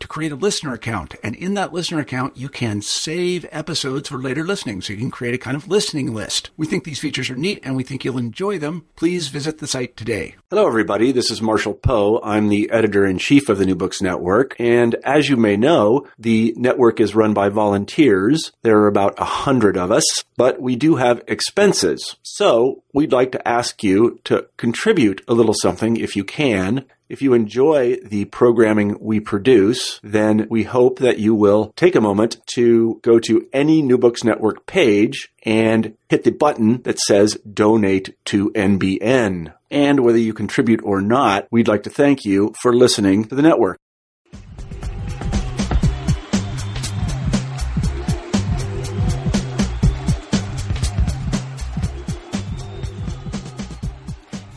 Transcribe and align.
to 0.00 0.08
create 0.08 0.32
a 0.32 0.36
listener 0.36 0.72
account. 0.72 1.14
And 1.22 1.36
in 1.36 1.54
that 1.54 1.72
listener 1.72 2.00
account, 2.00 2.36
you 2.36 2.48
can 2.48 2.82
save 2.82 3.46
episodes 3.50 4.08
for 4.08 4.18
later 4.18 4.44
listening. 4.44 4.80
So 4.80 4.92
you 4.92 4.98
can 4.98 5.10
create 5.10 5.34
a 5.34 5.38
kind 5.38 5.56
of 5.56 5.68
listening 5.68 6.12
list. 6.12 6.50
We 6.56 6.66
think 6.66 6.84
these 6.84 6.98
features 6.98 7.30
are 7.30 7.36
neat 7.36 7.60
and 7.62 7.76
we 7.76 7.84
think 7.84 8.04
you'll 8.04 8.18
enjoy 8.18 8.58
them. 8.58 8.86
Please 8.96 9.28
visit 9.28 9.58
the 9.58 9.66
site 9.66 9.96
today. 9.96 10.34
Hello, 10.50 10.66
everybody. 10.66 11.12
This 11.12 11.30
is 11.30 11.40
Marshall 11.40 11.74
Poe. 11.74 12.20
I'm 12.24 12.48
the 12.48 12.70
editor 12.70 13.06
in 13.06 13.18
chief 13.18 13.48
of 13.48 13.58
the 13.58 13.66
New 13.66 13.76
Books 13.76 14.02
Network. 14.02 14.56
And 14.58 14.96
as 15.04 15.28
you 15.28 15.36
may 15.36 15.56
know, 15.56 16.06
the 16.18 16.54
network 16.56 17.00
is 17.00 17.14
run 17.14 17.34
by 17.34 17.48
volunteers. 17.48 18.52
There 18.62 18.78
are 18.78 18.88
about 18.88 19.14
a 19.18 19.24
hundred 19.24 19.76
of 19.76 19.90
us, 19.90 20.24
but 20.36 20.60
we 20.60 20.76
do 20.76 20.96
have 20.96 21.22
expenses. 21.28 22.16
So 22.22 22.82
we'd 22.92 23.12
like 23.12 23.32
to 23.32 23.48
ask 23.48 23.82
you 23.84 24.18
to 24.24 24.46
contribute 24.56 25.22
a 25.28 25.34
little 25.34 25.54
something 25.54 25.96
if 25.96 26.16
you 26.16 26.24
can 26.24 26.86
if 27.10 27.20
you 27.20 27.34
enjoy 27.34 27.96
the 27.96 28.24
programming 28.26 28.96
we 29.00 29.18
produce, 29.18 29.98
then 30.02 30.46
we 30.48 30.62
hope 30.62 31.00
that 31.00 31.18
you 31.18 31.34
will 31.34 31.72
take 31.74 31.96
a 31.96 32.00
moment 32.00 32.38
to 32.54 33.00
go 33.02 33.18
to 33.18 33.48
any 33.52 33.82
New 33.82 33.98
Books 33.98 34.22
Network 34.22 34.64
page 34.64 35.32
and 35.44 35.96
hit 36.08 36.22
the 36.22 36.30
button 36.30 36.82
that 36.82 37.00
says 37.00 37.36
donate 37.52 38.14
to 38.26 38.50
NBN. 38.52 39.52
And 39.72 40.00
whether 40.00 40.18
you 40.18 40.32
contribute 40.32 40.80
or 40.84 41.00
not, 41.00 41.48
we'd 41.50 41.68
like 41.68 41.82
to 41.82 41.90
thank 41.90 42.24
you 42.24 42.54
for 42.62 42.72
listening 42.72 43.24
to 43.24 43.34
the 43.34 43.42
network. 43.42 43.80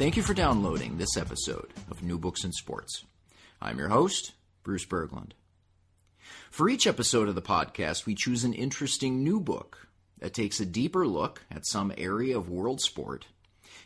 Thank 0.03 0.17
you 0.17 0.23
for 0.23 0.33
downloading 0.33 0.97
this 0.97 1.15
episode 1.15 1.69
of 1.89 2.03
New 2.03 2.17
Books 2.17 2.43
in 2.43 2.51
Sports. 2.51 3.05
I'm 3.61 3.79
your 3.79 3.87
host, 3.87 4.33
Bruce 4.61 4.85
Berglund. 4.85 5.31
For 6.51 6.67
each 6.67 6.85
episode 6.85 7.29
of 7.29 7.35
the 7.35 7.41
podcast, 7.41 8.05
we 8.05 8.13
choose 8.13 8.43
an 8.43 8.53
interesting 8.53 9.23
new 9.23 9.39
book 9.39 9.87
that 10.19 10.33
takes 10.33 10.59
a 10.59 10.65
deeper 10.65 11.07
look 11.07 11.45
at 11.49 11.65
some 11.65 11.93
area 11.97 12.37
of 12.37 12.49
world 12.49 12.81
sport, 12.81 13.27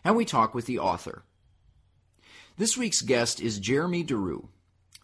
and 0.03 0.15
we 0.15 0.25
talk 0.25 0.55
with 0.55 0.65
the 0.65 0.79
author. 0.79 1.21
This 2.57 2.75
week's 2.75 3.03
guest 3.03 3.39
is 3.39 3.59
Jeremy 3.59 4.03
Duru, 4.03 4.47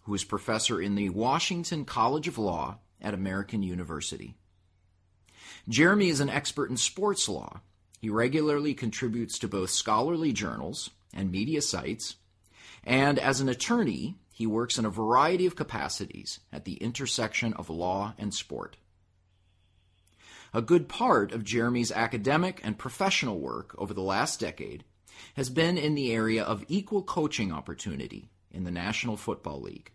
who 0.06 0.16
is 0.16 0.24
professor 0.24 0.82
in 0.82 0.96
the 0.96 1.10
Washington 1.10 1.86
College 1.86 2.28
of 2.28 2.40
Law 2.40 2.80
at 3.00 3.14
American 3.14 3.62
University. 3.62 4.34
Jeremy 5.70 6.10
is 6.10 6.22
an 6.22 6.30
expert 6.30 6.72
in 6.72 6.78
sports 6.78 7.30
law. 7.30 7.62
He 8.02 8.10
regularly 8.10 8.74
contributes 8.74 9.38
to 9.38 9.48
both 9.48 9.70
scholarly 9.70 10.34
journals 10.34 10.90
and 11.14 11.32
media 11.32 11.62
sites. 11.62 12.16
And 12.84 13.20
as 13.20 13.40
an 13.40 13.50
attorney, 13.50 14.16
he 14.32 14.48
works 14.48 14.78
in 14.78 14.86
a 14.86 14.90
variety 14.90 15.46
of 15.46 15.56
capacities 15.56 16.40
at 16.52 16.66
the 16.66 16.76
intersection 16.76 17.54
of 17.54 17.70
law 17.70 18.14
and 18.18 18.34
sport. 18.34 18.78
A 20.54 20.62
good 20.62 20.88
part 20.88 21.32
of 21.32 21.44
Jeremy's 21.44 21.92
academic 21.92 22.60
and 22.64 22.78
professional 22.78 23.40
work 23.40 23.74
over 23.78 23.94
the 23.94 24.02
last 24.02 24.40
decade 24.40 24.84
has 25.36 25.50
been 25.50 25.78
in 25.78 25.96
the 25.96 26.12
area 26.12 26.44
of 26.44 26.66
equal 26.68 27.04
coaching 27.04 27.52
opportunity 27.52 28.30
in 28.52 28.64
the 28.64 28.72
National 28.72 29.18
Football 29.18 29.62
League, 29.62 29.92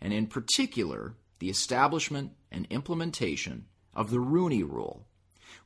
and 0.00 0.12
in 0.12 0.26
particular, 0.26 1.14
the 1.38 1.48
establishment 1.48 2.32
and 2.50 2.66
implementation 2.68 3.66
of 3.94 4.10
the 4.10 4.20
Rooney 4.20 4.62
Rule 4.62 5.06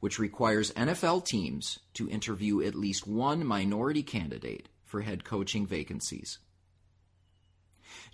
which 0.00 0.19
requires 0.19 0.72
NFL 0.72 1.24
teams 1.24 1.78
to 1.94 2.08
interview 2.08 2.62
at 2.62 2.74
least 2.74 3.06
one 3.06 3.44
minority 3.44 4.02
candidate 4.02 4.69
for 4.84 5.02
head 5.02 5.24
coaching 5.24 5.66
vacancies. 5.66 6.38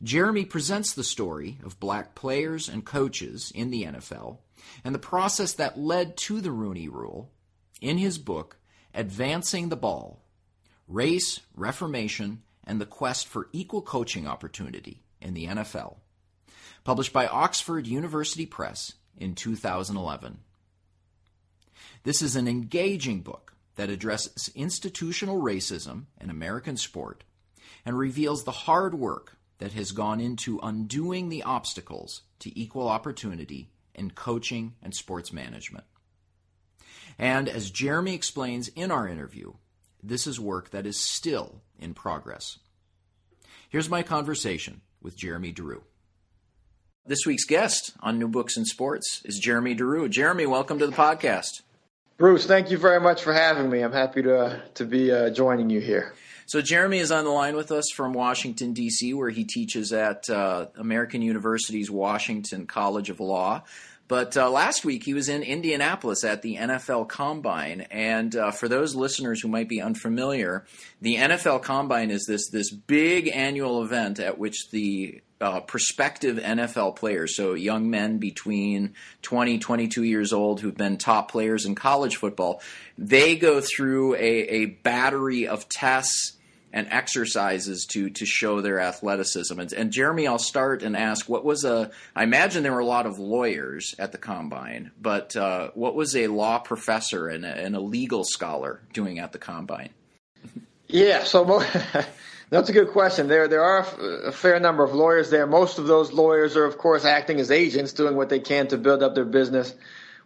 Jeremy 0.02 0.44
presents 0.44 0.92
the 0.92 1.04
story 1.04 1.58
of 1.64 1.80
black 1.80 2.14
players 2.14 2.68
and 2.68 2.84
coaches 2.84 3.52
in 3.54 3.70
the 3.70 3.84
NFL 3.84 4.38
and 4.84 4.94
the 4.94 4.98
process 4.98 5.52
that 5.54 5.78
led 5.78 6.16
to 6.16 6.40
the 6.40 6.50
Rooney 6.50 6.88
Rule 6.88 7.30
in 7.80 7.98
his 7.98 8.18
book, 8.18 8.58
Advancing 8.94 9.68
the 9.68 9.76
Ball 9.76 10.20
Race, 10.88 11.40
Reformation, 11.56 12.42
and 12.64 12.80
the 12.80 12.86
Quest 12.86 13.26
for 13.26 13.48
Equal 13.52 13.82
Coaching 13.82 14.26
Opportunity 14.26 15.02
in 15.20 15.34
the 15.34 15.46
NFL, 15.46 15.96
published 16.84 17.12
by 17.12 17.26
Oxford 17.26 17.86
University 17.86 18.46
Press 18.46 18.94
in 19.16 19.34
2011. 19.34 20.38
This 22.04 22.20
is 22.20 22.34
an 22.34 22.48
engaging 22.48 23.20
book 23.20 23.54
that 23.76 23.88
addresses 23.88 24.50
institutional 24.56 25.40
racism 25.40 26.06
in 26.20 26.30
American 26.30 26.76
sport 26.76 27.22
and 27.86 27.96
reveals 27.96 28.42
the 28.42 28.50
hard 28.50 28.94
work 28.94 29.36
that 29.58 29.72
has 29.74 29.92
gone 29.92 30.20
into 30.20 30.58
undoing 30.60 31.28
the 31.28 31.44
obstacles 31.44 32.22
to 32.40 32.58
equal 32.58 32.88
opportunity 32.88 33.70
in 33.94 34.10
coaching 34.10 34.74
and 34.82 34.92
sports 34.94 35.32
management. 35.32 35.84
And 37.18 37.48
as 37.48 37.70
Jeremy 37.70 38.14
explains 38.14 38.66
in 38.68 38.90
our 38.90 39.06
interview, 39.06 39.52
this 40.02 40.26
is 40.26 40.40
work 40.40 40.70
that 40.70 40.86
is 40.86 40.98
still 40.98 41.62
in 41.78 41.94
progress. 41.94 42.58
Here's 43.68 43.88
my 43.88 44.02
conversation 44.02 44.80
with 45.00 45.16
Jeremy 45.16 45.52
Duru. 45.52 45.82
This 47.06 47.26
week's 47.26 47.44
guest 47.44 47.92
on 48.00 48.18
New 48.18 48.28
Books 48.28 48.56
in 48.56 48.64
Sports 48.64 49.22
is 49.24 49.38
Jeremy 49.38 49.76
Duru. 49.76 50.10
Jeremy, 50.10 50.46
welcome 50.46 50.80
to 50.80 50.86
the 50.88 50.96
podcast. 50.96 51.62
Bruce, 52.16 52.46
thank 52.46 52.70
you 52.70 52.78
very 52.78 53.00
much 53.00 53.22
for 53.22 53.32
having 53.32 53.70
me. 53.70 53.80
I'm 53.80 53.92
happy 53.92 54.22
to 54.22 54.62
to 54.74 54.84
be 54.84 55.10
uh, 55.10 55.30
joining 55.30 55.70
you 55.70 55.80
here. 55.80 56.14
So 56.46 56.60
Jeremy 56.60 56.98
is 56.98 57.10
on 57.10 57.24
the 57.24 57.30
line 57.30 57.56
with 57.56 57.72
us 57.72 57.84
from 57.94 58.12
Washington 58.12 58.74
D.C., 58.74 59.14
where 59.14 59.30
he 59.30 59.44
teaches 59.44 59.92
at 59.92 60.28
uh, 60.28 60.66
American 60.76 61.22
University's 61.22 61.90
Washington 61.90 62.66
College 62.66 63.10
of 63.10 63.20
Law. 63.20 63.62
But 64.06 64.36
uh, 64.36 64.50
last 64.50 64.84
week 64.84 65.04
he 65.04 65.14
was 65.14 65.30
in 65.30 65.42
Indianapolis 65.42 66.22
at 66.24 66.42
the 66.42 66.56
NFL 66.56 67.08
Combine, 67.08 67.82
and 67.90 68.36
uh, 68.36 68.50
for 68.50 68.68
those 68.68 68.94
listeners 68.94 69.40
who 69.40 69.48
might 69.48 69.70
be 69.70 69.80
unfamiliar, 69.80 70.66
the 71.00 71.16
NFL 71.16 71.62
Combine 71.62 72.10
is 72.10 72.26
this 72.28 72.50
this 72.50 72.70
big 72.70 73.28
annual 73.28 73.82
event 73.82 74.20
at 74.20 74.38
which 74.38 74.70
the 74.70 75.22
uh, 75.42 75.60
prospective 75.60 76.36
NFL 76.36 76.96
players, 76.96 77.36
so 77.36 77.54
young 77.54 77.90
men 77.90 78.18
between 78.18 78.94
20, 79.22 79.58
22 79.58 80.04
years 80.04 80.32
old 80.32 80.60
who've 80.60 80.76
been 80.76 80.96
top 80.96 81.30
players 81.30 81.66
in 81.66 81.74
college 81.74 82.16
football, 82.16 82.62
they 82.96 83.36
go 83.36 83.60
through 83.60 84.14
a, 84.14 84.18
a 84.18 84.66
battery 84.66 85.48
of 85.48 85.68
tests 85.68 86.34
and 86.72 86.88
exercises 86.90 87.86
to 87.90 88.08
to 88.10 88.24
show 88.24 88.60
their 88.60 88.80
athleticism. 88.80 89.58
And, 89.58 89.72
and, 89.72 89.92
Jeremy, 89.92 90.26
I'll 90.26 90.38
start 90.38 90.82
and 90.82 90.96
ask, 90.96 91.28
what 91.28 91.44
was 91.44 91.64
a? 91.64 91.90
I 92.16 92.22
imagine 92.22 92.62
there 92.62 92.72
were 92.72 92.78
a 92.78 92.86
lot 92.86 93.04
of 93.04 93.18
lawyers 93.18 93.94
at 93.98 94.12
the 94.12 94.18
combine, 94.18 94.90
but 95.00 95.36
uh, 95.36 95.70
what 95.74 95.94
was 95.94 96.16
a 96.16 96.28
law 96.28 96.58
professor 96.60 97.28
and 97.28 97.44
a, 97.44 97.48
and 97.48 97.76
a 97.76 97.80
legal 97.80 98.24
scholar 98.24 98.80
doing 98.92 99.18
at 99.18 99.32
the 99.32 99.38
combine? 99.38 99.90
Yeah, 100.88 101.24
so 101.24 101.44
That's 102.52 102.68
a 102.68 102.74
good 102.74 102.90
question. 102.90 103.28
There, 103.28 103.48
there 103.48 103.62
are 103.62 103.80
a 104.26 104.30
fair 104.30 104.60
number 104.60 104.84
of 104.84 104.92
lawyers 104.92 105.30
there. 105.30 105.46
Most 105.46 105.78
of 105.78 105.86
those 105.86 106.12
lawyers 106.12 106.54
are, 106.54 106.66
of 106.66 106.76
course, 106.76 107.06
acting 107.06 107.40
as 107.40 107.50
agents, 107.50 107.94
doing 107.94 108.14
what 108.14 108.28
they 108.28 108.40
can 108.40 108.66
to 108.68 108.76
build 108.76 109.02
up 109.02 109.14
their 109.14 109.24
business. 109.24 109.74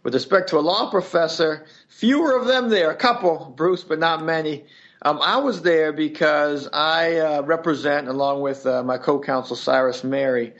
With 0.03 0.13
respect 0.13 0.49
to 0.49 0.57
a 0.57 0.59
law 0.59 0.91
professor, 0.91 1.65
fewer 1.87 2.37
of 2.37 2.45
them 2.45 2.67
there. 2.67 2.91
A 2.91 2.97
couple, 2.97 3.53
Bruce, 3.55 3.85
but 3.85 3.97
not 3.97 4.25
many. 4.25 4.65
Um, 5.03 5.21
I 5.23 5.37
was 5.37 5.61
there 5.61 5.93
because 5.93 6.67
I 6.73 7.15
uh, 7.15 7.43
represent, 7.43 8.09
along 8.09 8.41
with 8.41 8.65
uh, 8.65 8.83
my 8.83 8.97
co-counsel 8.97 9.55
Cyrus 9.55 10.01
Mehri, 10.01 10.51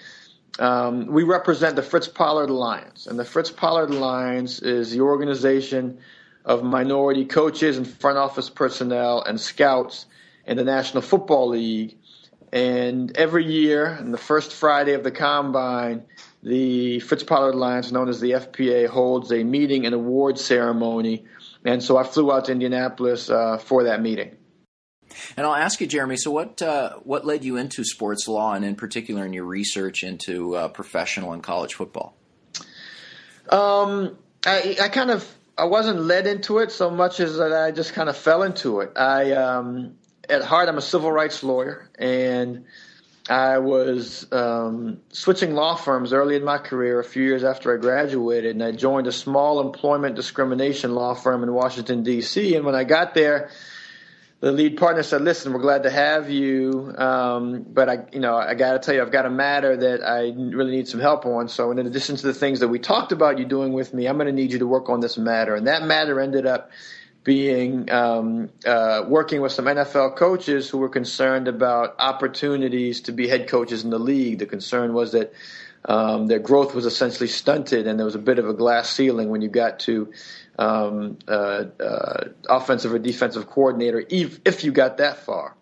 um, 0.59 1.07
we 1.07 1.23
represent 1.23 1.75
the 1.75 1.83
Fritz 1.83 2.07
Pollard 2.07 2.49
Alliance, 2.49 3.07
and 3.07 3.19
the 3.19 3.25
Fritz 3.25 3.51
Pollard 3.51 3.89
Alliance 3.89 4.59
is 4.59 4.91
the 4.91 5.01
organization 5.01 5.97
of 6.45 6.63
minority 6.63 7.25
coaches 7.25 7.75
and 7.75 7.85
front 7.85 8.17
office 8.17 8.49
personnel 8.49 9.21
and 9.21 9.37
scouts 9.37 10.05
in 10.47 10.57
the 10.57 10.63
National 10.63 11.01
Football 11.01 11.49
League 11.49 11.97
And 12.51 13.15
every 13.17 13.45
year, 13.45 13.97
on 13.99 14.11
the 14.11 14.17
first 14.17 14.53
Friday 14.53 14.93
of 14.93 15.03
the 15.03 15.11
combine, 15.11 16.05
the 16.41 17.01
Fritz 17.01 17.23
Pollard 17.23 17.55
Alliance, 17.55 17.91
known 17.91 18.07
as 18.07 18.21
the 18.21 18.31
FPA, 18.31 18.87
holds 18.87 19.33
a 19.33 19.43
meeting 19.43 19.85
and 19.85 19.93
award 19.93 20.39
ceremony. 20.39 21.25
And 21.65 21.83
so 21.83 21.97
I 21.97 22.03
flew 22.03 22.31
out 22.31 22.45
to 22.45 22.53
Indianapolis 22.53 23.29
uh, 23.29 23.57
for 23.57 23.83
that 23.83 24.01
meeting. 24.01 24.37
And 25.35 25.45
I'll 25.45 25.55
ask 25.55 25.81
you, 25.81 25.87
Jeremy. 25.87 26.15
So, 26.15 26.31
what 26.31 26.61
uh, 26.61 26.99
what 27.03 27.25
led 27.25 27.43
you 27.43 27.57
into 27.57 27.83
sports 27.83 28.27
law, 28.27 28.53
and 28.53 28.63
in 28.63 28.75
particular, 28.75 29.25
in 29.25 29.33
your 29.33 29.45
research 29.45 30.03
into 30.03 30.55
uh, 30.55 30.67
professional 30.69 31.33
and 31.33 31.41
college 31.41 31.73
football? 31.73 32.15
Um, 33.49 34.17
I, 34.45 34.77
I 34.81 34.89
kind 34.89 35.09
of 35.11 35.27
I 35.57 35.65
wasn't 35.65 36.01
led 36.01 36.27
into 36.27 36.59
it 36.59 36.71
so 36.71 36.89
much 36.89 37.19
as 37.19 37.37
that 37.37 37.51
I 37.51 37.71
just 37.71 37.93
kind 37.93 38.09
of 38.09 38.15
fell 38.17 38.43
into 38.43 38.81
it. 38.81 38.91
I 38.95 39.31
um, 39.31 39.95
at 40.29 40.43
heart 40.43 40.69
I'm 40.69 40.77
a 40.77 40.81
civil 40.81 41.11
rights 41.11 41.43
lawyer, 41.43 41.89
and 41.97 42.65
I 43.29 43.57
was 43.57 44.31
um, 44.31 45.01
switching 45.09 45.53
law 45.53 45.75
firms 45.75 46.13
early 46.13 46.35
in 46.35 46.43
my 46.43 46.57
career, 46.57 46.99
a 46.99 47.03
few 47.03 47.23
years 47.23 47.43
after 47.43 47.73
I 47.73 47.77
graduated, 47.77 48.51
and 48.51 48.63
I 48.63 48.71
joined 48.71 49.07
a 49.07 49.11
small 49.11 49.59
employment 49.59 50.15
discrimination 50.15 50.95
law 50.95 51.13
firm 51.13 51.43
in 51.43 51.53
Washington 51.53 52.03
D.C. 52.03 52.55
And 52.55 52.65
when 52.65 52.75
I 52.75 52.83
got 52.83 53.13
there 53.13 53.49
the 54.39 54.51
lead 54.51 54.77
partner 54.77 55.01
said, 55.01 55.21
"Listen, 55.23 55.51
we're 55.51 55.61
glad 55.61 55.83
to 55.83 55.89
have 55.89 56.29
you, 56.29 56.93
um, 56.97 57.65
but 57.69 57.89
I, 57.89 58.05
you 58.11 58.19
know, 58.19 58.35
I 58.35 58.53
got 58.53 58.73
to 58.73 58.79
tell 58.79 58.93
you, 58.93 59.01
I've 59.01 59.11
got 59.11 59.25
a 59.25 59.31
matter 59.31 59.75
that 59.75 60.07
I 60.07 60.31
really 60.35 60.71
need 60.71 60.87
some 60.87 60.99
help 60.99 61.25
on. 61.25 61.47
So, 61.49 61.71
in 61.71 61.79
addition 61.79 62.17
to 62.17 62.27
the 62.27 62.35
things 62.35 62.59
that 62.59 62.67
we 62.67 62.77
talked 62.77 63.11
about 63.11 63.39
you 63.39 63.45
doing 63.45 63.73
with 63.73 63.95
me, 63.95 64.05
I'm 64.07 64.15
going 64.17 64.27
to 64.27 64.33
need 64.33 64.51
you 64.51 64.59
to 64.59 64.67
work 64.67 64.89
on 64.89 64.99
this 64.99 65.17
matter." 65.17 65.55
And 65.55 65.65
that 65.65 65.83
matter 65.83 66.19
ended 66.19 66.45
up 66.45 66.69
being 67.27 67.91
um, 67.91 68.49
uh, 68.65 69.03
working 69.05 69.41
with 69.41 69.51
some 69.51 69.65
NFL 69.65 70.15
coaches 70.15 70.69
who 70.69 70.77
were 70.77 70.87
concerned 70.87 71.49
about 71.49 71.93
opportunities 71.99 73.01
to 73.01 73.11
be 73.11 73.27
head 73.27 73.49
coaches 73.49 73.83
in 73.83 73.89
the 73.89 73.99
league. 73.99 74.39
The 74.39 74.45
concern 74.45 74.93
was 74.93 75.11
that 75.11 75.33
um, 75.83 76.27
their 76.27 76.39
growth 76.39 76.73
was 76.73 76.85
essentially 76.85 77.27
stunted, 77.27 77.85
and 77.85 77.99
there 77.99 78.05
was 78.05 78.15
a 78.15 78.19
bit 78.19 78.39
of 78.39 78.47
a 78.47 78.53
glass 78.53 78.89
ceiling 78.89 79.27
when 79.27 79.41
you 79.41 79.49
got 79.49 79.79
to 79.81 80.09
um, 80.57 81.17
uh, 81.27 81.65
uh, 81.81 82.29
offensive 82.47 82.93
or 82.93 82.99
defensive 82.99 83.47
coordinator, 83.47 84.01
if, 84.09 84.39
if 84.45 84.63
you 84.63 84.71
got 84.71 84.95
that 84.99 85.17
far. 85.17 85.53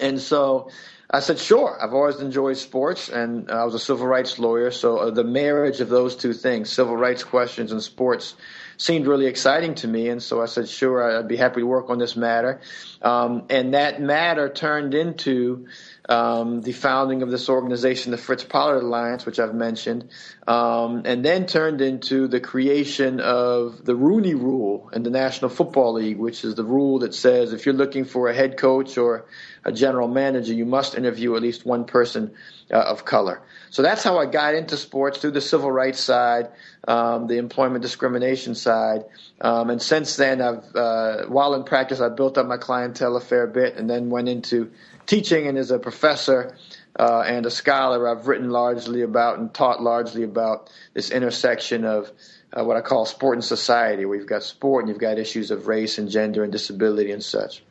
And 0.00 0.20
so 0.20 0.68
I 1.08 1.20
said, 1.20 1.38
sure. 1.38 1.78
I've 1.80 1.94
always 1.94 2.18
enjoyed 2.18 2.56
sports, 2.56 3.08
and 3.08 3.52
I 3.52 3.64
was 3.64 3.74
a 3.74 3.78
civil 3.78 4.08
rights 4.08 4.40
lawyer. 4.40 4.72
So 4.72 4.96
uh, 4.96 5.10
the 5.10 5.22
marriage 5.22 5.80
of 5.80 5.90
those 5.90 6.16
two 6.16 6.32
things, 6.32 6.70
civil 6.70 6.96
rights 6.96 7.22
questions 7.22 7.70
and 7.70 7.80
sports, 7.80 8.34
seemed 8.82 9.06
really 9.06 9.26
exciting 9.26 9.76
to 9.76 9.86
me. 9.86 10.08
And 10.08 10.20
so 10.20 10.42
I 10.42 10.46
said, 10.46 10.68
sure, 10.68 11.18
I'd 11.18 11.28
be 11.28 11.36
happy 11.36 11.60
to 11.60 11.66
work 11.66 11.88
on 11.88 11.98
this 11.98 12.16
matter. 12.16 12.60
Um, 13.00 13.44
and 13.48 13.74
that 13.74 14.00
matter 14.02 14.48
turned 14.48 14.92
into 14.92 15.68
um, 16.08 16.62
the 16.62 16.72
founding 16.72 17.22
of 17.22 17.30
this 17.30 17.48
organization, 17.48 18.10
the 18.10 18.18
Fritz 18.18 18.42
Pollard 18.42 18.82
Alliance, 18.82 19.24
which 19.24 19.38
I've 19.38 19.54
mentioned, 19.54 20.10
um, 20.48 21.02
and 21.04 21.24
then 21.24 21.46
turned 21.46 21.80
into 21.80 22.26
the 22.26 22.40
creation 22.40 23.20
of 23.20 23.84
the 23.84 23.94
Rooney 23.94 24.34
Rule 24.34 24.90
in 24.92 25.04
the 25.04 25.10
National 25.10 25.48
Football 25.48 25.92
League, 25.94 26.18
which 26.18 26.44
is 26.44 26.56
the 26.56 26.64
rule 26.64 26.98
that 27.00 27.14
says 27.14 27.52
if 27.52 27.66
you're 27.66 27.76
looking 27.76 28.04
for 28.04 28.28
a 28.28 28.34
head 28.34 28.56
coach 28.56 28.98
or 28.98 29.26
a 29.64 29.70
general 29.70 30.08
manager, 30.08 30.52
you 30.52 30.66
must 30.66 30.96
interview 30.96 31.36
at 31.36 31.42
least 31.42 31.64
one 31.64 31.84
person 31.84 32.34
uh, 32.72 32.76
of 32.76 33.04
color. 33.04 33.42
So 33.70 33.82
that's 33.82 34.02
how 34.02 34.18
I 34.18 34.26
got 34.26 34.54
into 34.54 34.76
sports 34.76 35.18
through 35.18 35.32
the 35.32 35.40
civil 35.40 35.70
rights 35.70 36.00
side, 36.00 36.48
um, 36.88 37.26
the 37.26 37.38
employment 37.38 37.82
discrimination 37.82 38.54
side, 38.54 39.04
um, 39.40 39.70
and 39.70 39.82
since 39.82 40.16
then, 40.16 40.40
I've 40.40 40.64
uh, 40.74 41.26
while 41.26 41.54
in 41.54 41.64
practice, 41.64 42.00
I 42.00 42.08
built 42.08 42.38
up 42.38 42.46
my 42.46 42.58
clientele 42.58 43.16
a 43.16 43.20
fair 43.20 43.46
bit, 43.46 43.76
and 43.76 43.90
then 43.90 44.08
went 44.08 44.28
into 44.28 44.70
teaching 45.06 45.48
and 45.48 45.58
as 45.58 45.70
a 45.70 45.78
professor 45.78 46.56
uh, 46.98 47.24
and 47.26 47.44
a 47.46 47.50
scholar, 47.50 48.08
I've 48.08 48.28
written 48.28 48.50
largely 48.50 49.02
about 49.02 49.38
and 49.38 49.52
taught 49.52 49.82
largely 49.82 50.22
about 50.22 50.70
this 50.94 51.10
intersection 51.10 51.84
of 51.84 52.12
uh, 52.52 52.64
what 52.64 52.76
I 52.76 52.82
call 52.82 53.06
sport 53.06 53.36
and 53.36 53.44
society, 53.44 54.02
you've 54.02 54.26
got 54.26 54.42
sport 54.42 54.84
and 54.84 54.88
you've 54.90 55.00
got 55.00 55.18
issues 55.18 55.50
of 55.50 55.66
race 55.66 55.98
and 55.98 56.10
gender 56.10 56.42
and 56.42 56.52
disability 56.52 57.10
and 57.10 57.22
such. 57.22 57.62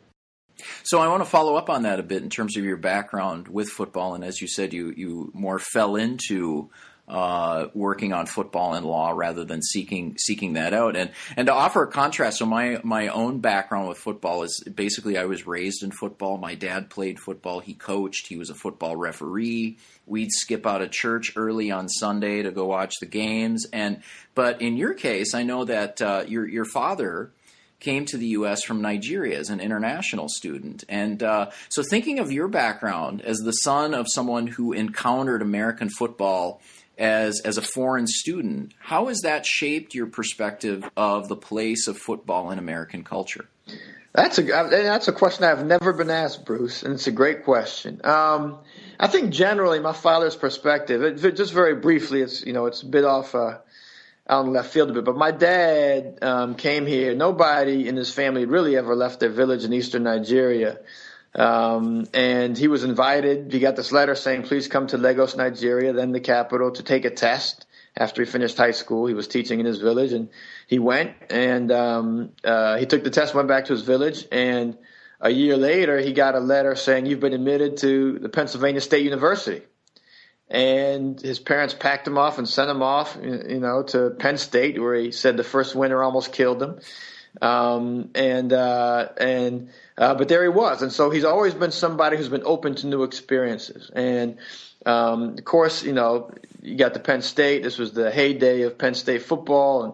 So 0.84 1.00
I 1.00 1.08
want 1.08 1.22
to 1.24 1.30
follow 1.30 1.56
up 1.56 1.70
on 1.70 1.84
that 1.84 2.00
a 2.00 2.04
bit 2.04 2.24
in 2.24 2.30
terms 2.30 2.58
of 2.58 2.64
your 2.64 2.78
background 2.78 3.48
with 3.48 3.70
football, 3.70 4.16
and 4.16 4.24
as 4.24 4.42
you 4.42 4.48
said, 4.48 4.74
you 4.74 4.94
you 4.96 5.32
more 5.34 5.60
fell 5.60 5.96
into 5.96 6.70
uh, 7.12 7.68
working 7.74 8.14
on 8.14 8.26
football 8.26 8.74
and 8.74 8.86
law 8.86 9.12
rather 9.12 9.44
than 9.44 9.62
seeking 9.62 10.16
seeking 10.18 10.54
that 10.54 10.74
out. 10.74 10.96
And 10.96 11.12
and 11.36 11.48
to 11.48 11.54
offer 11.54 11.84
a 11.84 11.92
contrast, 11.92 12.40
so 12.40 12.46
my 12.46 12.80
my 12.84 13.10
own 13.10 13.40
background 13.40 13.90
with 13.90 13.98
football 13.98 14.44
is 14.44 14.64
basically 14.74 15.18
I 15.18 15.26
was 15.26 15.46
raised 15.46 15.84
in 15.84 15.92
football. 15.92 16.38
My 16.38 16.56
dad 16.56 16.90
played 16.90 17.20
football. 17.20 17.60
He 17.60 17.74
coached. 17.74 18.28
He 18.28 18.38
was 18.38 18.50
a 18.50 18.56
football 18.56 18.96
referee. 18.96 19.78
We'd 20.06 20.32
skip 20.32 20.66
out 20.66 20.82
of 20.82 20.92
church 20.92 21.34
early 21.36 21.70
on 21.70 21.90
Sunday 21.90 22.44
to 22.44 22.52
go 22.52 22.66
watch 22.66 22.96
the 23.00 23.08
games. 23.08 23.66
And 23.74 24.04
but 24.34 24.62
in 24.62 24.78
your 24.78 24.94
case, 24.94 25.34
I 25.34 25.44
know 25.44 25.66
that 25.66 26.02
uh, 26.02 26.24
your 26.28 26.48
your 26.48 26.66
father 26.66 27.32
came 27.82 28.06
to 28.06 28.18
the 28.18 28.28
U.S. 28.28 28.64
from 28.64 28.82
Nigeria 28.82 29.38
as 29.38 29.50
an 29.50 29.60
international 29.60 30.30
student. 30.30 30.86
And 30.88 31.22
uh, 31.22 31.52
so, 31.68 31.84
thinking 31.84 32.20
of 32.20 32.32
your 32.32 32.48
background 32.48 33.22
as 33.22 33.40
the 33.40 33.52
son 33.52 33.94
of 33.94 34.08
someone 34.10 34.48
who 34.48 34.72
encountered 34.72 35.42
American 35.42 35.90
football 35.90 36.62
as 36.98 37.42
as 37.42 37.58
a 37.58 37.62
foreign 37.62 38.08
student, 38.08 38.74
how 38.80 39.08
has 39.08 39.22
that 39.22 39.46
shaped 39.46 39.94
your 39.94 40.08
perspective 40.08 40.90
of 40.96 41.28
the 41.28 41.36
place 41.36 41.88
of 41.88 41.98
football 41.98 42.52
in 42.52 42.60
American 42.60 43.04
culture? 43.04 43.46
That's 44.14 44.38
a 44.38 44.44
that's 44.44 45.08
a 45.08 45.14
question 45.14 45.46
I've 45.46 45.66
never 45.66 45.94
been 45.94 46.10
asked, 46.10 46.46
Bruce, 46.46 46.84
and 46.84 46.94
it's 46.94 47.08
a 47.08 47.12
great 47.12 47.44
question. 47.44 48.02
Um, 48.04 48.60
I 49.00 49.08
think 49.08 49.32
generally 49.32 49.80
my 49.80 49.94
father's 49.94 50.36
perspective, 50.36 51.02
it, 51.02 51.36
just 51.36 51.54
very 51.54 51.76
briefly, 51.76 52.22
it's 52.22 52.46
you 52.46 52.52
know 52.52 52.66
it's 52.66 52.82
a 52.82 52.86
bit 52.86 53.06
off 53.06 53.34
uh, 53.34 53.60
out 54.32 54.46
in 54.46 54.54
left 54.54 54.72
field 54.72 54.90
a 54.90 54.94
bit, 54.94 55.04
but 55.04 55.18
my 55.18 55.32
dad 55.32 56.20
um, 56.22 56.56
came 56.56 56.86
here. 56.88 57.14
Nobody 57.14 57.88
in 57.88 57.98
his 57.98 58.14
family 58.14 58.46
really 58.46 58.78
ever 58.78 58.96
left 58.96 59.20
their 59.20 59.30
village 59.30 59.66
in 59.66 59.74
eastern 59.74 60.04
Nigeria. 60.04 60.80
Um, 61.36 62.08
and 62.14 62.58
he 62.58 62.70
was 62.70 62.84
invited. 62.86 63.52
He 63.52 63.60
got 63.60 63.76
this 63.76 63.92
letter 63.92 64.16
saying, 64.16 64.44
please 64.44 64.70
come 64.70 64.88
to 64.88 64.98
Lagos, 64.98 65.36
Nigeria, 65.36 65.92
then 65.92 66.14
the 66.14 66.22
capital, 66.22 66.72
to 66.72 66.84
take 66.84 67.04
a 67.04 67.10
test. 67.10 67.66
After 67.96 68.22
he 68.22 68.26
finished 68.26 68.56
high 68.56 68.72
school, 68.72 69.06
he 69.06 69.14
was 69.14 69.28
teaching 69.28 69.60
in 69.60 69.66
his 69.66 69.80
village, 69.80 70.14
and 70.14 70.30
he 70.66 70.80
went 70.80 71.12
and 71.30 71.70
um, 71.74 72.32
uh, 72.42 72.78
he 72.78 72.86
took 72.86 73.04
the 73.04 73.10
test, 73.10 73.36
went 73.36 73.50
back 73.50 73.66
to 73.66 73.74
his 73.74 73.82
village, 73.82 74.26
and 74.32 74.78
a 75.20 75.30
year 75.30 75.58
later, 75.58 76.00
he 76.00 76.14
got 76.14 76.34
a 76.34 76.40
letter 76.40 76.74
saying, 76.76 77.06
"You've 77.06 77.20
been 77.20 77.34
admitted 77.34 77.76
to 77.78 78.18
the 78.20 78.30
Pennsylvania 78.30 78.80
State 78.80 79.04
University." 79.04 79.62
And 80.52 81.20
his 81.20 81.40
parents 81.40 81.74
packed 81.74 82.06
him 82.06 82.18
off 82.18 82.38
and 82.38 82.48
sent 82.48 82.70
him 82.70 82.84
off, 82.84 83.18
you 83.24 83.60
know, 83.60 83.84
to 83.84 84.10
Penn 84.10 84.38
State, 84.38 84.80
where 84.82 84.96
he 84.96 85.12
said 85.12 85.38
the 85.38 85.46
first 85.46 85.76
winter 85.76 86.04
almost 86.04 86.34
killed 86.34 86.62
him. 86.62 86.80
Um, 87.42 88.10
and 88.16 88.52
uh, 88.52 89.08
and 89.18 89.70
uh, 89.98 90.16
but 90.16 90.28
there 90.28 90.44
he 90.44 90.50
was, 90.50 90.82
and 90.82 90.92
so 90.92 91.10
he's 91.10 91.24
always 91.24 91.54
been 91.54 91.72
somebody 91.72 92.18
who's 92.18 92.28
been 92.28 92.44
open 92.44 92.76
to 92.76 92.88
new 92.88 93.04
experiences. 93.04 93.90
And 93.96 94.40
um, 94.86 95.38
of 95.38 95.46
course, 95.46 95.84
you 95.84 95.94
know, 95.94 96.32
you 96.62 96.76
got 96.76 96.94
the 96.94 97.00
Penn 97.00 97.22
State. 97.22 97.64
This 97.64 97.78
was 97.78 97.94
the 97.94 98.12
heyday 98.12 98.64
of 98.64 98.78
Penn 98.78 98.94
State 98.96 99.22
football, 99.22 99.84
and 99.86 99.94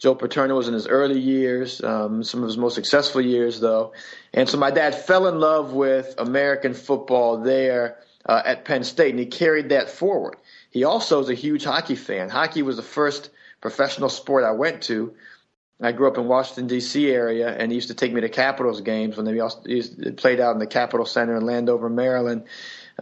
Joe 0.00 0.16
Paterno 0.16 0.56
was 0.56 0.66
in 0.66 0.74
his 0.74 0.88
early 0.88 1.20
years, 1.20 1.80
um, 1.84 2.24
some 2.24 2.42
of 2.42 2.48
his 2.48 2.58
most 2.58 2.74
successful 2.74 3.20
years, 3.20 3.60
though. 3.60 3.92
And 4.34 4.48
so 4.48 4.58
my 4.58 4.72
dad 4.72 4.96
fell 4.96 5.28
in 5.28 5.38
love 5.38 5.72
with 5.72 6.16
American 6.18 6.74
football 6.74 7.38
there 7.38 7.98
uh, 8.26 8.42
at 8.44 8.64
Penn 8.64 8.84
State, 8.84 9.10
and 9.10 9.18
he 9.18 9.26
carried 9.26 9.70
that 9.70 9.90
forward. 9.90 10.36
He 10.70 10.84
also 10.84 11.20
is 11.20 11.28
a 11.28 11.34
huge 11.34 11.64
hockey 11.64 11.96
fan. 11.96 12.28
Hockey 12.28 12.62
was 12.62 12.76
the 12.76 12.82
first 12.82 13.30
professional 13.60 14.08
sport 14.08 14.44
I 14.44 14.52
went 14.52 14.82
to. 14.84 15.14
I 15.80 15.90
grew 15.90 16.06
up 16.06 16.16
in 16.16 16.28
Washington 16.28 16.68
D.C. 16.68 17.10
area, 17.10 17.48
and 17.48 17.72
he 17.72 17.74
used 17.74 17.88
to 17.88 17.94
take 17.94 18.12
me 18.12 18.20
to 18.20 18.28
Capitals 18.28 18.80
games 18.80 19.16
when 19.16 19.26
they 19.26 19.40
also 19.40 19.62
used, 19.66 20.16
played 20.16 20.38
out 20.38 20.52
in 20.52 20.60
the 20.60 20.66
Capital 20.66 21.04
Centre 21.04 21.34
in 21.34 21.44
Landover, 21.44 21.88
Maryland. 21.88 22.44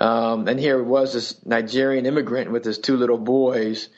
Um, 0.00 0.49
and 0.49 0.59
here 0.59 0.83
was 0.83 1.12
this 1.12 1.45
Nigerian 1.45 2.07
immigrant 2.07 2.50
with 2.50 2.65
his 2.65 2.79
two 2.79 2.97
little 2.97 3.19
boys 3.19 3.91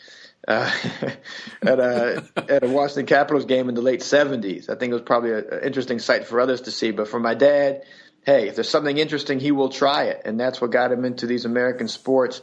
uh, 0.48 0.72
at 1.62 1.78
a 1.78 2.24
at 2.36 2.64
a 2.64 2.68
Washington 2.68 3.06
Capitals 3.06 3.44
game 3.44 3.68
in 3.68 3.76
the 3.76 3.82
late 3.82 4.00
'70s. 4.00 4.68
I 4.68 4.74
think 4.74 4.90
it 4.90 4.94
was 4.94 5.02
probably 5.02 5.32
an 5.32 5.60
interesting 5.62 6.00
sight 6.00 6.26
for 6.26 6.40
others 6.40 6.62
to 6.62 6.72
see, 6.72 6.90
but 6.90 7.06
for 7.06 7.20
my 7.20 7.34
dad, 7.34 7.82
hey, 8.24 8.48
if 8.48 8.54
there's 8.54 8.68
something 8.68 8.98
interesting, 8.98 9.40
he 9.40 9.52
will 9.52 9.68
try 9.68 10.04
it, 10.04 10.22
and 10.24 10.38
that's 10.38 10.60
what 10.60 10.70
got 10.70 10.92
him 10.92 11.04
into 11.04 11.26
these 11.26 11.44
American 11.44 11.88
sports 11.88 12.42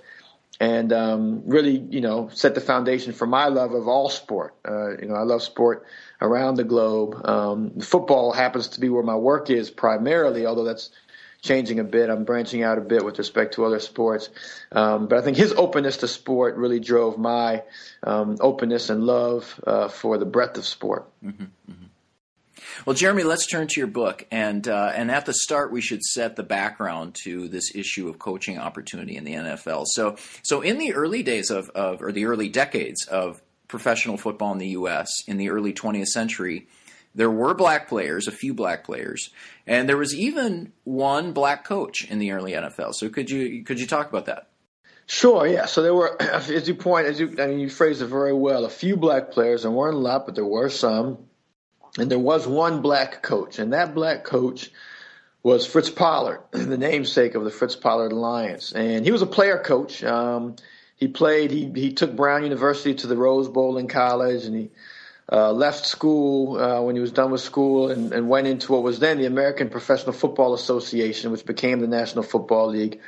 and 0.60 0.92
um, 0.92 1.44
really, 1.46 1.78
you 1.78 2.02
know, 2.02 2.30
set 2.34 2.54
the 2.54 2.62
foundation 2.62 3.14
for 3.14 3.26
my 3.26 3.48
love 3.48 3.74
of 3.74 3.88
all 3.88 4.10
sport. 4.10 4.56
Uh, 4.68 4.98
you 4.98 5.08
know, 5.08 5.16
I 5.16 5.22
love 5.22 5.42
sport 5.42 5.86
around 6.22 6.56
the 6.56 6.66
globe. 6.66 7.26
Um, 7.26 7.80
football 7.80 8.34
happens 8.34 8.70
to 8.70 8.82
be 8.82 8.90
where 8.90 9.04
my 9.04 9.16
work 9.16 9.50
is 9.50 9.72
primarily, 9.72 10.46
although 10.46 10.66
that's 10.66 10.92
changing 11.42 11.80
a 11.80 11.86
bit. 11.86 12.10
I'm 12.10 12.26
branching 12.26 12.62
out 12.62 12.78
a 12.78 12.82
bit 12.82 13.06
with 13.06 13.18
respect 13.18 13.54
to 13.54 13.64
other 13.64 13.80
sports. 13.80 14.30
Um, 14.74 15.08
but 15.08 15.18
I 15.18 15.22
think 15.22 15.38
his 15.38 15.54
openness 15.54 15.98
to 15.98 16.10
sport 16.10 16.58
really 16.58 16.82
drove 16.82 17.18
my 17.18 17.64
um, 18.04 18.36
openness 18.42 18.90
and 18.90 19.06
love 19.06 19.62
uh, 19.66 19.88
for 19.88 20.18
the 20.18 20.26
breadth 20.26 20.58
of 20.58 20.66
sport. 20.66 21.10
Mm-hmm, 21.24 21.44
mm-hmm. 21.44 21.86
Well, 22.86 22.96
Jeremy, 22.96 23.24
let's 23.24 23.46
turn 23.46 23.68
to 23.68 23.80
your 23.80 23.88
book, 23.88 24.26
and 24.32 24.68
uh, 24.68 24.92
and 24.96 25.12
at 25.12 25.26
the 25.26 25.34
start, 25.34 25.72
we 25.72 25.82
should 25.82 26.04
set 26.04 26.36
the 26.36 26.44
background 26.44 27.16
to 27.24 27.48
this 27.48 27.76
issue 27.76 28.08
of 28.10 28.20
coaching 28.20 28.58
opportunity 28.58 29.16
in 29.16 29.24
the 29.24 29.34
NFL. 29.34 29.86
So, 29.88 30.18
so 30.44 30.62
in 30.62 30.78
the 30.78 30.94
early 30.94 31.24
days 31.24 31.50
of, 31.50 31.70
of 31.72 32.02
or 32.02 32.12
the 32.12 32.26
early 32.26 32.50
decades 32.50 33.06
of 33.06 33.42
professional 33.68 34.18
football 34.18 34.52
in 34.52 34.58
the 34.58 34.70
U.S. 34.70 35.10
in 35.28 35.38
the 35.38 35.50
early 35.50 35.74
20th 35.74 36.08
century, 36.08 36.68
there 37.16 37.32
were 37.32 37.54
black 37.54 37.88
players, 37.88 38.28
a 38.28 38.32
few 38.32 38.54
black 38.54 38.84
players, 38.84 39.30
and 39.66 39.88
there 39.88 39.98
was 39.98 40.16
even 40.16 40.72
one 40.84 41.34
black 41.34 41.64
coach 41.64 42.06
in 42.06 42.20
the 42.20 42.32
early 42.32 42.54
NFL. 42.54 42.94
So, 42.94 43.10
could 43.10 43.30
you 43.30 43.64
could 43.64 43.80
you 43.80 43.88
talk 43.88 44.10
about 44.10 44.26
that? 44.26 44.50
Sure, 45.10 45.48
yeah. 45.48 45.66
So 45.66 45.82
there 45.82 45.96
were, 45.96 46.22
as 46.22 46.68
you 46.68 46.76
point, 46.76 47.08
as 47.08 47.20
you, 47.20 47.36
I 47.40 47.48
mean, 47.48 47.60
you 47.60 47.70
phrased 47.70 48.02
it 48.04 48.08
very 48.08 48.34
well. 48.34 48.66
A 48.66 48.70
few 48.70 48.96
black 48.96 49.32
players, 49.32 49.64
there 49.64 49.72
weren't 49.72 49.96
a 49.96 50.00
lot, 50.00 50.28
but 50.28 50.36
there 50.36 50.46
were 50.46 50.70
some. 50.70 51.29
And 51.98 52.10
there 52.10 52.20
was 52.20 52.48
one 52.48 52.82
black 52.82 53.22
coach, 53.24 53.60
and 53.60 53.74
that 53.74 53.96
black 53.96 54.24
coach 54.24 54.72
was 55.42 55.66
Fritz 55.66 55.90
Pollard, 55.90 56.42
the 56.52 56.78
namesake 56.78 57.36
of 57.36 57.44
the 57.44 57.50
Fritz 57.50 57.76
Pollard 57.76 58.12
Alliance. 58.12 58.72
And 58.74 59.06
he 59.06 59.12
was 59.12 59.22
a 59.22 59.28
player 59.28 59.58
coach. 59.58 60.04
Um, 60.04 60.56
he 60.96 61.08
played, 61.08 61.52
he, 61.52 61.72
he 61.74 61.94
took 61.94 62.16
Brown 62.16 62.44
University 62.44 62.94
to 62.96 63.08
the 63.08 63.16
Rose 63.16 63.48
Bowl 63.48 63.78
in 63.78 63.88
college, 63.88 64.46
and 64.46 64.56
he 64.56 64.70
uh, 65.32 65.52
left 65.52 65.86
school 65.86 66.60
uh, 66.60 66.82
when 66.82 66.96
he 66.96 67.02
was 67.02 67.12
done 67.12 67.32
with 67.32 67.42
school 67.42 67.90
and, 67.90 68.14
and 68.14 68.28
went 68.28 68.48
into 68.48 68.72
what 68.72 68.84
was 68.84 69.00
then 69.00 69.18
the 69.18 69.26
American 69.26 69.70
Professional 69.70 70.14
Football 70.14 70.54
Association, 70.54 71.32
which 71.32 71.46
became 71.46 71.80
the 71.80 71.88
National 71.88 72.24
Football 72.24 72.70
League. 72.70 73.00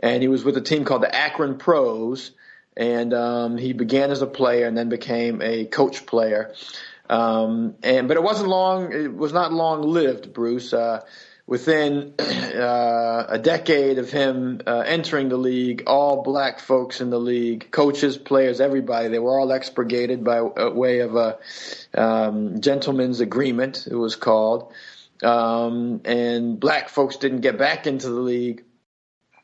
And 0.00 0.22
he 0.22 0.28
was 0.28 0.44
with 0.44 0.56
a 0.56 0.60
team 0.60 0.84
called 0.84 1.02
the 1.02 1.14
Akron 1.14 1.58
Pros. 1.58 2.32
And 2.76 3.12
um, 3.12 3.56
he 3.56 3.72
began 3.72 4.10
as 4.10 4.22
a 4.22 4.26
player 4.26 4.66
and 4.66 4.76
then 4.76 4.88
became 4.88 5.42
a 5.42 5.64
coach 5.66 6.06
player. 6.06 6.54
Um, 7.10 7.74
and 7.82 8.08
but 8.08 8.16
it 8.16 8.22
wasn't 8.22 8.48
long. 8.48 8.92
It 8.92 9.14
was 9.14 9.32
not 9.32 9.52
long 9.52 9.82
lived, 9.82 10.32
Bruce. 10.32 10.72
Uh, 10.72 11.02
within 11.44 12.14
uh, 12.20 13.26
a 13.28 13.36
decade 13.36 13.98
of 13.98 14.12
him 14.12 14.60
uh, 14.64 14.84
entering 14.86 15.28
the 15.28 15.36
league, 15.36 15.82
all 15.88 16.22
black 16.22 16.60
folks 16.60 17.00
in 17.00 17.10
the 17.10 17.18
league, 17.18 17.68
coaches, 17.72 18.16
players, 18.16 18.60
everybody, 18.60 19.08
they 19.08 19.18
were 19.18 19.36
all 19.36 19.50
expurgated 19.50 20.22
by 20.22 20.40
way 20.40 21.00
of 21.00 21.16
a 21.16 21.36
um, 21.94 22.60
gentleman's 22.60 23.18
agreement. 23.18 23.88
It 23.90 23.96
was 23.96 24.14
called, 24.14 24.72
um, 25.24 26.02
and 26.04 26.60
black 26.60 26.88
folks 26.88 27.16
didn't 27.16 27.40
get 27.40 27.58
back 27.58 27.88
into 27.88 28.08
the 28.08 28.20
league 28.20 28.62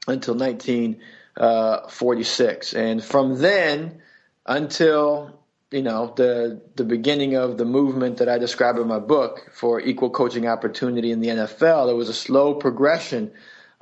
until 0.06 0.37
1946, 0.37 2.75
uh, 2.75 2.78
and 2.78 3.02
from 3.02 3.38
then 3.38 4.02
until 4.46 5.37
you 5.76 5.83
know 5.83 6.14
the 6.16 6.59
the 6.76 6.85
beginning 6.85 7.37
of 7.37 7.59
the 7.59 7.66
movement 7.66 8.16
that 8.16 8.30
I 8.30 8.38
describe 8.38 8.78
in 8.78 8.88
my 8.88 8.99
book 8.99 9.50
for 9.52 9.78
equal 9.78 10.09
coaching 10.09 10.49
opportunity 10.49 11.12
in 11.12 11.21
the 11.21 11.28
NFL. 11.28 11.87
There 11.87 11.95
was 11.95 12.09
a 12.09 12.14
slow 12.14 12.54
progression 12.54 13.30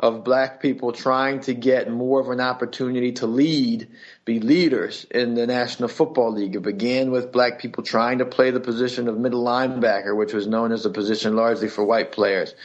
of 0.00 0.24
black 0.24 0.60
people 0.60 0.90
trying 0.90 1.38
to 1.38 1.54
get 1.54 1.88
more 1.88 2.18
of 2.18 2.28
an 2.28 2.40
opportunity 2.40 3.12
to 3.12 3.28
lead, 3.28 3.86
be 4.24 4.40
leaders 4.40 5.06
in 5.12 5.34
the 5.34 5.46
National 5.46 5.88
Football 5.88 6.32
League. 6.32 6.56
It 6.56 6.62
began 6.62 7.12
with 7.12 7.30
black 7.30 7.60
people 7.60 7.84
trying 7.84 8.18
to 8.18 8.24
play 8.24 8.50
the 8.50 8.58
position 8.58 9.06
of 9.06 9.16
middle 9.16 9.44
linebacker, 9.44 10.16
which 10.16 10.32
was 10.32 10.48
known 10.48 10.72
as 10.72 10.84
a 10.84 10.90
position 10.90 11.36
largely 11.36 11.68
for 11.68 11.84
white 11.84 12.10
players, 12.10 12.56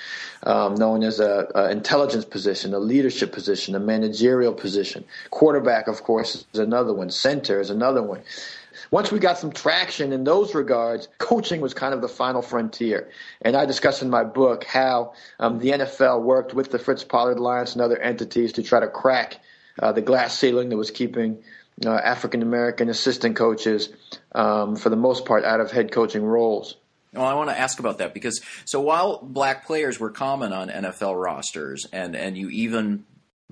um, 0.42 0.74
known 0.74 1.04
as 1.04 1.20
a, 1.20 1.48
a, 1.54 1.70
intelligence 1.70 2.26
position, 2.26 2.74
a 2.74 2.80
leadership 2.80 3.32
position, 3.32 3.76
a 3.76 3.80
managerial 3.80 4.54
position. 4.54 5.06
Quarterback, 5.30 5.88
of 5.88 6.02
course, 6.02 6.48
is 6.52 6.60
another 6.60 6.94
one. 6.94 7.12
Center 7.12 7.60
is 7.60 7.70
another 7.70 8.02
one. 8.02 8.22
Once 8.92 9.12
we 9.12 9.20
got 9.20 9.38
some 9.38 9.52
traction 9.52 10.12
in 10.12 10.24
those 10.24 10.56
regards, 10.56 11.08
coaching 11.18 11.62
was 11.62 11.74
kind 11.74 11.94
of 11.94 12.02
the 12.02 12.08
final 12.08 12.42
frontier. 12.42 13.10
And 13.42 13.56
I 13.56 13.66
discuss 13.66 14.02
in 14.02 14.10
my 14.10 14.24
book 14.24 14.64
how 14.64 15.14
um, 15.40 15.60
the 15.60 15.70
NFL 15.70 16.24
worked 16.24 16.54
with 16.54 16.72
the 16.72 16.80
Fritz 16.80 17.04
Pollard 17.04 17.38
Alliance 17.38 17.74
and 17.74 17.82
other 17.82 17.98
entities 17.98 18.54
to 18.54 18.64
try 18.64 18.80
to 18.80 18.88
crack 18.88 19.40
uh, 19.82 19.92
the 19.92 20.02
glass 20.02 20.38
ceiling 20.38 20.70
that 20.70 20.78
was 20.78 20.92
keeping 20.92 21.44
uh, 21.86 21.92
African 21.92 22.42
American 22.42 22.90
assistant 22.90 23.36
coaches, 23.36 23.90
um, 24.34 24.76
for 24.76 24.90
the 24.90 24.96
most 24.96 25.26
part, 25.26 25.46
out 25.46 25.62
of 25.62 25.72
head 25.72 25.92
coaching 25.92 26.24
roles. 26.24 26.76
Well, 27.14 27.26
I 27.26 27.34
want 27.34 27.50
to 27.50 27.60
ask 27.60 27.80
about 27.80 27.98
that 28.00 28.14
because 28.14 28.42
so 28.66 28.82
while 28.82 29.20
black 29.24 29.66
players 29.66 30.00
were 30.00 30.12
common 30.12 30.54
on 30.54 30.70
NFL 30.70 31.22
rosters, 31.22 31.88
and 31.92 32.16
and 32.16 32.38
you 32.38 32.50
even 32.50 33.06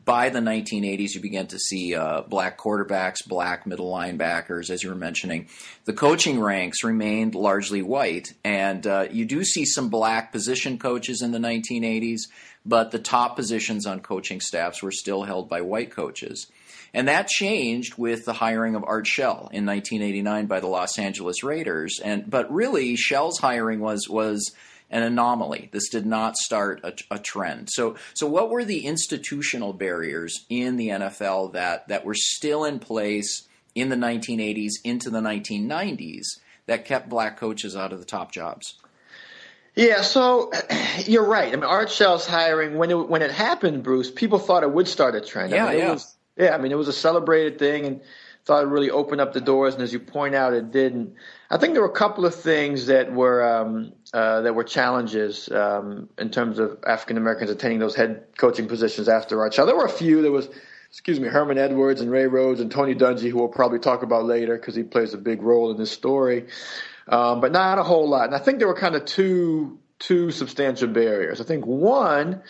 by 0.04 0.30
the 0.30 0.40
1980s, 0.40 1.16
you 1.16 1.22
began 1.22 1.48
to 1.48 1.60
see 1.60 1.96
uh, 1.96 2.22
black 2.22 2.58
quarterbacks, 2.58 3.28
black 3.28 3.66
middle 3.66 3.92
linebackers, 3.92 4.70
as 4.70 4.84
you 4.84 4.90
were 4.90 4.96
mentioning. 4.96 5.48
The 5.86 5.94
coaching 5.94 6.40
ranks 6.40 6.84
remained 6.84 7.36
largely 7.36 7.82
white, 7.82 8.34
and 8.44 8.86
uh, 8.86 9.08
you 9.12 9.26
do 9.26 9.44
see 9.44 9.66
some 9.66 9.90
black 9.90 10.32
position 10.32 10.78
coaches 10.78 11.22
in 11.22 11.32
the 11.32 11.40
1980s, 11.40 12.22
but 12.66 12.92
the 12.92 13.00
top 13.00 13.36
positions 13.36 13.86
on 13.86 14.00
coaching 14.02 14.40
staffs 14.40 14.84
were 14.84 14.92
still 14.92 15.24
held 15.24 15.50
by 15.50 15.62
white 15.62 15.92
coaches. 15.92 16.48
And 16.94 17.08
that 17.08 17.28
changed 17.28 17.98
with 17.98 18.26
the 18.26 18.34
hiring 18.34 18.76
of 18.76 18.84
Art 18.86 19.08
Shell 19.08 19.50
in 19.52 19.66
1989 19.66 20.46
by 20.46 20.60
the 20.60 20.68
Los 20.68 20.98
Angeles 20.98 21.44
Raiders. 21.44 22.00
And 22.04 22.30
but 22.30 22.52
really, 22.52 22.96
Shell's 22.96 23.40
hiring 23.40 23.80
was 23.80 24.08
was 24.08 24.54
an 24.90 25.04
anomaly. 25.04 25.70
This 25.72 25.90
did 25.90 26.06
not 26.06 26.38
start 26.38 26.82
a, 26.84 26.94
a, 27.16 27.20
trend. 27.20 27.70
So, 27.70 27.96
so 28.14 28.28
what 28.28 28.50
were 28.50 28.64
the 28.64 28.86
institutional 28.86 29.74
barriers 29.74 30.46
in 30.50 30.78
the 30.78 30.90
NFL 30.90 31.54
that 31.54 31.88
that 31.90 32.06
were 32.06 32.16
still 32.16 32.64
in 32.66 32.80
place 32.80 33.48
in 33.76 33.90
the 33.90 33.96
1980s 33.96 34.72
into 34.84 35.10
the 35.10 35.20
1990s 35.20 36.26
that 36.66 36.86
kept 36.86 37.10
black 37.10 37.38
coaches 37.38 37.76
out 37.76 37.94
of 37.94 38.00
the 38.00 38.06
top 38.06 38.32
jobs? 38.32 38.76
Yeah, 39.76 40.02
so 40.02 40.52
you're 41.06 41.28
right. 41.28 41.54
I 41.54 41.56
mean, 41.56 41.64
Art 41.64 41.92
Shell's 41.92 42.26
hiring 42.26 42.78
when 42.78 42.90
it 42.92 42.96
when 42.96 43.22
it 43.22 43.32
happened, 43.32 43.84
Bruce, 43.84 44.10
people 44.10 44.40
thought 44.40 44.64
it 44.64 44.72
would 44.72 44.88
start 44.88 45.16
a 45.16 45.22
trend. 45.22 45.52
Yeah, 45.52 45.66
I 45.66 45.70
mean, 45.70 45.80
yeah. 45.80 45.92
Was, 45.92 46.16
yeah, 46.38 46.56
I 46.56 46.58
mean, 46.58 46.72
it 46.72 46.78
was 46.78 46.88
a 46.88 46.94
celebrated 46.94 47.60
thing, 47.60 47.86
and 47.86 48.02
thought 48.48 48.64
it 48.64 48.68
really 48.68 48.90
opened 48.90 49.20
up 49.20 49.34
the 49.34 49.42
doors. 49.42 49.74
And 49.74 49.84
as 49.84 49.92
you 49.92 50.00
point 50.00 50.34
out, 50.34 50.54
it 50.54 50.72
didn't. 50.72 51.16
I 51.50 51.58
think 51.58 51.74
there 51.74 51.82
were 51.82 51.90
a 51.90 52.00
couple 52.06 52.26
of 52.26 52.34
things 52.34 52.88
that 52.88 53.14
were 53.14 53.44
um, 53.44 53.92
uh, 54.14 54.42
that 54.42 54.56
were 54.56 54.64
challenges 54.64 55.50
um, 55.52 56.10
in 56.18 56.32
terms 56.32 56.58
of 56.58 56.80
African 56.88 57.18
Americans 57.18 57.52
attaining 57.52 57.80
those 57.80 57.96
head 57.96 58.24
coaching 58.38 58.68
positions 58.68 59.10
after 59.10 59.52
Shell. 59.52 59.66
There 59.66 59.76
were 59.76 59.86
a 59.86 59.90
few. 59.90 60.22
There 60.22 60.32
was, 60.32 60.50
excuse 60.90 61.20
me, 61.20 61.28
Herman 61.28 61.58
Edwards 61.58 62.00
and 62.00 62.10
Ray 62.10 62.26
Rhodes 62.26 62.62
and 62.62 62.72
Tony 62.72 62.96
Dungy, 62.96 63.30
who 63.30 63.38
we'll 63.38 63.50
probably 63.50 63.80
talk 63.80 64.02
about 64.02 64.26
later 64.26 64.56
because 64.58 64.76
he 64.76 64.84
plays 64.84 65.14
a 65.14 65.18
big 65.18 65.42
role 65.42 65.70
in 65.72 65.78
this 65.78 65.92
story, 65.92 66.48
um, 67.10 67.42
but 67.42 67.52
not 67.52 67.80
a 67.80 67.84
whole 67.84 68.08
lot. 68.08 68.26
And 68.28 68.36
I 68.36 68.40
think 68.40 68.60
there 68.60 68.68
were 68.68 68.80
kind 68.80 68.96
of 68.96 69.04
two 69.06 69.78
two 70.00 70.32
substantial 70.32 70.88
barriers. 70.88 71.42
I 71.42 71.44
think 71.44 71.66
one 71.66 72.44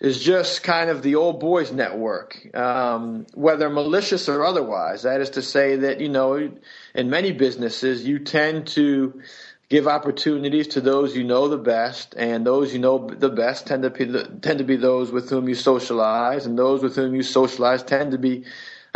is 0.00 0.22
just 0.22 0.62
kind 0.62 0.90
of 0.90 1.02
the 1.02 1.16
old 1.16 1.40
boys 1.40 1.72
network, 1.72 2.54
um, 2.54 3.26
whether 3.34 3.68
malicious 3.68 4.28
or 4.28 4.44
otherwise. 4.44 5.02
That 5.02 5.20
is 5.20 5.30
to 5.30 5.42
say 5.42 5.76
that, 5.76 6.00
you 6.00 6.08
know, 6.08 6.52
in 6.94 7.10
many 7.10 7.32
businesses, 7.32 8.04
you 8.04 8.20
tend 8.20 8.68
to 8.68 9.20
give 9.68 9.86
opportunities 9.86 10.68
to 10.68 10.80
those 10.80 11.16
you 11.16 11.24
know 11.24 11.48
the 11.48 11.58
best, 11.58 12.14
and 12.16 12.46
those 12.46 12.72
you 12.72 12.78
know 12.78 13.08
the 13.08 13.28
best 13.28 13.66
tend 13.66 13.82
to 13.82 13.90
be, 13.90 14.06
tend 14.40 14.58
to 14.58 14.64
be 14.64 14.76
those 14.76 15.10
with 15.10 15.28
whom 15.28 15.48
you 15.48 15.54
socialize, 15.54 16.46
and 16.46 16.58
those 16.58 16.82
with 16.82 16.96
whom 16.96 17.14
you 17.14 17.22
socialize 17.22 17.82
tend 17.82 18.12
to 18.12 18.18
be 18.18 18.44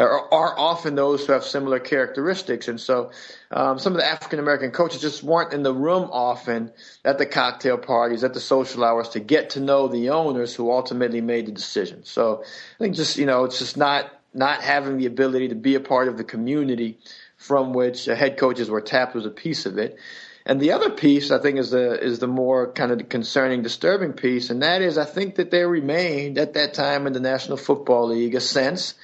are, 0.03 0.33
are 0.33 0.59
often 0.59 0.95
those 0.95 1.27
who 1.27 1.33
have 1.33 1.45
similar 1.45 1.79
characteristics. 1.79 2.69
And 2.69 2.81
so 2.81 3.11
um, 3.51 3.79
some 3.79 3.93
of 3.93 3.99
the 3.99 4.07
African 4.07 4.39
American 4.39 4.71
coaches 4.71 5.01
just 5.01 5.23
weren't 5.23 5.53
in 5.53 5.63
the 5.63 5.73
room 5.73 6.09
often 6.13 6.73
at 7.05 7.19
the 7.19 7.27
cocktail 7.27 7.79
parties, 7.79 8.25
at 8.25 8.35
the 8.35 8.41
social 8.41 8.85
hours 8.85 9.11
to 9.11 9.21
get 9.21 9.51
to 9.51 9.61
know 9.61 9.89
the 9.89 10.11
owners 10.11 10.55
who 10.55 10.71
ultimately 10.71 11.21
made 11.21 11.47
the 11.47 11.53
decision. 11.53 12.05
So 12.05 12.43
I 12.43 12.79
think 12.79 12.97
just, 12.97 13.17
you 13.17 13.27
know, 13.27 13.45
it's 13.45 13.59
just 13.59 13.77
not, 13.77 14.11
not 14.35 14.63
having 14.63 14.99
the 14.99 15.07
ability 15.07 15.49
to 15.49 15.55
be 15.55 15.75
a 15.75 15.81
part 15.81 16.09
of 16.09 16.17
the 16.17 16.25
community 16.25 16.99
from 17.37 17.73
which 17.73 18.07
head 18.07 18.39
coaches 18.39 18.71
were 18.71 18.81
tapped 18.81 19.15
was 19.15 19.27
a 19.27 19.31
piece 19.31 19.67
of 19.67 19.79
it. 19.79 19.99
And 20.45 20.61
the 20.61 20.73
other 20.73 20.91
piece, 20.91 21.31
I 21.31 21.39
think, 21.39 21.59
is 21.59 21.71
the 21.71 22.03
is 22.03 22.19
the 22.19 22.27
more 22.27 22.73
kind 22.73 22.91
of 22.91 23.09
concerning, 23.09 23.63
disturbing 23.63 24.13
piece, 24.13 24.51
and 24.51 24.63
that 24.63 24.83
is, 24.83 24.99
I 24.99 25.05
think 25.05 25.37
that 25.37 25.53
there 25.53 25.69
remained 25.69 26.37
at 26.37 26.55
that 26.55 26.75
time 26.75 27.07
in 27.07 27.13
the 27.13 27.21
National 27.21 27.57
Football 27.57 28.09
League 28.09 28.35
a 28.35 28.41
sense 28.41 28.95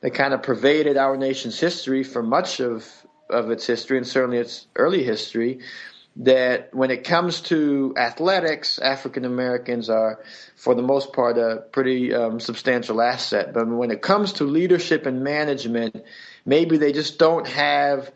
that 0.00 0.10
kind 0.14 0.34
of 0.34 0.42
pervaded 0.42 0.96
our 0.96 1.16
nation's 1.16 1.58
history 1.58 2.02
for 2.02 2.22
much 2.22 2.60
of, 2.60 2.88
of 3.28 3.50
its 3.50 3.66
history 3.66 3.96
and 3.98 4.06
certainly 4.06 4.38
its 4.38 4.66
early 4.76 5.02
history 5.02 5.60
that 6.16 6.74
when 6.74 6.90
it 6.90 7.04
comes 7.04 7.40
to 7.40 7.94
athletics, 7.96 8.78
African 8.78 9.24
Americans 9.24 9.88
are, 9.88 10.20
for 10.56 10.74
the 10.74 10.82
most 10.82 11.12
part, 11.12 11.38
a 11.38 11.64
pretty 11.72 12.12
um, 12.12 12.40
substantial 12.40 13.00
asset. 13.00 13.52
But 13.54 13.68
when 13.68 13.90
it 13.90 14.02
comes 14.02 14.34
to 14.34 14.44
leadership 14.44 15.06
and 15.06 15.22
management, 15.22 16.04
maybe 16.44 16.78
they 16.78 16.92
just 16.92 17.18
don't 17.18 17.46
have 17.46 18.10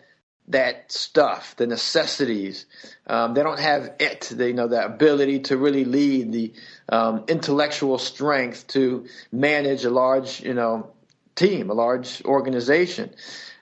that 0.48 0.92
stuff, 0.92 1.56
the 1.56 1.66
necessities. 1.66 2.66
Um, 3.06 3.32
they 3.32 3.42
don't 3.42 3.60
have 3.60 3.94
it, 3.98 4.30
they, 4.34 4.48
you 4.48 4.54
know, 4.54 4.68
the 4.68 4.84
ability 4.84 5.40
to 5.40 5.56
really 5.56 5.84
lead, 5.84 6.32
the 6.32 6.52
um, 6.90 7.24
intellectual 7.28 7.98
strength 7.98 8.66
to 8.68 9.06
manage 9.32 9.84
a 9.84 9.90
large, 9.90 10.42
you 10.42 10.52
know, 10.52 10.90
team, 11.34 11.70
a 11.70 11.74
large 11.74 12.22
organization. 12.24 13.14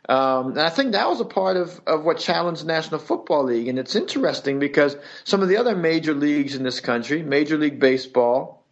Um, 0.09 0.52
and 0.52 0.61
I 0.61 0.69
think 0.69 0.93
that 0.93 1.09
was 1.09 1.21
a 1.21 1.25
part 1.25 1.57
of, 1.57 1.81
of 1.87 2.05
what 2.05 2.19
challenged 2.19 2.62
the 2.62 2.67
National 2.67 2.99
Football 2.99 3.45
League. 3.45 3.69
And 3.69 3.79
it's 3.79 3.95
interesting 3.95 4.59
because 4.59 4.97
some 5.25 5.43
of 5.43 5.49
the 5.49 5.57
other 5.57 5.76
major 5.76 6.12
leagues 6.12 6.55
in 6.55 6.64
this 6.64 6.81
country, 6.81 7.23
Major 7.23 7.57
League 7.57 7.79
Baseball, 7.79 8.64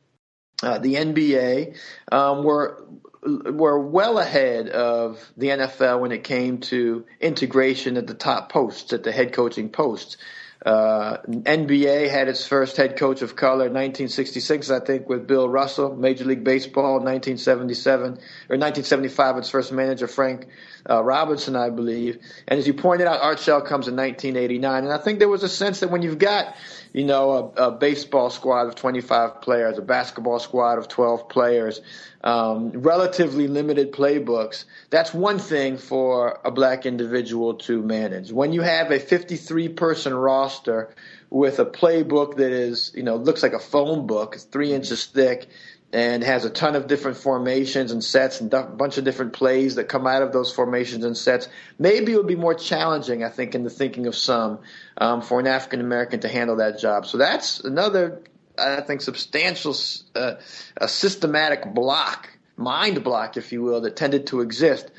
uh, 0.62 0.78
the 0.78 0.95
NBA, 0.95 1.76
um, 2.11 2.45
were 2.45 2.85
were 3.23 3.78
well 3.78 4.19
ahead 4.19 4.71
of 4.71 5.30
the 5.37 5.49
NFL 5.49 6.00
when 6.00 6.11
it 6.11 6.25
came 6.25 6.59
to 6.59 7.04
integration 7.21 7.99
at 7.99 8.07
the 8.07 8.14
top 8.14 8.50
posts, 8.50 8.92
at 8.92 9.02
the 9.02 9.12
head 9.12 9.33
coaching 9.33 9.69
posts. 9.69 10.16
Uh, 10.64 11.16
NBA 11.26 12.10
had 12.10 12.28
its 12.28 12.46
first 12.46 12.76
head 12.76 12.98
coach 12.98 13.22
of 13.22 13.34
color 13.34 13.66
in 13.66 13.72
1966, 13.72 14.70
I 14.70 14.80
think, 14.80 15.08
with 15.08 15.26
Bill 15.26 15.48
Russell. 15.48 15.96
Major 15.96 16.24
League 16.24 16.44
Baseball, 16.44 16.98
in 16.98 17.04
1977 17.04 18.02
or 18.02 18.58
1975, 18.58 19.38
its 19.38 19.48
first 19.48 19.72
manager, 19.72 20.06
Frank 20.06 20.48
uh, 20.88 21.02
Robinson, 21.02 21.56
I 21.56 21.70
believe. 21.70 22.18
And 22.46 22.58
as 22.58 22.66
you 22.66 22.74
pointed 22.74 23.06
out, 23.06 23.22
Art 23.22 23.38
Shell 23.38 23.62
comes 23.62 23.88
in 23.88 23.96
1989. 23.96 24.84
And 24.84 24.92
I 24.92 24.98
think 24.98 25.18
there 25.18 25.28
was 25.28 25.42
a 25.42 25.48
sense 25.48 25.80
that 25.80 25.90
when 25.90 26.02
you've 26.02 26.18
got, 26.18 26.54
you 26.92 27.04
know, 27.04 27.52
a, 27.56 27.68
a 27.68 27.70
baseball 27.70 28.28
squad 28.28 28.66
of 28.66 28.74
25 28.74 29.40
players, 29.40 29.78
a 29.78 29.82
basketball 29.82 30.38
squad 30.40 30.78
of 30.78 30.88
12 30.88 31.28
players, 31.30 31.80
um, 32.22 32.70
relatively 32.72 33.48
limited 33.48 33.92
playbooks, 33.92 34.64
that's 34.90 35.14
one 35.14 35.38
thing 35.38 35.78
for 35.78 36.38
a 36.44 36.50
black 36.50 36.84
individual 36.84 37.54
to 37.54 37.82
manage. 37.82 38.30
When 38.32 38.52
you 38.52 38.60
have 38.62 38.90
a 38.90 38.98
53 38.98 39.70
person 39.70 40.14
roster 40.14 40.94
with 41.30 41.58
a 41.58 41.64
playbook 41.64 42.36
that 42.36 42.52
is, 42.52 42.92
you 42.94 43.02
know, 43.02 43.16
looks 43.16 43.42
like 43.42 43.52
a 43.52 43.58
phone 43.58 44.06
book, 44.06 44.36
three 44.36 44.72
inches 44.72 45.06
thick, 45.06 45.48
and 45.92 46.22
has 46.22 46.44
a 46.44 46.50
ton 46.50 46.76
of 46.76 46.86
different 46.86 47.16
formations 47.16 47.90
and 47.90 48.04
sets 48.04 48.40
and 48.40 48.52
a 48.54 48.62
bunch 48.62 48.96
of 48.96 49.04
different 49.04 49.32
plays 49.32 49.74
that 49.74 49.84
come 49.88 50.06
out 50.06 50.22
of 50.22 50.32
those 50.32 50.52
formations 50.52 51.04
and 51.04 51.16
sets. 51.16 51.48
Maybe 51.78 52.12
it 52.12 52.16
would 52.16 52.28
be 52.28 52.36
more 52.36 52.54
challenging, 52.54 53.24
I 53.24 53.28
think, 53.28 53.54
in 53.56 53.64
the 53.64 53.70
thinking 53.70 54.06
of 54.06 54.14
some, 54.14 54.60
um, 54.98 55.20
for 55.20 55.40
an 55.40 55.48
African 55.48 55.80
American 55.80 56.20
to 56.20 56.28
handle 56.28 56.56
that 56.56 56.78
job. 56.78 57.06
So 57.06 57.18
that's 57.18 57.60
another 57.60 58.22
I 58.60 58.80
think, 58.80 59.00
substantial, 59.00 59.74
uh, 60.14 60.34
a 60.76 60.88
systematic 60.88 61.74
block, 61.74 62.28
mind 62.56 63.02
block, 63.02 63.36
if 63.36 63.52
you 63.52 63.62
will, 63.62 63.80
that 63.82 63.96
tended 63.96 64.28
to 64.28 64.40
exist. 64.40 64.90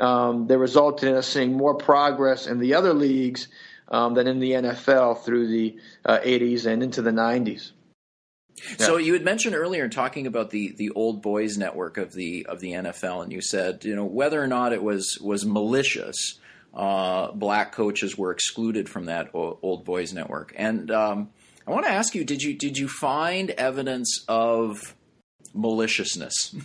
Um, 0.00 0.46
that 0.46 0.58
resulted 0.58 1.08
in 1.08 1.16
us 1.16 1.26
seeing 1.26 1.54
more 1.54 1.74
progress 1.74 2.46
in 2.46 2.60
the 2.60 2.74
other 2.74 2.94
leagues 2.94 3.48
um, 3.88 4.14
than 4.14 4.28
in 4.28 4.38
the 4.38 4.52
NFL 4.52 5.24
through 5.24 5.48
the 5.48 5.76
uh, 6.04 6.18
80s 6.18 6.66
and 6.66 6.84
into 6.84 7.02
the 7.02 7.10
90s. 7.10 7.72
Yeah. 8.78 8.86
So 8.86 8.96
you 8.96 9.12
had 9.12 9.24
mentioned 9.24 9.54
earlier 9.54 9.88
talking 9.88 10.26
about 10.26 10.50
the, 10.50 10.72
the 10.72 10.90
old 10.90 11.22
boys 11.22 11.56
network 11.56 11.96
of 11.96 12.12
the 12.12 12.46
of 12.46 12.60
the 12.60 12.72
NFL, 12.72 13.22
and 13.22 13.32
you 13.32 13.40
said 13.40 13.84
you 13.84 13.94
know 13.94 14.04
whether 14.04 14.42
or 14.42 14.46
not 14.46 14.72
it 14.72 14.82
was 14.82 15.18
was 15.20 15.44
malicious, 15.44 16.38
uh, 16.74 17.30
black 17.32 17.72
coaches 17.72 18.18
were 18.18 18.32
excluded 18.32 18.88
from 18.88 19.06
that 19.06 19.30
old 19.32 19.84
boys 19.84 20.12
network, 20.12 20.54
and 20.56 20.90
um, 20.90 21.30
I 21.68 21.70
want 21.70 21.84
to 21.84 21.92
ask 21.92 22.14
you: 22.14 22.24
Did 22.24 22.42
you 22.42 22.54
did 22.54 22.78
you 22.78 22.88
find 22.88 23.50
evidence 23.50 24.24
of 24.26 24.94
maliciousness 25.52 26.56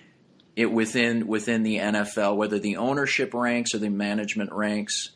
it 0.56 0.72
within 0.72 1.28
within 1.28 1.62
the 1.62 1.76
NFL, 1.76 2.36
whether 2.36 2.58
the 2.58 2.76
ownership 2.76 3.34
ranks 3.34 3.72
or 3.72 3.78
the 3.78 3.88
management 3.88 4.52
ranks? 4.52 5.10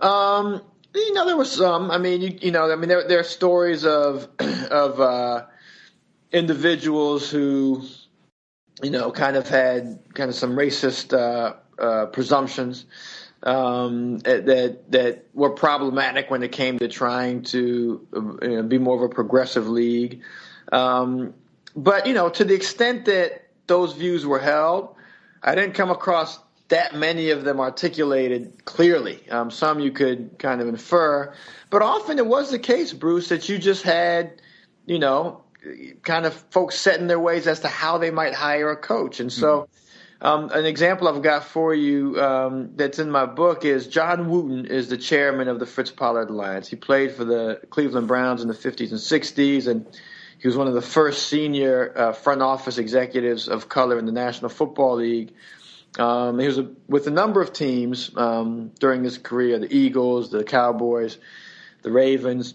Um, 0.00 0.62
you 0.94 1.12
know, 1.12 1.26
there 1.26 1.36
was 1.36 1.52
some. 1.52 1.90
I 1.90 1.98
mean, 1.98 2.22
you, 2.22 2.38
you 2.40 2.52
know, 2.52 2.72
I 2.72 2.76
mean, 2.76 2.88
there 2.88 3.06
there 3.06 3.20
are 3.20 3.24
stories 3.24 3.84
of 3.84 4.26
of 4.70 4.98
uh, 4.98 5.44
individuals 6.32 7.28
who, 7.30 7.84
you 8.82 8.88
know, 8.88 9.10
kind 9.10 9.36
of 9.36 9.46
had 9.46 9.98
kind 10.14 10.30
of 10.30 10.34
some 10.34 10.52
racist 10.52 11.12
uh, 11.12 11.52
uh, 11.78 12.06
presumptions 12.06 12.86
um, 13.42 14.18
that 14.18 14.90
that 14.90 15.24
were 15.34 15.50
problematic 15.50 16.30
when 16.30 16.42
it 16.42 16.52
came 16.52 16.78
to 16.78 16.88
trying 16.88 17.42
to 17.42 18.06
you 18.42 18.48
know, 18.48 18.62
be 18.62 18.78
more 18.78 18.96
of 18.96 19.02
a 19.02 19.14
progressive 19.14 19.68
league. 19.68 20.22
Um, 20.72 21.34
but 21.76 22.06
you 22.06 22.14
know, 22.14 22.28
to 22.28 22.44
the 22.44 22.54
extent 22.54 23.04
that 23.04 23.48
those 23.66 23.92
views 23.92 24.26
were 24.26 24.40
held, 24.40 24.94
I 25.42 25.54
didn't 25.54 25.74
come 25.74 25.90
across 25.90 26.40
that 26.68 26.94
many 26.94 27.30
of 27.30 27.44
them 27.44 27.60
articulated 27.60 28.64
clearly. 28.64 29.26
Um, 29.30 29.50
some 29.50 29.80
you 29.80 29.90
could 29.90 30.38
kind 30.38 30.60
of 30.60 30.68
infer, 30.68 31.32
but 31.70 31.80
often 31.80 32.18
it 32.18 32.26
was 32.26 32.50
the 32.50 32.58
case, 32.58 32.92
Bruce, 32.92 33.28
that 33.28 33.48
you 33.48 33.58
just 33.58 33.84
had, 33.84 34.42
you 34.84 34.98
know, 34.98 35.42
kind 36.02 36.26
of 36.26 36.34
folks 36.50 36.78
setting 36.78 37.06
their 37.06 37.20
ways 37.20 37.46
as 37.46 37.60
to 37.60 37.68
how 37.68 37.98
they 37.98 38.10
might 38.10 38.34
hire 38.34 38.70
a 38.70 38.76
coach, 38.76 39.20
and 39.20 39.32
so. 39.32 39.60
Mm-hmm 39.60 39.72
um, 40.20 40.50
an 40.50 40.64
example 40.64 41.06
I've 41.06 41.22
got 41.22 41.44
for 41.44 41.72
you 41.72 42.20
um, 42.20 42.70
that's 42.74 42.98
in 42.98 43.10
my 43.10 43.24
book 43.24 43.64
is 43.64 43.86
John 43.86 44.28
Wooten 44.28 44.66
is 44.66 44.88
the 44.88 44.96
chairman 44.96 45.46
of 45.46 45.60
the 45.60 45.66
Fritz 45.66 45.92
Pollard 45.92 46.30
Alliance. 46.30 46.66
He 46.66 46.74
played 46.74 47.12
for 47.12 47.24
the 47.24 47.60
Cleveland 47.70 48.08
Browns 48.08 48.42
in 48.42 48.48
the 48.48 48.54
50s 48.54 48.90
and 48.90 48.98
60s, 48.98 49.68
and 49.68 49.86
he 50.38 50.48
was 50.48 50.56
one 50.56 50.66
of 50.66 50.74
the 50.74 50.82
first 50.82 51.28
senior 51.28 51.92
uh, 51.96 52.12
front 52.12 52.42
office 52.42 52.78
executives 52.78 53.48
of 53.48 53.68
color 53.68 53.96
in 53.96 54.06
the 54.06 54.12
National 54.12 54.48
Football 54.48 54.96
League. 54.96 55.34
Um, 56.00 56.40
he 56.40 56.46
was 56.46 56.58
a, 56.58 56.68
with 56.88 57.06
a 57.06 57.12
number 57.12 57.40
of 57.40 57.52
teams 57.52 58.10
um, 58.16 58.72
during 58.80 59.04
his 59.04 59.18
career: 59.18 59.58
the 59.60 59.72
Eagles, 59.72 60.30
the 60.30 60.42
Cowboys, 60.42 61.16
the 61.82 61.92
Ravens. 61.92 62.54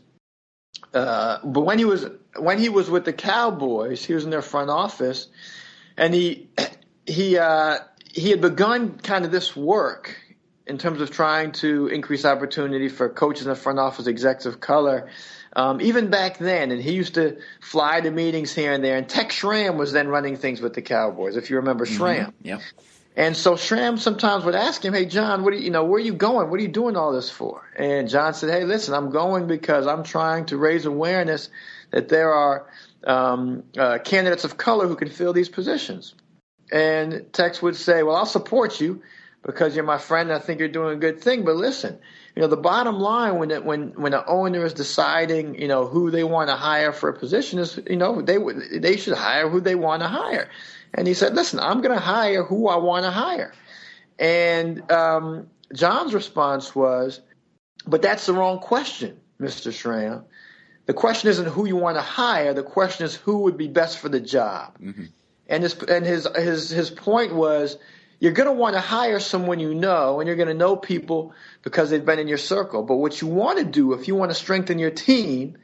Uh, 0.93 1.39
but 1.43 1.61
when 1.61 1.77
he 1.77 1.85
was 1.85 2.05
when 2.37 2.59
he 2.59 2.67
was 2.67 2.89
with 2.89 3.05
the 3.05 3.13
Cowboys, 3.13 4.03
he 4.03 4.13
was 4.13 4.25
in 4.25 4.29
their 4.29 4.41
front 4.41 4.69
office, 4.69 5.27
and 5.97 6.13
he 6.13 6.49
he 7.05 7.37
uh, 7.37 7.79
he 8.11 8.29
had 8.29 8.41
begun 8.41 8.97
kind 8.99 9.25
of 9.25 9.31
this 9.31 9.55
work 9.55 10.15
in 10.65 10.77
terms 10.77 11.01
of 11.01 11.11
trying 11.11 11.51
to 11.51 11.87
increase 11.87 12.23
opportunity 12.25 12.87
for 12.87 13.09
coaches 13.09 13.45
in 13.45 13.49
the 13.49 13.55
front 13.55 13.79
office, 13.79 14.07
execs 14.07 14.45
of 14.45 14.59
color. 14.59 15.09
Um, 15.55 15.81
even 15.81 16.09
back 16.09 16.37
then, 16.37 16.71
and 16.71 16.81
he 16.81 16.93
used 16.93 17.15
to 17.15 17.37
fly 17.61 18.01
to 18.01 18.09
meetings 18.09 18.53
here 18.53 18.73
and 18.73 18.83
there. 18.83 18.97
And 18.97 19.07
Tex 19.07 19.35
Schramm 19.35 19.77
was 19.77 19.91
then 19.91 20.07
running 20.07 20.35
things 20.35 20.61
with 20.61 20.73
the 20.73 20.81
Cowboys, 20.81 21.35
if 21.35 21.49
you 21.49 21.57
remember 21.57 21.85
mm-hmm. 21.85 21.95
Schramm. 21.95 22.31
Mm-hmm. 22.31 22.47
Yeah. 22.47 22.59
And 23.15 23.37
so 23.37 23.55
Schramm 23.55 23.97
sometimes 23.97 24.43
would 24.45 24.55
ask 24.55 24.83
him, 24.83 24.93
"Hey 24.93 25.05
John, 25.05 25.43
what 25.43 25.53
are 25.53 25.57
you, 25.57 25.65
you 25.65 25.69
know, 25.69 25.83
where 25.83 25.97
are 25.97 26.05
you 26.05 26.13
going? 26.13 26.49
What 26.49 26.59
are 26.59 26.63
you 26.63 26.69
doing 26.69 26.95
all 26.95 27.11
this 27.11 27.29
for?" 27.29 27.69
And 27.77 28.09
John 28.09 28.33
said, 28.33 28.49
"Hey, 28.49 28.63
listen, 28.63 28.95
I'm 28.95 29.11
going 29.11 29.45
because 29.45 29.85
I'm 29.85 30.03
trying 30.03 30.47
to 30.47 30.57
raise 30.57 30.85
awareness 30.85 31.49
that 31.91 32.09
there 32.09 32.33
are 32.33 32.65
um, 33.03 33.63
uh, 33.77 33.99
candidates 33.99 34.45
of 34.45 34.57
color 34.57 34.87
who 34.87 34.95
can 34.95 35.09
fill 35.09 35.33
these 35.33 35.49
positions." 35.49 36.15
And 36.73 37.31
Tex 37.31 37.61
would 37.61 37.75
say, 37.75 38.01
Well, 38.01 38.15
I'll 38.15 38.25
support 38.25 38.81
you 38.81 39.03
because 39.45 39.75
you're 39.75 39.85
my 39.85 39.99
friend 39.99 40.31
and 40.31 40.41
I 40.41 40.43
think 40.43 40.59
you're 40.59 40.67
doing 40.67 40.97
a 40.97 40.99
good 40.99 41.21
thing. 41.21 41.45
But 41.45 41.55
listen, 41.55 41.99
you 42.35 42.41
know, 42.41 42.47
the 42.47 42.57
bottom 42.57 42.99
line 42.99 43.37
when 43.37 43.51
it, 43.51 43.63
when 43.63 43.89
when 43.91 44.15
an 44.15 44.23
owner 44.25 44.65
is 44.65 44.73
deciding, 44.73 45.61
you 45.61 45.67
know, 45.67 45.85
who 45.85 46.09
they 46.09 46.23
want 46.23 46.49
to 46.49 46.55
hire 46.55 46.91
for 46.91 47.09
a 47.09 47.13
position 47.13 47.59
is, 47.59 47.79
you 47.87 47.95
know, 47.95 48.23
they 48.23 48.39
would 48.39 48.81
they 48.81 48.97
should 48.97 49.13
hire 49.13 49.47
who 49.49 49.61
they 49.61 49.75
want 49.75 50.01
to 50.01 50.07
hire. 50.07 50.49
And 50.95 51.07
he 51.07 51.13
said, 51.13 51.35
"Listen, 51.35 51.59
I'm 51.59 51.81
going 51.81 51.95
to 51.95 52.03
hire 52.03 52.43
who 52.43 52.67
I 52.67 52.77
want 52.77 53.05
to 53.05 53.11
hire." 53.11 53.53
And 54.17 54.91
um, 54.91 55.47
John's 55.75 56.15
response 56.15 56.75
was, 56.75 57.21
"But 57.85 58.01
that's 58.01 58.25
the 58.25 58.33
wrong 58.33 58.57
question, 58.57 59.19
Mr. 59.39 59.71
Schramm. 59.71 60.23
The 60.87 60.93
question 60.93 61.29
isn't 61.29 61.47
who 61.47 61.67
you 61.67 61.75
want 61.75 61.97
to 61.97 62.01
hire. 62.01 62.53
The 62.53 62.63
question 62.63 63.05
is 63.05 63.13
who 63.15 63.39
would 63.43 63.57
be 63.57 63.67
best 63.67 63.99
for 63.99 64.09
the 64.09 64.19
job." 64.19 64.79
Mm-hmm. 64.79 65.05
And 65.47 65.63
his 65.63 65.73
and 65.83 66.05
his 66.05 66.27
his 66.35 66.69
his 66.69 66.89
point 66.89 67.35
was 67.35 67.77
you're 68.19 68.31
going 68.31 68.47
to 68.47 68.53
want 68.53 68.75
to 68.75 68.79
hire 68.79 69.19
someone 69.19 69.59
you 69.59 69.73
know 69.73 70.19
and 70.19 70.27
you're 70.27 70.37
going 70.37 70.47
to 70.47 70.53
know 70.53 70.77
people 70.77 71.33
because 71.61 71.89
they've 71.89 72.05
been 72.05 72.19
in 72.19 72.27
your 72.29 72.37
circle. 72.37 72.83
But 72.83 72.95
what 72.95 73.21
you 73.21 73.27
want 73.27 73.59
to 73.59 73.65
do 73.65 73.93
if 73.93 74.07
you 74.07 74.15
want 74.15 74.31
to 74.31 74.35
strengthen 74.35 74.79
your 74.79 74.91
team, 74.91 75.57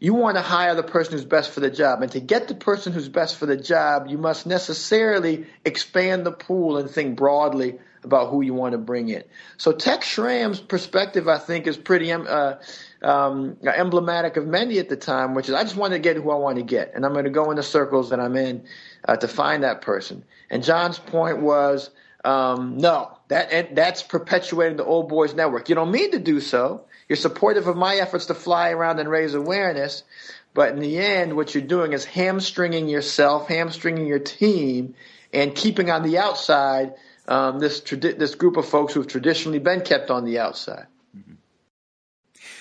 you 0.00 0.14
want 0.14 0.36
to 0.36 0.42
hire 0.42 0.74
the 0.74 0.82
person 0.82 1.12
who's 1.12 1.24
best 1.24 1.50
for 1.50 1.60
the 1.60 1.70
job. 1.70 2.02
And 2.02 2.10
to 2.12 2.20
get 2.20 2.48
the 2.48 2.54
person 2.54 2.92
who's 2.92 3.08
best 3.08 3.36
for 3.36 3.46
the 3.46 3.56
job, 3.56 4.08
you 4.08 4.18
must 4.18 4.46
necessarily 4.46 5.46
expand 5.64 6.26
the 6.26 6.32
pool 6.32 6.78
and 6.78 6.90
think 6.90 7.16
broadly 7.16 7.78
about 8.04 8.30
who 8.30 8.42
you 8.42 8.54
want 8.54 8.72
to 8.72 8.78
bring 8.78 9.08
in. 9.08 9.24
So 9.56 9.72
Tex 9.72 10.06
Schramm's 10.06 10.60
perspective, 10.60 11.28
I 11.28 11.38
think, 11.38 11.66
is 11.66 11.76
pretty 11.76 12.12
uh, 12.12 12.56
um, 13.02 13.56
emblematic 13.62 14.36
of 14.36 14.46
many 14.46 14.78
at 14.78 14.88
the 14.88 14.96
time, 14.96 15.34
which 15.34 15.48
is 15.48 15.54
I 15.54 15.62
just 15.62 15.76
want 15.76 15.92
to 15.92 15.98
get 15.98 16.16
who 16.16 16.30
I 16.30 16.36
want 16.36 16.56
to 16.56 16.64
get, 16.64 16.92
and 16.94 17.04
I'm 17.04 17.12
going 17.12 17.24
to 17.24 17.30
go 17.30 17.50
in 17.50 17.56
the 17.56 17.62
circles 17.62 18.10
that 18.10 18.20
I'm 18.20 18.36
in 18.36 18.64
uh, 19.06 19.16
to 19.16 19.28
find 19.28 19.62
that 19.62 19.82
person. 19.82 20.24
And 20.50 20.62
John's 20.62 20.98
point 20.98 21.40
was, 21.40 21.90
um, 22.24 22.78
no, 22.78 23.16
that 23.28 23.74
that's 23.74 24.02
perpetuating 24.02 24.76
the 24.76 24.84
old 24.84 25.08
boys 25.08 25.34
network. 25.34 25.68
You 25.68 25.74
don't 25.74 25.90
mean 25.90 26.10
to 26.12 26.18
do 26.18 26.40
so. 26.40 26.82
You're 27.08 27.16
supportive 27.16 27.66
of 27.66 27.76
my 27.76 27.96
efforts 27.96 28.26
to 28.26 28.34
fly 28.34 28.70
around 28.70 28.98
and 28.98 29.08
raise 29.08 29.34
awareness, 29.34 30.02
but 30.52 30.72
in 30.72 30.80
the 30.80 30.98
end, 30.98 31.36
what 31.36 31.54
you're 31.54 31.62
doing 31.62 31.92
is 31.92 32.04
hamstringing 32.04 32.88
yourself, 32.88 33.48
hamstringing 33.48 34.06
your 34.06 34.18
team, 34.18 34.94
and 35.32 35.54
keeping 35.54 35.90
on 35.90 36.02
the 36.02 36.18
outside 36.18 36.94
um, 37.28 37.58
this 37.58 37.80
tradi- 37.80 38.18
this 38.18 38.34
group 38.34 38.56
of 38.56 38.66
folks 38.66 38.94
who've 38.94 39.06
traditionally 39.06 39.58
been 39.58 39.82
kept 39.82 40.10
on 40.10 40.24
the 40.24 40.38
outside. 40.38 40.86
Mm-hmm. 41.16 41.34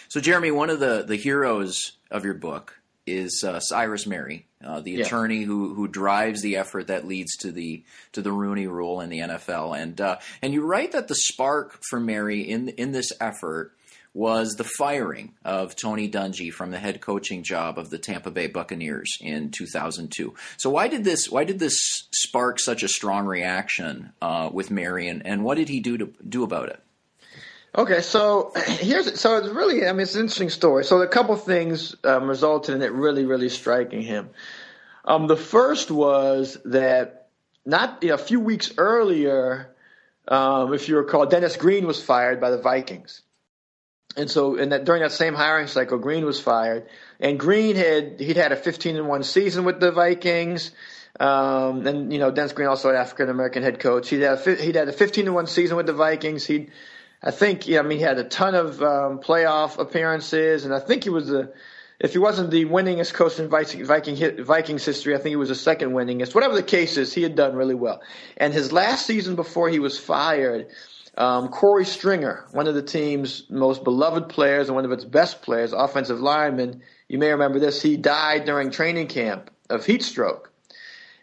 So, 0.10 0.20
Jeremy, 0.20 0.52
one 0.52 0.70
of 0.70 0.80
the 0.80 1.04
the 1.08 1.16
heroes 1.16 1.94
of 2.12 2.26
your 2.26 2.34
book 2.34 2.80
is 3.06 3.44
uh, 3.46 3.60
Cyrus 3.60 4.06
Mehri, 4.06 4.44
uh, 4.66 4.80
the 4.82 4.92
Yeah. 4.92 5.06
attorney 5.06 5.44
who 5.44 5.74
who 5.74 5.88
drives 5.88 6.42
the 6.42 6.58
effort 6.58 6.88
that 6.88 7.08
leads 7.08 7.36
to 7.38 7.52
the 7.52 7.84
to 8.14 8.22
the 8.22 8.32
Rooney 8.32 8.68
Rule 8.68 9.02
in 9.02 9.10
the 9.10 9.20
NFL. 9.20 9.80
And 9.80 10.00
uh, 10.02 10.18
and 10.42 10.54
you 10.54 10.62
write 10.64 10.92
that 10.94 11.08
the 11.08 11.16
spark 11.16 11.80
for 11.90 12.00
Mehri 12.00 12.46
in 12.48 12.70
in 12.70 12.92
this 12.92 13.12
effort 13.22 13.74
was 14.14 14.56
the 14.56 14.64
firing 14.64 15.34
of 15.46 15.76
Tony 15.76 16.10
Dungy 16.10 16.52
from 16.52 16.72
the 16.72 16.80
head 16.80 17.02
coaching 17.02 17.44
job 17.44 17.78
of 17.78 17.92
the 17.92 18.00
Tampa 18.00 18.32
Bay 18.32 18.48
Buccaneers 18.48 19.16
in 19.22 19.52
2002. 19.52 20.34
So 20.58 20.72
why 20.72 20.88
did 20.88 21.04
this 21.04 21.30
why 21.30 21.44
did 21.44 21.60
this 21.60 21.78
spark 22.12 22.60
such 22.60 22.82
a 22.82 22.88
strong 22.88 23.28
reaction 23.28 24.14
uh, 24.20 24.50
with 24.52 24.70
Mehri, 24.70 25.08
and, 25.10 25.24
and 25.24 25.44
what 25.44 25.58
did 25.58 25.70
he 25.70 25.80
do 25.82 26.00
to 26.00 26.12
do 26.28 26.44
about 26.44 26.70
it? 26.70 26.80
Okay, 27.76 28.02
so 28.02 28.52
here's 28.68 29.20
so 29.20 29.38
it's 29.38 29.50
really 29.50 29.88
I 29.88 29.92
mean 29.92 30.02
it's 30.02 30.16
an 30.16 30.22
interesting 30.22 30.50
story. 30.50 30.84
So 30.84 31.02
a 31.02 31.08
couple 31.08 31.36
things 31.36 31.96
um, 32.04 32.28
resulted 32.28 32.76
in 32.76 32.82
it 32.82 32.92
really 32.92 33.26
really 33.26 33.50
striking 33.50 34.02
him. 34.02 34.30
Um, 35.06 35.28
the 35.28 35.38
first 35.38 35.90
was 35.90 36.58
that 36.66 37.30
not 37.66 38.00
you 38.02 38.10
know, 38.10 38.16
a 38.16 38.20
few 38.20 38.40
weeks 38.40 38.74
earlier, 38.78 39.74
um, 40.28 40.74
if 40.74 40.90
you 40.90 40.98
recall, 40.98 41.26
Dennis 41.26 41.56
Green 41.56 41.88
was 41.88 42.02
fired 42.02 42.42
by 42.42 42.50
the 42.50 42.58
Vikings, 42.58 43.22
and 44.18 44.30
so 44.30 44.56
in 44.56 44.70
that 44.70 44.86
during 44.86 45.02
that 45.02 45.12
same 45.12 45.34
hiring 45.34 45.68
cycle, 45.68 45.98
Green 45.98 46.26
was 46.26 46.40
fired, 46.40 46.88
and 47.20 47.40
Green 47.40 47.76
had 47.76 48.20
he'd 48.20 48.38
had 48.38 48.52
a 48.52 48.58
15 48.58 48.96
and 48.96 49.08
one 49.08 49.24
season 49.24 49.66
with 49.66 49.80
the 49.80 49.92
Vikings. 49.92 50.72
Um, 51.20 51.88
and 51.88 52.14
you 52.14 52.20
know 52.20 52.30
Dennis 52.30 52.54
Green 52.54 52.68
also 52.68 52.90
an 52.90 52.96
African 52.96 53.30
American 53.30 53.64
head 53.64 53.80
coach. 53.80 54.10
He'd 54.10 54.22
had 54.22 54.46
a, 54.46 54.56
he'd 54.56 54.76
had 54.76 54.88
a 54.88 54.94
15 54.94 55.26
to 55.26 55.34
one 55.34 55.48
season 55.48 55.76
with 55.76 55.88
the 55.88 55.94
Vikings. 55.94 56.46
He'd 56.46 56.72
I 57.22 57.32
think, 57.32 57.68
yeah, 57.68 57.80
I 57.80 57.82
mean, 57.82 57.98
he 57.98 58.04
had 58.04 58.20
a 58.20 58.24
ton 58.24 58.54
of 58.56 58.82
um, 58.82 59.20
playoff 59.20 59.80
appearances, 59.80 60.66
and 60.66 60.74
I 60.74 60.80
think 60.80 61.04
he 61.04 61.10
was 61.10 61.28
the, 61.28 61.52
if 62.00 62.14
he 62.14 62.20
wasn't 62.20 62.52
the 62.52 62.66
winningest 62.66 63.14
coach 63.14 63.40
in 63.40 63.50
Viking, 63.50 63.84
Viking 63.86 64.44
Vikings 64.44 64.86
history, 64.86 65.16
I 65.16 65.18
think 65.18 65.30
he 65.30 65.36
was 65.36 65.50
the 65.50 65.56
second 65.56 65.92
winningest. 65.92 66.36
Whatever 66.36 66.56
the 66.56 66.64
case 66.64 66.96
is, 66.98 67.12
he 67.14 67.24
had 67.24 67.36
done 67.36 67.56
really 67.56 67.74
well. 67.74 68.02
And 68.38 68.54
his 68.54 68.72
last 68.72 69.08
season 69.08 69.36
before 69.36 69.68
he 69.70 69.80
was 69.80 69.98
fired, 69.98 70.68
um, 71.18 71.50
Korey 71.50 71.88
Stringer, 71.88 72.46
one 72.52 72.68
of 72.68 72.76
the 72.76 72.84
team's 72.84 73.50
most 73.50 73.84
beloved 73.84 74.30
players 74.30 74.68
and 74.68 74.76
one 74.76 74.86
of 74.86 74.92
its 74.92 75.04
best 75.04 75.42
players, 75.42 75.74
offensive 75.74 76.20
lineman, 76.20 76.84
you 77.08 77.18
may 77.18 77.32
remember 77.32 77.58
this, 77.58 77.82
he 77.82 77.98
died 77.98 78.46
during 78.46 78.70
training 78.70 79.08
camp 79.08 79.50
of 79.70 79.84
heat 79.86 80.04
stroke. 80.04 80.52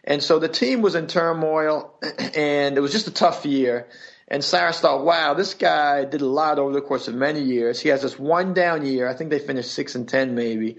And 0.03 0.21
so 0.21 0.39
the 0.39 0.49
team 0.49 0.81
was 0.81 0.95
in 0.95 1.07
turmoil, 1.07 1.97
and 2.35 2.77
it 2.77 2.81
was 2.81 2.91
just 2.91 3.07
a 3.07 3.13
tough 3.13 3.45
year. 3.45 3.87
And 4.27 4.43
Cyrus 4.43 4.79
thought, 4.79 5.05
wow, 5.05 5.35
this 5.35 5.53
guy 5.53 6.03
did 6.03 6.21
a 6.21 6.25
lot 6.25 6.57
over 6.57 6.73
the 6.73 6.81
course 6.81 7.07
of 7.07 7.13
many 7.13 7.41
years. 7.41 7.79
He 7.79 7.89
has 7.89 8.01
this 8.01 8.17
one 8.17 8.53
down 8.53 8.85
year. 8.85 9.07
I 9.07 9.13
think 9.13 9.29
they 9.29 9.39
finished 9.39 9.71
six 9.71 9.93
and 9.93 10.09
ten, 10.09 10.33
maybe. 10.33 10.77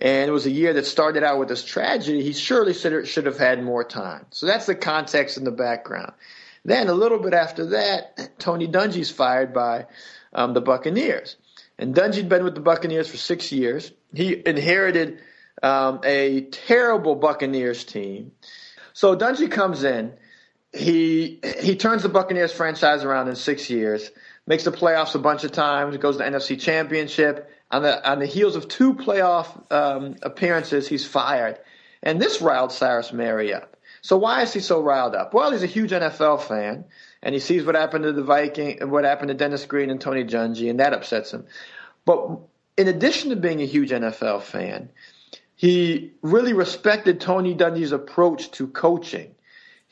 And 0.00 0.28
it 0.28 0.32
was 0.32 0.46
a 0.46 0.50
year 0.50 0.72
that 0.74 0.86
started 0.86 1.24
out 1.24 1.38
with 1.38 1.48
this 1.48 1.64
tragedy. 1.64 2.22
He 2.22 2.32
surely 2.32 2.72
should 2.72 3.26
have 3.26 3.38
had 3.38 3.62
more 3.62 3.84
time. 3.84 4.26
So 4.30 4.46
that's 4.46 4.66
the 4.66 4.74
context 4.74 5.38
in 5.38 5.44
the 5.44 5.50
background. 5.50 6.12
Then 6.64 6.88
a 6.88 6.94
little 6.94 7.18
bit 7.18 7.34
after 7.34 7.66
that, 7.66 8.38
Tony 8.38 8.68
Dungy's 8.68 9.10
fired 9.10 9.52
by 9.52 9.86
um, 10.32 10.54
the 10.54 10.60
Buccaneers. 10.60 11.36
And 11.78 11.94
Dungy'd 11.94 12.28
been 12.28 12.44
with 12.44 12.54
the 12.54 12.60
Buccaneers 12.60 13.08
for 13.08 13.16
six 13.16 13.50
years. 13.50 13.92
He 14.12 14.40
inherited 14.46 15.20
um, 15.62 16.00
a 16.04 16.42
terrible 16.42 17.16
Buccaneers 17.16 17.84
team. 17.84 18.32
So 18.92 19.16
Dungy 19.16 19.50
comes 19.50 19.82
in 19.82 20.14
he 20.74 21.40
he 21.60 21.76
turns 21.76 22.02
the 22.02 22.08
Buccaneers 22.08 22.52
franchise 22.52 23.04
around 23.04 23.28
in 23.28 23.36
six 23.36 23.70
years, 23.70 24.10
makes 24.46 24.64
the 24.64 24.72
playoffs 24.72 25.14
a 25.14 25.18
bunch 25.18 25.44
of 25.44 25.52
times, 25.52 25.96
goes 25.98 26.16
to 26.16 26.24
the 26.24 26.30
NFC 26.30 26.60
Championship. 26.60 27.50
On 27.70 27.82
the 27.82 28.08
on 28.08 28.18
the 28.18 28.26
heels 28.26 28.56
of 28.56 28.68
two 28.68 28.94
playoff 28.94 29.72
um, 29.72 30.16
appearances, 30.22 30.86
he's 30.88 31.06
fired, 31.06 31.58
and 32.02 32.20
this 32.20 32.42
riled 32.42 32.72
Cyrus 32.72 33.10
Mehri 33.10 33.54
up. 33.54 33.76
So 34.02 34.16
why 34.16 34.42
is 34.42 34.52
he 34.52 34.60
so 34.60 34.82
riled 34.82 35.14
up? 35.14 35.32
Well, 35.32 35.52
he's 35.52 35.62
a 35.62 35.66
huge 35.66 35.90
NFL 35.90 36.42
fan, 36.42 36.84
and 37.22 37.34
he 37.34 37.40
sees 37.40 37.64
what 37.64 37.74
happened 37.74 38.04
to 38.04 38.12
the 38.12 38.22
Viking, 38.22 38.90
what 38.90 39.04
happened 39.04 39.28
to 39.28 39.34
Dennis 39.34 39.64
Green 39.64 39.90
and 39.90 40.00
Tony 40.00 40.24
Dungy, 40.24 40.68
and 40.68 40.80
that 40.80 40.92
upsets 40.92 41.32
him. 41.32 41.46
But 42.04 42.38
in 42.76 42.88
addition 42.88 43.30
to 43.30 43.36
being 43.36 43.62
a 43.62 43.66
huge 43.66 43.90
NFL 43.90 44.42
fan, 44.42 44.90
he 45.56 46.12
really 46.20 46.52
respected 46.52 47.20
Tony 47.20 47.54
Dungy's 47.54 47.92
approach 47.92 48.50
to 48.52 48.66
coaching 48.66 49.34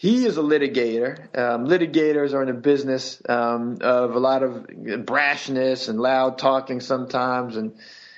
he 0.03 0.27
is 0.27 0.37
a 0.37 0.41
litigator. 0.43 1.17
Um, 1.39 1.69
litigators 1.69 2.35
are 2.35 2.43
in 2.43 2.49
a 2.49 2.55
business 2.55 3.23
um, 3.29 3.79
of 3.83 4.17
a 4.17 4.19
lot 4.19 4.43
of 4.43 4.67
brashness 4.67 5.89
and 5.89 6.01
loud 6.01 6.39
talking 6.39 6.81
sometimes 6.81 7.57
and 7.57 7.77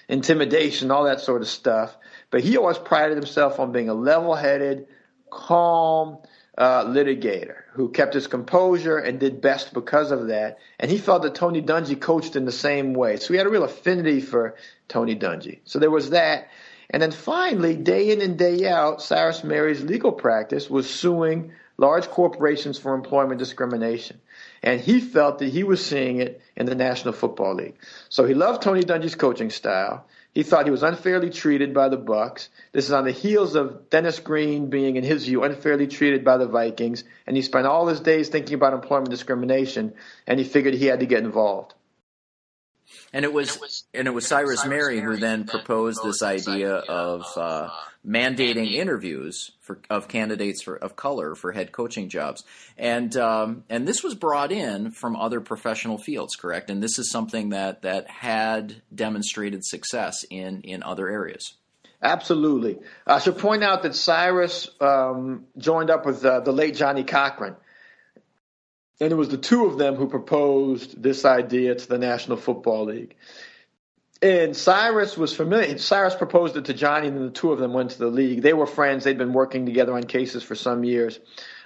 intimidation, 0.08 0.90
all 0.90 1.04
that 1.04 1.20
sort 1.20 1.42
of 1.42 1.48
stuff. 1.48 1.94
But 2.30 2.40
he 2.40 2.56
always 2.56 2.78
prided 2.78 3.18
himself 3.18 3.60
on 3.60 3.72
being 3.72 3.90
a 3.90 3.94
level 3.94 4.34
headed, 4.34 4.86
calm 5.28 6.20
uh, 6.56 6.86
litigator 6.86 7.64
who 7.74 7.90
kept 7.90 8.14
his 8.14 8.28
composure 8.28 8.96
and 8.96 9.20
did 9.20 9.42
best 9.42 9.74
because 9.74 10.10
of 10.10 10.28
that. 10.28 10.60
And 10.80 10.90
he 10.90 10.96
felt 10.96 11.20
that 11.24 11.34
Tony 11.34 11.60
Dungy 11.60 12.00
coached 12.00 12.34
in 12.34 12.46
the 12.46 12.52
same 12.52 12.94
way. 12.94 13.18
So 13.18 13.34
he 13.34 13.36
had 13.36 13.46
a 13.46 13.50
real 13.50 13.62
affinity 13.62 14.22
for 14.22 14.54
Tony 14.88 15.16
Dungy. 15.16 15.58
So 15.64 15.78
there 15.80 15.90
was 15.90 16.08
that. 16.10 16.48
And 16.90 17.02
then 17.02 17.12
finally, 17.12 17.76
day 17.76 18.10
in 18.12 18.20
and 18.20 18.38
day 18.38 18.68
out, 18.68 19.02
Cyrus 19.02 19.42
Mehri's 19.42 19.82
legal 19.82 20.12
practice 20.12 20.68
was 20.68 20.88
suing 20.88 21.52
large 21.76 22.08
corporations 22.08 22.78
for 22.78 22.94
employment 22.94 23.38
discrimination. 23.38 24.20
And 24.62 24.80
he 24.80 25.00
felt 25.00 25.38
that 25.38 25.48
he 25.48 25.64
was 25.64 25.84
seeing 25.84 26.18
it 26.18 26.40
in 26.56 26.66
the 26.66 26.74
National 26.74 27.12
Football 27.12 27.54
League. 27.54 27.76
So 28.08 28.24
he 28.24 28.34
loved 28.34 28.62
Tony 28.62 28.82
Dungy's 28.82 29.14
coaching 29.14 29.50
style. 29.50 30.06
He 30.32 30.42
thought 30.42 30.64
he 30.64 30.70
was 30.70 30.82
unfairly 30.82 31.30
treated 31.30 31.74
by 31.74 31.88
the 31.88 31.96
Bucks. 31.96 32.48
This 32.72 32.86
is 32.86 32.92
on 32.92 33.04
the 33.04 33.12
heels 33.12 33.54
of 33.54 33.88
Dennis 33.88 34.18
Green 34.18 34.68
being, 34.68 34.96
in 34.96 35.04
his 35.04 35.26
view, 35.26 35.44
unfairly 35.44 35.86
treated 35.86 36.24
by 36.24 36.38
the 36.38 36.46
Vikings. 36.46 37.04
And 37.26 37.36
he 37.36 37.42
spent 37.42 37.66
all 37.66 37.86
his 37.86 38.00
days 38.00 38.28
thinking 38.28 38.54
about 38.54 38.72
employment 38.72 39.10
discrimination, 39.10 39.94
and 40.26 40.38
he 40.38 40.44
figured 40.44 40.74
he 40.74 40.86
had 40.86 41.00
to 41.00 41.06
get 41.06 41.22
involved. 41.22 41.74
And 43.12 43.24
it 43.24 43.32
was 43.32 43.84
and 43.92 44.08
it 44.08 44.12
was 44.12 44.26
Cyrus 44.26 44.64
Mehri 44.64 45.00
who 45.02 45.16
then 45.16 45.44
proposed 45.44 46.00
this 46.02 46.22
idea 46.22 46.74
of 46.74 47.24
uh, 47.36 47.68
mandating 48.06 48.72
interviews 48.72 49.52
for 49.60 49.78
of 49.88 50.08
candidates 50.08 50.62
for, 50.62 50.76
of 50.76 50.96
color 50.96 51.34
for 51.34 51.52
head 51.52 51.72
coaching 51.72 52.08
jobs, 52.08 52.44
and 52.76 53.16
um, 53.16 53.64
and 53.70 53.86
this 53.86 54.02
was 54.02 54.14
brought 54.14 54.52
in 54.52 54.90
from 54.90 55.16
other 55.16 55.40
professional 55.40 55.98
fields, 55.98 56.36
correct? 56.36 56.70
And 56.70 56.82
this 56.82 56.98
is 56.98 57.10
something 57.10 57.50
that 57.50 57.82
that 57.82 58.08
had 58.10 58.82
demonstrated 58.94 59.64
success 59.64 60.24
in 60.28 60.62
in 60.62 60.82
other 60.82 61.08
areas. 61.08 61.54
Absolutely. 62.02 62.78
I 63.06 63.18
should 63.18 63.38
point 63.38 63.64
out 63.64 63.82
that 63.84 63.94
Cyrus 63.94 64.68
um, 64.78 65.46
joined 65.56 65.88
up 65.88 66.04
with 66.04 66.22
uh, 66.22 66.40
the 66.40 66.52
late 66.52 66.74
Johnnie 66.74 67.04
Cochran. 67.04 67.56
And 69.00 69.12
it 69.12 69.16
was 69.16 69.28
the 69.28 69.38
two 69.38 69.66
of 69.66 69.78
them 69.78 69.96
who 69.96 70.08
proposed 70.08 71.02
this 71.02 71.24
idea 71.24 71.74
to 71.74 71.88
the 71.88 71.98
National 71.98 72.36
Football 72.36 72.86
League. 72.86 73.16
And 74.22 74.56
Cyrus 74.56 75.18
was 75.18 75.34
familiar. 75.34 75.76
Cyrus 75.76 76.14
proposed 76.14 76.56
it 76.56 76.66
to 76.66 76.74
Johnny, 76.74 77.08
and 77.08 77.26
the 77.26 77.30
two 77.30 77.52
of 77.52 77.58
them 77.58 77.72
went 77.72 77.90
to 77.90 77.98
the 77.98 78.06
league. 78.06 78.40
They 78.42 78.54
were 78.54 78.66
friends. 78.66 79.04
They'd 79.04 79.18
been 79.18 79.32
working 79.34 79.66
together 79.66 79.94
on 79.94 80.04
cases 80.04 80.42
for 80.42 80.54
some 80.54 80.84
years. 80.84 81.20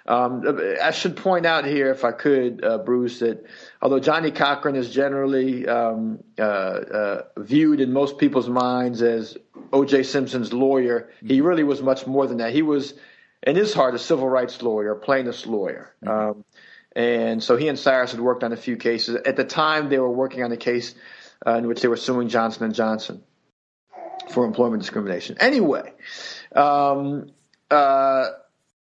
Um, 0.09 0.43
I 0.83 0.91
should 0.91 1.17
point 1.17 1.45
out 1.45 1.67
here, 1.67 1.91
if 1.91 2.03
I 2.03 2.13
could, 2.13 2.65
uh, 2.65 2.79
Bruce, 2.79 3.19
that 3.19 3.45
although 3.83 4.01
Johnnie 4.01 4.31
Cochran 4.31 4.75
is 4.75 4.91
generally 4.91 5.69
um, 5.69 6.25
uh, 6.39 6.43
uh, 6.43 7.23
viewed 7.37 7.81
in 7.81 7.93
most 7.93 8.17
people's 8.17 8.49
minds 8.49 9.03
as 9.03 9.37
O.J. 9.71 10.05
Simpson's 10.05 10.53
lawyer, 10.53 11.11
he 11.23 11.43
really 11.43 11.63
was 11.63 11.83
much 11.83 12.07
more 12.07 12.27
than 12.27 12.39
that. 12.39 12.55
He 12.55 12.63
was, 12.63 12.95
in 13.43 13.55
his 13.55 13.75
heart, 13.75 13.95
a 13.95 13.99
civil 13.99 14.29
rights 14.29 14.63
lawyer, 14.63 14.93
a 14.93 14.99
plaintiff's 14.99 15.47
lawyer. 15.47 15.95
Um, 16.07 16.45
and 16.95 17.43
so 17.43 17.57
he 17.57 17.69
and 17.69 17.79
Cyrus 17.79 18.13
had 18.13 18.21
worked 18.21 18.45
on 18.45 18.53
a 18.53 18.57
few 18.57 18.77
cases. 18.77 19.17
At 19.25 19.37
the 19.37 19.45
time, 19.45 19.89
they 19.89 19.99
were 19.99 20.11
working 20.11 20.43
on 20.43 20.53
a 20.53 20.57
case 20.57 20.95
uh, 21.47 21.55
in 21.55 21.67
which 21.67 21.81
they 21.81 21.89
were 21.89 21.97
suing 21.97 22.29
Johnson 22.29 22.65
and 22.65 22.75
Johnson 22.75 23.23
for 24.31 24.45
employment 24.45 24.83
discrimination. 24.83 25.37
Anyway, 25.41 25.93
um, 26.55 27.31
uh, 27.71 28.27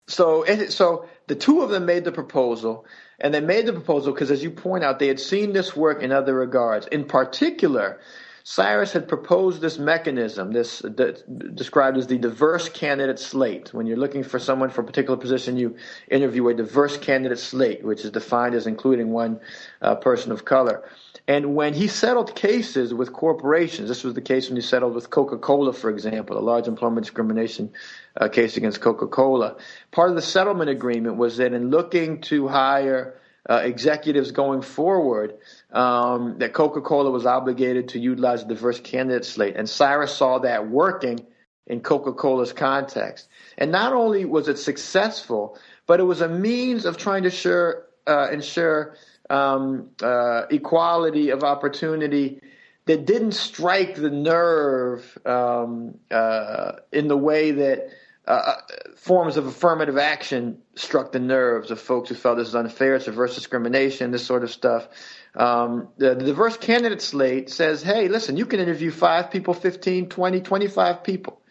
so 0.07 0.43
it, 0.43 0.71
so 0.71 1.05
the 1.27 1.35
two 1.35 1.61
of 1.61 1.69
them 1.69 1.85
made 1.85 2.03
the 2.03 2.11
proposal, 2.11 2.85
and 3.19 3.33
they 3.33 3.39
made 3.39 3.65
the 3.65 3.73
proposal 3.73 4.13
because, 4.13 4.31
as 4.31 4.43
you 4.43 4.51
point 4.51 4.83
out, 4.83 4.99
they 4.99 5.07
had 5.07 5.19
seen 5.19 5.53
this 5.53 5.75
work 5.75 6.03
in 6.03 6.11
other 6.11 6.35
regards. 6.35 6.87
In 6.87 7.05
particular, 7.05 7.99
Cyrus 8.43 8.93
had 8.93 9.07
proposed 9.07 9.61
this 9.61 9.77
mechanism, 9.77 10.51
this 10.51 10.79
described 10.79 11.97
as 11.97 12.07
the 12.07 12.17
diverse 12.17 12.69
candidate 12.69 13.19
slate. 13.19 13.73
When 13.73 13.85
you're 13.85 13.97
looking 13.97 14.23
for 14.23 14.39
someone 14.39 14.69
for 14.69 14.81
a 14.81 14.83
particular 14.83 15.17
position, 15.17 15.57
you 15.57 15.75
interview 16.09 16.47
a 16.47 16.53
diverse 16.53 16.97
candidate 16.97 17.39
slate, 17.39 17.83
which 17.83 18.03
is 18.03 18.11
defined 18.11 18.55
as 18.55 18.67
including 18.67 19.11
one 19.11 19.39
uh, 19.81 19.95
person 19.95 20.31
of 20.31 20.45
color. 20.45 20.83
And 21.27 21.55
when 21.55 21.73
he 21.73 21.87
settled 21.87 22.35
cases 22.35 22.93
with 22.93 23.13
corporations, 23.13 23.87
this 23.87 24.03
was 24.03 24.15
the 24.15 24.21
case 24.21 24.49
when 24.49 24.55
he 24.55 24.61
settled 24.61 24.95
with 24.95 25.09
Coca 25.09 25.37
Cola, 25.37 25.71
for 25.71 25.89
example, 25.89 26.37
a 26.37 26.41
large 26.41 26.67
employment 26.67 27.05
discrimination 27.05 27.71
uh, 28.19 28.27
case 28.27 28.57
against 28.57 28.81
Coca 28.81 29.07
Cola. 29.07 29.57
Part 29.91 30.09
of 30.09 30.15
the 30.15 30.21
settlement 30.21 30.69
agreement 30.69 31.17
was 31.17 31.37
that 31.37 31.53
in 31.53 31.69
looking 31.69 32.21
to 32.21 32.47
hire 32.47 33.19
uh, 33.49 33.61
executives 33.63 34.31
going 34.31 34.61
forward, 34.61 35.35
um, 35.71 36.37
that 36.39 36.53
Coca 36.53 36.81
Cola 36.81 37.11
was 37.11 37.25
obligated 37.25 37.89
to 37.89 37.99
utilize 37.99 38.43
a 38.43 38.47
diverse 38.47 38.79
candidate 38.79 39.25
slate. 39.25 39.55
And 39.55 39.69
Cyrus 39.69 40.13
saw 40.13 40.39
that 40.39 40.69
working 40.69 41.25
in 41.67 41.81
Coca 41.81 42.13
Cola's 42.13 42.53
context. 42.53 43.27
And 43.57 43.71
not 43.71 43.93
only 43.93 44.25
was 44.25 44.47
it 44.47 44.57
successful, 44.57 45.57
but 45.87 45.99
it 45.99 46.03
was 46.03 46.21
a 46.21 46.27
means 46.27 46.85
of 46.85 46.97
trying 46.97 47.23
to 47.23 47.29
ensure, 47.29 47.85
uh, 48.07 48.29
ensure 48.31 48.95
um, 49.29 49.89
uh, 50.01 50.43
equality 50.49 51.29
of 51.29 51.43
opportunity 51.43 52.41
that 52.85 53.05
didn't 53.05 53.33
strike 53.33 53.95
the 53.95 54.09
nerve 54.09 55.17
um, 55.25 55.97
uh, 56.09 56.73
in 56.91 57.07
the 57.07 57.17
way 57.17 57.51
that 57.51 57.89
uh, 58.27 58.31
uh, 58.31 58.55
forms 58.95 59.37
of 59.37 59.47
affirmative 59.47 59.97
action 59.97 60.57
struck 60.75 61.11
the 61.11 61.19
nerves 61.19 61.71
of 61.71 61.79
folks 61.79 62.09
who 62.09 62.15
felt 62.15 62.37
this 62.37 62.47
was 62.47 62.55
unfair, 62.55 62.95
it's 62.95 63.07
reverse 63.07 63.33
discrimination, 63.35 64.11
this 64.11 64.25
sort 64.25 64.43
of 64.43 64.51
stuff. 64.51 64.87
Um, 65.35 65.89
the, 65.97 66.15
the 66.15 66.25
diverse 66.25 66.57
candidate 66.57 67.01
slate 67.01 67.49
says, 67.49 67.81
hey, 67.81 68.07
listen, 68.07 68.37
you 68.37 68.45
can 68.45 68.59
interview 68.59 68.91
five 68.91 69.31
people, 69.31 69.53
15, 69.53 70.09
20, 70.09 70.41
25 70.41 71.03
people, 71.03 71.41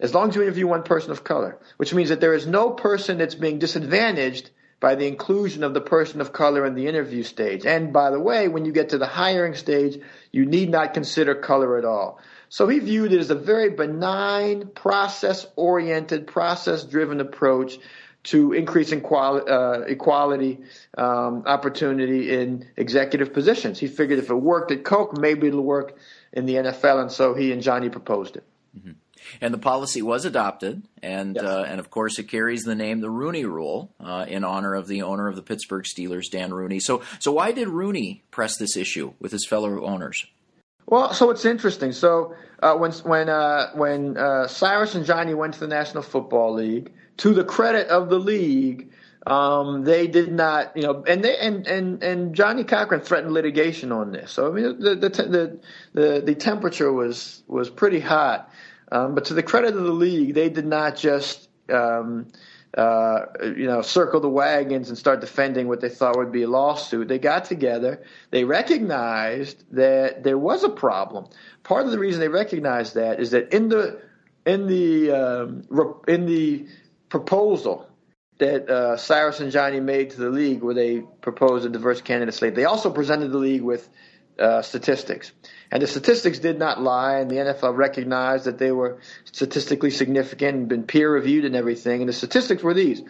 as 0.00 0.14
long 0.14 0.30
as 0.30 0.34
you 0.34 0.42
interview 0.42 0.66
one 0.66 0.82
person 0.82 1.10
of 1.10 1.22
color, 1.22 1.58
which 1.76 1.92
means 1.92 2.08
that 2.08 2.20
there 2.20 2.34
is 2.34 2.46
no 2.46 2.70
person 2.70 3.18
that's 3.18 3.34
being 3.34 3.58
disadvantaged 3.58 4.50
by 4.80 4.94
the 4.94 5.06
inclusion 5.06 5.64
of 5.64 5.74
the 5.74 5.80
person 5.80 6.20
of 6.20 6.32
color 6.32 6.66
in 6.66 6.74
the 6.74 6.86
interview 6.86 7.22
stage. 7.22 7.64
And 7.64 7.92
by 7.92 8.10
the 8.10 8.20
way, 8.20 8.48
when 8.48 8.64
you 8.64 8.72
get 8.72 8.90
to 8.90 8.98
the 8.98 9.06
hiring 9.06 9.54
stage, 9.54 10.00
you 10.32 10.44
need 10.44 10.70
not 10.70 10.94
consider 10.94 11.34
color 11.34 11.78
at 11.78 11.84
all. 11.84 12.20
So 12.48 12.68
he 12.68 12.78
viewed 12.78 13.12
it 13.12 13.20
as 13.20 13.30
a 13.30 13.34
very 13.34 13.70
benign, 13.70 14.68
process 14.68 15.46
oriented, 15.56 16.26
process 16.26 16.84
driven 16.84 17.20
approach 17.20 17.78
to 18.26 18.52
increasing 18.52 19.00
quali- 19.00 19.48
uh, 19.48 19.80
equality 19.82 20.58
um, 20.98 21.44
opportunity 21.46 22.32
in 22.32 22.66
executive 22.76 23.32
positions. 23.32 23.78
He 23.78 23.86
figured 23.86 24.18
if 24.18 24.30
it 24.30 24.34
worked 24.34 24.72
at 24.72 24.84
Coke, 24.84 25.16
maybe 25.16 25.46
it'll 25.46 25.62
work 25.62 25.96
in 26.32 26.44
the 26.44 26.54
NFL, 26.54 27.02
and 27.02 27.12
so 27.12 27.34
he 27.34 27.52
and 27.52 27.62
Johnny 27.62 27.88
proposed 27.88 28.36
it. 28.36 28.44
Mm-hmm. 28.76 28.92
And 29.40 29.54
the 29.54 29.58
policy 29.58 30.02
was 30.02 30.24
adopted, 30.24 30.82
and 31.02 31.36
yes. 31.36 31.44
uh, 31.44 31.64
and 31.68 31.80
of 31.80 31.90
course 31.90 32.18
it 32.18 32.24
carries 32.24 32.62
the 32.62 32.74
name 32.74 33.00
the 33.00 33.10
Rooney 33.10 33.44
Rule 33.44 33.90
uh, 34.00 34.26
in 34.28 34.44
honor 34.44 34.74
of 34.74 34.86
the 34.86 35.02
owner 35.02 35.28
of 35.28 35.36
the 35.36 35.42
Pittsburgh 35.42 35.84
Steelers, 35.84 36.30
Dan 36.30 36.52
Rooney. 36.52 36.80
So 36.80 37.02
so 37.18 37.32
why 37.32 37.52
did 37.52 37.68
Rooney 37.68 38.22
press 38.30 38.56
this 38.56 38.76
issue 38.76 39.14
with 39.18 39.32
his 39.32 39.46
fellow 39.46 39.84
owners? 39.84 40.26
Well, 40.86 41.12
so 41.12 41.30
it's 41.30 41.44
interesting. 41.44 41.92
So 41.92 42.34
uh, 42.62 42.74
when 42.74 42.92
when 42.92 43.28
uh, 43.28 43.70
when 43.74 44.16
uh, 44.16 44.46
Cyrus 44.46 44.94
and 44.94 45.04
Johnny 45.04 45.34
went 45.34 45.54
to 45.54 45.60
the 45.60 45.68
National 45.68 46.02
Football 46.02 46.54
League, 46.54 46.92
to 47.18 47.34
the 47.34 47.44
credit 47.44 47.88
of 47.88 48.08
the 48.08 48.18
league, 48.18 48.90
um, 49.26 49.82
they 49.84 50.06
did 50.06 50.32
not, 50.32 50.76
you 50.76 50.82
know, 50.82 51.04
and 51.06 51.24
they 51.24 51.36
and 51.38 51.66
and 51.66 52.02
and 52.02 52.34
Johnnie 52.34 52.64
Cochran 52.64 53.00
threatened 53.00 53.32
litigation 53.32 53.90
on 53.90 54.12
this. 54.12 54.30
So 54.30 54.48
I 54.48 54.52
mean, 54.52 54.78
the 54.78 54.94
the 54.94 55.08
the 55.08 55.60
the, 55.94 56.22
the 56.24 56.34
temperature 56.34 56.92
was 56.92 57.42
was 57.48 57.68
pretty 57.68 58.00
hot. 58.00 58.50
Um, 58.92 59.16
but 59.16 59.24
to 59.26 59.34
the 59.34 59.42
credit 59.42 59.74
of 59.74 59.82
the 59.82 59.90
league, 59.90 60.34
they 60.34 60.48
did 60.48 60.66
not 60.66 60.96
just 60.96 61.48
um, 61.70 62.26
uh, 62.76 63.22
you 63.42 63.66
know 63.66 63.82
circle 63.82 64.20
the 64.20 64.28
wagons 64.28 64.90
and 64.90 64.96
start 64.96 65.20
defending 65.20 65.66
what 65.66 65.80
they 65.80 65.88
thought 65.88 66.16
would 66.16 66.30
be 66.30 66.42
a 66.42 66.48
lawsuit. 66.48 67.08
They 67.08 67.18
got 67.18 67.46
together. 67.46 68.04
They 68.30 68.44
recognized 68.44 69.64
that 69.72 70.22
there 70.22 70.38
was 70.38 70.62
a 70.62 70.68
problem. 70.68 71.26
Part 71.64 71.86
of 71.86 71.90
the 71.90 71.98
reason 71.98 72.20
they 72.20 72.28
recognized 72.28 72.94
that 72.94 73.18
is 73.18 73.32
that 73.32 73.52
in 73.52 73.70
the 73.70 74.00
in 74.44 74.68
the 74.68 75.10
um, 75.10 75.98
in 76.06 76.26
the 76.26 76.66
proposal 77.16 77.88
that 78.38 78.68
uh, 78.68 78.96
Cyrus 78.98 79.40
and 79.40 79.50
Johnny 79.50 79.80
made 79.80 80.10
to 80.10 80.20
the 80.20 80.28
league, 80.28 80.62
where 80.62 80.74
they 80.74 81.00
proposed 81.22 81.64
a 81.64 81.70
diverse 81.70 82.02
candidate 82.02 82.34
slate, 82.34 82.54
they 82.54 82.66
also 82.66 82.90
presented 82.90 83.32
the 83.32 83.38
league 83.38 83.62
with 83.62 83.88
uh, 84.38 84.60
statistics. 84.60 85.32
And 85.72 85.82
the 85.82 85.86
statistics 85.86 86.38
did 86.38 86.58
not 86.58 86.82
lie, 86.82 87.20
and 87.20 87.30
the 87.30 87.36
NFL 87.36 87.74
recognized 87.74 88.44
that 88.44 88.58
they 88.58 88.70
were 88.70 88.98
statistically 89.24 89.90
significant 89.90 90.56
and 90.58 90.68
been 90.68 90.82
peer 90.82 91.10
reviewed 91.10 91.46
and 91.46 91.56
everything. 91.56 92.02
And 92.02 92.08
the 92.10 92.12
statistics 92.12 92.62
were 92.62 92.74
these. 92.74 93.02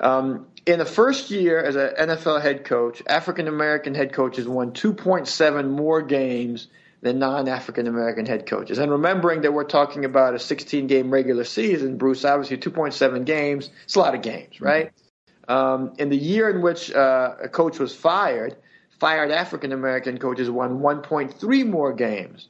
Um, 0.00 0.48
in 0.66 0.80
the 0.80 0.84
first 0.84 1.30
year 1.30 1.62
as 1.62 1.76
an 1.76 2.08
NFL 2.08 2.42
head 2.42 2.64
coach, 2.64 3.00
African 3.06 3.46
American 3.46 3.94
head 3.94 4.12
coaches 4.12 4.48
won 4.48 4.72
2.7 4.72 5.70
more 5.70 6.02
games 6.02 6.66
than 7.02 7.18
non 7.18 7.48
African 7.48 7.86
American 7.86 8.26
head 8.26 8.46
coaches. 8.46 8.78
And 8.78 8.90
remembering 8.90 9.42
that 9.42 9.52
we're 9.52 9.64
talking 9.64 10.04
about 10.04 10.34
a 10.34 10.38
16 10.38 10.86
game 10.86 11.10
regular 11.10 11.44
season, 11.44 11.96
Bruce, 11.96 12.24
obviously 12.24 12.58
2.7 12.58 13.24
games, 13.24 13.70
it's 13.84 13.94
a 13.94 14.00
lot 14.00 14.14
of 14.14 14.22
games, 14.22 14.60
right? 14.60 14.86
Mm-hmm. 14.86 15.52
Um, 15.52 15.92
in 15.98 16.08
the 16.08 16.16
year 16.16 16.50
in 16.50 16.60
which 16.60 16.92
uh, 16.92 17.34
a 17.44 17.48
coach 17.48 17.78
was 17.78 17.94
fired, 17.94 18.56
fired 18.98 19.30
African 19.30 19.72
American 19.72 20.18
coaches 20.18 20.50
won 20.50 20.80
1.3 20.80 21.66
more 21.66 21.92
games 21.92 22.48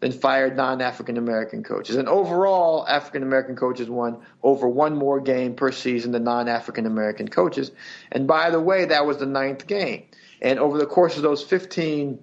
than 0.00 0.12
fired 0.12 0.56
non 0.56 0.80
African 0.80 1.18
American 1.18 1.62
coaches. 1.62 1.96
And 1.96 2.08
overall, 2.08 2.86
African 2.88 3.22
American 3.22 3.56
coaches 3.56 3.88
won 3.88 4.20
over 4.42 4.66
one 4.66 4.96
more 4.96 5.20
game 5.20 5.54
per 5.54 5.70
season 5.70 6.12
than 6.12 6.24
non 6.24 6.48
African 6.48 6.86
American 6.86 7.28
coaches. 7.28 7.70
And 8.10 8.26
by 8.26 8.50
the 8.50 8.60
way, 8.60 8.86
that 8.86 9.06
was 9.06 9.18
the 9.18 9.26
ninth 9.26 9.66
game. 9.66 10.04
And 10.40 10.58
over 10.58 10.78
the 10.78 10.86
course 10.86 11.16
of 11.16 11.22
those 11.22 11.42
15 11.42 12.18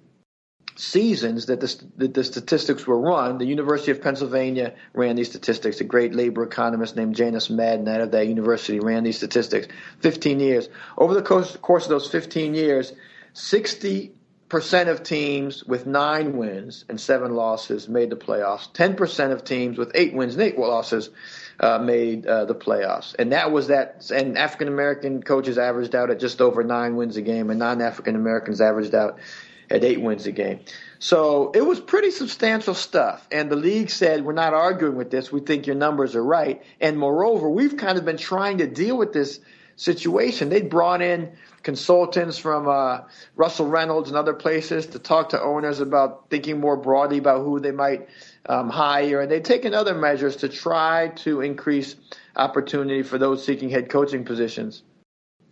seasons 0.78 1.48
that 1.48 1.60
the, 1.60 1.84
that 1.98 2.14
the 2.14 2.24
statistics 2.24 2.86
were 2.86 3.00
run, 3.00 3.38
the 3.38 3.46
University 3.46 3.92
of 3.92 4.02
Pennsylvania 4.02 4.76
ran 4.94 5.16
these 5.16 5.30
statistics. 5.30 5.82
A 5.82 5.84
great 5.84 6.14
labor 6.14 6.44
economist 6.44 6.96
named 6.96 7.16
Janice 7.16 7.50
Madden 7.50 7.88
out 7.88 8.02
of 8.02 8.12
that 8.12 8.28
university 8.28 8.80
ran 8.80 9.04
these 9.04 9.18
statistics. 9.18 9.68
15 10.02 10.40
years. 10.40 10.70
Over 10.98 11.16
the 11.16 11.24
course, 11.24 11.56
course 11.58 11.86
of 11.86 11.90
those 11.90 12.10
15 12.10 12.54
years, 12.54 12.94
60% 13.34 14.12
of 14.88 15.04
teams 15.04 15.64
with 15.64 15.88
nine 15.88 16.38
wins 16.38 16.86
and 16.90 17.02
seven 17.02 17.34
losses 17.34 17.90
made 17.90 18.12
the 18.12 18.16
playoffs. 18.16 18.72
10% 18.72 19.32
of 19.32 19.44
teams 19.44 19.78
with 19.78 19.92
eight 19.96 20.14
wins 20.14 20.36
and 20.36 20.44
eight 20.44 20.60
losses 20.60 21.10
uh, 21.60 21.80
made 21.80 22.28
uh, 22.28 22.46
the 22.46 22.56
playoffs. 22.56 23.16
And 23.18 23.32
that 23.32 23.52
was 23.52 23.68
that. 23.68 24.10
And 24.12 24.38
African 24.38 24.68
American 24.68 25.24
coaches 25.24 25.58
averaged 25.58 25.96
out 25.96 26.12
at 26.12 26.20
just 26.20 26.40
over 26.40 26.64
nine 26.64 26.96
wins 26.96 27.18
a 27.18 27.22
game, 27.22 27.50
and 27.50 27.58
non 27.58 27.82
African 27.82 28.16
Americans 28.16 28.62
averaged 28.62 28.94
out 28.94 29.20
at 29.70 29.84
eight 29.84 30.02
wins 30.02 30.26
a 30.28 30.32
game. 30.32 30.60
So 31.00 31.52
it 31.54 31.62
was 31.62 31.80
pretty 31.80 32.12
substantial 32.12 32.74
stuff. 32.74 33.28
And 33.32 33.52
the 33.52 33.56
league 33.56 33.90
said, 33.90 34.24
we're 34.24 34.34
not 34.34 34.54
arguing 34.54 34.96
with 34.96 35.12
this. 35.12 35.32
We 35.32 35.42
think 35.42 35.68
your 35.68 35.76
numbers 35.76 36.16
are 36.16 36.24
right. 36.24 36.64
And 36.80 36.98
moreover, 36.98 37.50
we've 37.50 37.78
kind 37.78 37.98
of 37.98 38.06
been 38.06 38.18
trying 38.18 38.60
to 38.60 38.68
deal 38.68 38.98
with 38.98 39.14
this 39.14 39.40
situation. 39.76 40.50
They 40.50 40.62
brought 40.62 41.02
in 41.02 41.32
consultants 41.64 42.38
from 42.38 42.68
uh, 42.68 43.02
Russell 43.36 43.68
Reynolds 43.68 44.10
and 44.10 44.18
other 44.18 44.34
places 44.34 44.88
to 44.88 45.00
talk 45.00 45.30
to 45.30 45.42
owners 45.42 45.80
about 45.80 46.30
thinking 46.30 46.60
more 46.60 46.78
broadly 46.78 47.18
about 47.18 47.44
who 47.44 47.60
they 47.60 47.72
might 47.72 48.10
um, 48.48 48.70
hire, 48.70 49.22
and 49.22 49.32
they've 49.32 49.44
taken 49.44 49.74
other 49.74 49.94
measures 49.94 50.38
to 50.38 50.50
try 50.50 51.10
to 51.10 51.42
increase 51.42 51.96
opportunity 52.36 53.04
for 53.04 53.18
those 53.18 53.46
seeking 53.46 53.70
head 53.70 53.90
coaching 53.90 54.24
positions. 54.24 54.82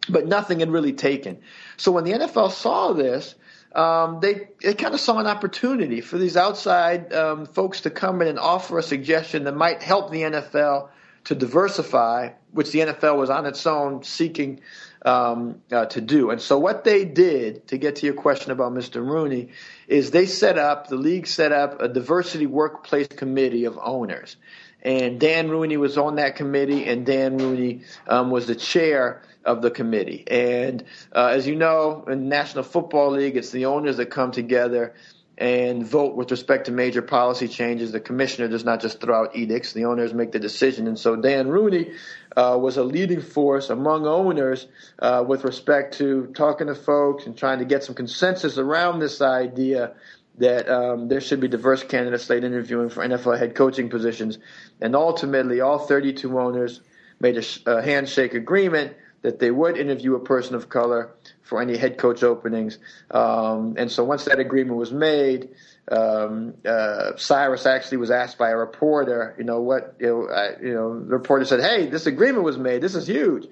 But 0.08 0.28
nothing 0.28 0.60
had 0.60 0.70
really 0.70 0.94
taken. 0.94 1.40
So 1.78 1.92
when 1.92 2.04
the 2.04 2.14
NFL 2.14 2.52
saw 2.52 2.94
this, 2.94 3.36
um, 3.76 4.22
they, 4.22 4.48
they 4.62 4.74
kind 4.74 4.94
of 4.94 5.02
saw 5.02 5.20
an 5.20 5.28
opportunity 5.28 6.00
for 6.00 6.18
these 6.18 6.38
outside 6.38 7.14
um, 7.14 7.46
folks 7.46 7.82
to 7.82 7.90
come 7.90 8.22
in 8.22 8.30
and 8.30 8.40
offer 8.40 8.80
a 8.80 8.84
suggestion 8.84 9.44
that 9.44 9.56
might 9.56 9.84
help 9.84 10.12
the 10.12 10.22
NFL 10.22 10.90
to 11.26 11.36
diversify, 11.36 12.30
which 12.52 12.72
the 12.72 12.80
NFL 12.80 13.18
was 13.18 13.30
on 13.30 13.46
its 13.46 13.66
own 13.68 14.04
seeking 14.04 14.62
um, 15.04 15.62
uh, 15.72 15.86
to 15.88 16.00
do. 16.00 16.30
And 16.30 16.42
so, 16.42 16.58
what 16.58 16.86
they 16.86 17.04
did, 17.04 17.68
to 17.68 17.78
get 17.78 17.98
to 17.98 18.06
your 18.06 18.16
question 18.16 18.52
about 18.52 18.72
Mr. 18.72 19.06
Rooney, 19.06 19.50
is 19.88 20.12
they 20.12 20.26
set 20.26 20.58
up, 20.58 20.88
the 20.88 20.96
league 20.96 21.28
set 21.28 21.52
up 21.52 21.82
a 21.82 21.90
diversity 21.90 22.46
workplace 22.46 23.08
committee 23.08 23.66
of 23.66 23.78
owners. 23.82 24.38
And 24.82 25.20
Dan 25.20 25.50
Rooney 25.50 25.78
was 25.78 25.98
on 25.98 26.16
that 26.16 26.36
committee, 26.36 26.86
and 26.86 27.06
Dan 27.06 27.38
Rooney 27.38 27.82
um, 28.08 28.30
was 28.30 28.46
the 28.46 28.56
chair 28.56 29.24
of 29.46 29.62
the 29.62 29.72
committee. 29.72 30.24
And 30.28 30.84
uh, 31.14 31.28
as 31.28 31.48
you 31.48 31.56
know, 31.56 32.06
in 32.08 32.28
National 32.30 32.64
Football 32.64 33.12
League, 33.12 33.38
it's 33.38 33.52
the 33.52 33.66
owners 33.66 33.98
that 33.98 34.08
come 34.08 34.32
together 34.32 34.94
and 35.38 35.86
vote 35.86 36.16
with 36.16 36.32
respect 36.32 36.66
to 36.66 36.72
major 36.72 37.02
policy 37.02 37.48
changes. 37.48 37.92
The 37.92 38.00
commissioner 38.00 38.48
does 38.48 38.64
not 38.64 38.82
just 38.82 39.02
throw 39.02 39.24
out 39.24 39.36
edicts; 39.36 39.74
the 39.74 39.86
owners 39.86 40.14
make 40.14 40.32
the 40.32 40.40
decision. 40.40 40.88
And 40.88 40.98
so 40.98 41.16
Dan 41.16 41.48
Rooney 41.50 41.92
uh, 42.36 42.58
was 42.60 42.78
a 42.78 42.84
leading 42.84 43.22
force 43.22 43.70
among 43.70 44.08
owners 44.08 44.68
uh, 45.00 45.24
with 45.28 45.44
respect 45.44 45.98
to 45.98 46.28
talking 46.36 46.68
to 46.68 46.76
folks 46.76 47.26
and 47.26 47.38
trying 47.38 47.60
to 47.60 47.66
get 47.66 47.84
some 47.84 47.96
consensus 47.96 48.58
around 48.58 49.00
this 49.00 49.22
idea 49.22 49.94
that 50.38 50.70
um, 50.70 51.08
there 51.08 51.22
should 51.22 51.40
be 51.40 51.48
diverse 51.48 51.84
candidates 51.84 52.26
slate 52.26 52.44
interviewing 52.44 52.90
for 52.90 53.06
NFL 53.06 53.38
head 53.38 53.56
coaching 53.56 53.90
positions. 53.90 54.38
And 54.82 54.96
ultimately, 54.96 55.62
all 55.62 55.80
32 55.80 56.38
owners 56.38 56.82
made 57.20 57.38
a, 57.38 57.44
a 57.66 57.82
handshake 57.82 58.34
agreement 58.34 58.96
that 59.26 59.40
they 59.40 59.50
would 59.50 59.76
interview 59.76 60.14
a 60.14 60.20
person 60.20 60.54
of 60.54 60.70
color 60.70 61.10
for 61.42 61.60
any 61.60 61.76
head 61.78 61.98
coach 61.98 62.22
openings. 62.22 62.78
Um, 63.10 63.74
and 63.76 63.92
so 63.92 64.04
once 64.04 64.26
that 64.26 64.38
agreement 64.38 64.78
was 64.78 64.92
made, 64.92 65.50
um, 65.92 66.54
uh, 66.64 67.18
Cyrus 67.18 67.66
actually 67.66 67.98
was 67.98 68.12
asked 68.12 68.38
by 68.38 68.52
a 68.52 68.56
reporter, 68.56 69.34
you 69.40 69.44
know, 69.44 69.62
what, 69.62 69.96
you 70.00 70.06
know, 70.06 70.30
I, 70.30 70.62
you 70.62 70.76
know, 70.76 71.00
the 71.00 71.18
reporter 71.18 71.44
said, 71.44 71.60
hey, 71.60 71.88
this 71.88 72.06
agreement 72.06 72.44
was 72.44 72.60
made. 72.60 72.84
This 72.84 72.94
is 72.94 73.08
huge. 73.08 73.48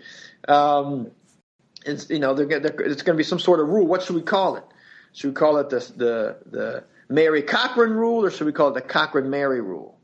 Um, 0.47 1.09
it's, 1.87 2.07
you 2.07 2.19
know, 2.19 2.35
they're, 2.35 2.59
they're, 2.59 2.81
it's 2.81 3.01
going 3.01 3.15
to 3.15 3.21
be 3.21 3.23
some 3.23 3.39
sort 3.39 3.59
of 3.59 3.67
rule. 3.67 3.87
What 3.87 4.03
should 4.03 4.15
we 4.15 4.21
call 4.21 4.57
it? 4.57 4.63
Should 5.13 5.29
we 5.29 5.33
call 5.33 5.57
it 5.57 5.71
the, 5.71 5.79
the, 5.95 6.37
the 6.51 6.83
Mehri 7.11 7.47
Cochran 7.47 7.93
rule 7.93 8.23
or 8.23 8.29
should 8.29 8.45
we 8.45 8.53
call 8.53 8.69
it 8.69 8.75
the 8.75 8.81
Cochran 8.81 9.25
Mehri 9.25 9.59
rule? 9.59 9.97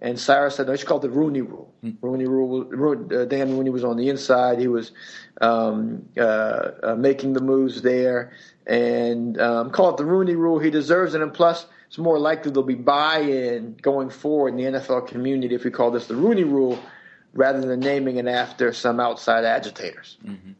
And 0.00 0.18
Cyrus 0.18 0.56
said, 0.56 0.68
no, 0.68 0.72
it's 0.72 0.84
called 0.84 1.02
the 1.02 1.10
Rooney 1.10 1.40
Rule. 1.40 1.74
Mm. 1.82 1.96
Rooney 2.00 2.26
Rule. 2.26 3.08
Uh, 3.12 3.24
Dan 3.24 3.56
Rooney 3.56 3.70
was 3.70 3.82
on 3.82 3.96
the 3.96 4.08
inside. 4.08 4.60
He 4.60 4.68
was 4.68 4.92
um, 5.40 6.08
uh, 6.16 6.70
uh, 6.82 6.94
making 6.96 7.32
the 7.32 7.40
moves 7.40 7.82
there, 7.82 8.32
and 8.66 9.40
um, 9.40 9.70
call 9.70 9.90
it 9.90 9.96
the 9.96 10.04
Rooney 10.04 10.36
Rule. 10.36 10.60
He 10.60 10.70
deserves 10.70 11.14
it, 11.14 11.20
and 11.20 11.34
plus, 11.34 11.66
it's 11.88 11.98
more 11.98 12.18
likely 12.18 12.52
there'll 12.52 12.66
be 12.66 12.74
buy-in 12.74 13.76
going 13.82 14.10
forward 14.10 14.50
in 14.50 14.56
the 14.56 14.78
NFL 14.78 15.08
community 15.08 15.54
if 15.54 15.64
we 15.64 15.70
call 15.70 15.90
this 15.90 16.06
the 16.06 16.16
Rooney 16.16 16.44
Rule, 16.44 16.78
rather 17.32 17.60
than 17.60 17.80
naming 17.80 18.18
it 18.18 18.28
after 18.28 18.72
some 18.72 19.00
outside 19.00 19.44
agitators. 19.44 20.16
Mm-hmm. 20.24 20.52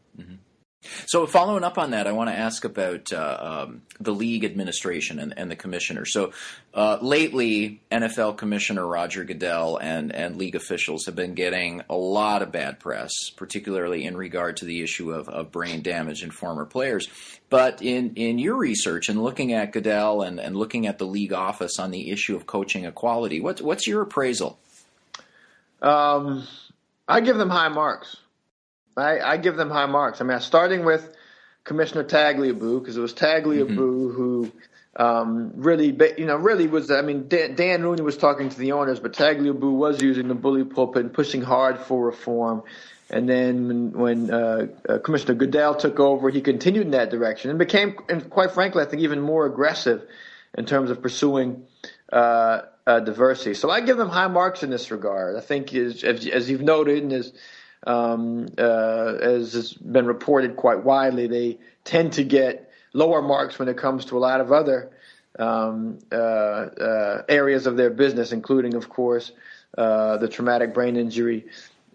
So, 0.81 1.27
following 1.27 1.65
up 1.65 1.77
on 1.77 1.91
that, 1.91 2.07
I 2.07 2.13
want 2.13 2.29
to 2.29 2.37
ask 2.37 2.63
about 2.63 3.11
uh, 3.11 3.65
um, 3.67 3.81
the 3.99 4.13
league 4.13 4.45
administration 4.45 5.19
and, 5.19 5.33
and 5.35 5.51
the 5.51 5.55
commissioner. 5.57 6.05
So, 6.05 6.31
uh, 6.73 6.99
lately, 7.01 7.81
NFL 7.91 8.37
Commissioner 8.37 8.87
Roger 8.87 9.25
Goodell 9.25 9.75
and, 9.75 10.15
and 10.15 10.37
league 10.37 10.55
officials 10.55 11.05
have 11.05 11.15
been 11.15 11.33
getting 11.33 11.81
a 11.89 11.95
lot 11.95 12.41
of 12.41 12.53
bad 12.53 12.79
press, 12.79 13.11
particularly 13.35 14.05
in 14.05 14.15
regard 14.15 14.57
to 14.57 14.65
the 14.65 14.81
issue 14.81 15.11
of, 15.11 15.27
of 15.27 15.51
brain 15.51 15.81
damage 15.81 16.23
in 16.23 16.31
former 16.31 16.65
players. 16.65 17.09
But 17.49 17.81
in, 17.81 18.13
in 18.15 18.39
your 18.39 18.55
research 18.55 19.09
and 19.09 19.21
looking 19.21 19.51
at 19.51 19.73
Goodell 19.73 20.21
and, 20.21 20.39
and 20.39 20.55
looking 20.55 20.87
at 20.87 20.97
the 20.97 21.05
league 21.05 21.33
office 21.33 21.77
on 21.77 21.91
the 21.91 22.09
issue 22.09 22.37
of 22.37 22.45
coaching 22.45 22.85
equality, 22.85 23.41
what's, 23.41 23.61
what's 23.61 23.85
your 23.85 24.03
appraisal? 24.03 24.57
Um, 25.81 26.47
I 27.05 27.19
give 27.19 27.37
them 27.37 27.49
high 27.49 27.69
marks. 27.69 28.15
I, 28.99 29.31
I 29.31 29.37
give 29.37 29.55
them 29.55 29.69
high 29.69 29.85
marks. 29.85 30.21
I 30.21 30.23
mean, 30.23 30.39
starting 30.39 30.85
with 30.85 31.15
Commissioner 31.63 32.03
Tagliabue 32.03 32.79
because 32.79 32.97
it 32.97 33.01
was 33.01 33.13
Tagliabue 33.13 33.67
mm-hmm. 33.67 34.09
who 34.11 34.51
um, 34.95 35.51
really, 35.55 35.97
you 36.17 36.25
know, 36.25 36.35
really 36.35 36.67
was. 36.67 36.91
I 36.91 37.01
mean, 37.01 37.27
Dan, 37.27 37.55
Dan, 37.55 37.83
Rooney 37.83 38.01
was 38.01 38.17
talking 38.17 38.49
to 38.49 38.57
the 38.57 38.73
owners, 38.73 38.99
but 38.99 39.13
Tagliabue 39.13 39.71
was 39.71 40.01
using 40.01 40.27
the 40.27 40.35
bully 40.35 40.63
pulpit 40.63 41.05
and 41.05 41.13
pushing 41.13 41.41
hard 41.41 41.79
for 41.79 42.05
reform. 42.05 42.63
And 43.09 43.27
then 43.27 43.67
when, 43.67 43.91
when 43.91 44.31
uh, 44.31 44.67
uh, 44.87 44.97
Commissioner 44.99 45.33
Goodell 45.35 45.75
took 45.75 45.99
over, 45.99 46.29
he 46.29 46.41
continued 46.41 46.85
in 46.85 46.91
that 46.91 47.09
direction 47.09 47.49
and 47.49 47.57
became, 47.57 47.97
and 48.07 48.29
quite 48.29 48.51
frankly, 48.51 48.83
I 48.83 48.85
think 48.85 49.01
even 49.01 49.21
more 49.21 49.45
aggressive 49.45 50.05
in 50.55 50.65
terms 50.65 50.91
of 50.91 51.01
pursuing 51.01 51.65
uh, 52.11 52.61
uh 52.85 52.99
diversity. 52.99 53.53
So 53.53 53.69
I 53.69 53.81
give 53.81 53.97
them 53.97 54.09
high 54.09 54.27
marks 54.27 54.63
in 54.63 54.69
this 54.69 54.91
regard. 54.91 55.37
I 55.37 55.41
think, 55.41 55.73
as, 55.73 56.03
as 56.03 56.49
you've 56.49 56.61
noted, 56.61 57.03
and 57.03 57.13
as 57.13 57.33
um, 57.85 58.47
uh, 58.57 59.15
as 59.21 59.53
has 59.53 59.73
been 59.73 60.05
reported 60.05 60.55
quite 60.55 60.83
widely, 60.83 61.27
they 61.27 61.57
tend 61.83 62.13
to 62.13 62.23
get 62.23 62.71
lower 62.93 63.21
marks 63.21 63.57
when 63.59 63.67
it 63.67 63.77
comes 63.77 64.05
to 64.05 64.17
a 64.17 64.19
lot 64.19 64.41
of 64.41 64.51
other 64.51 64.91
um, 65.37 65.99
uh, 66.11 66.15
uh, 66.15 67.23
areas 67.29 67.65
of 67.65 67.77
their 67.77 67.89
business, 67.89 68.31
including, 68.31 68.75
of 68.75 68.89
course, 68.89 69.31
uh, 69.77 70.17
the 70.17 70.27
traumatic 70.27 70.73
brain 70.73 70.97
injury 70.97 71.45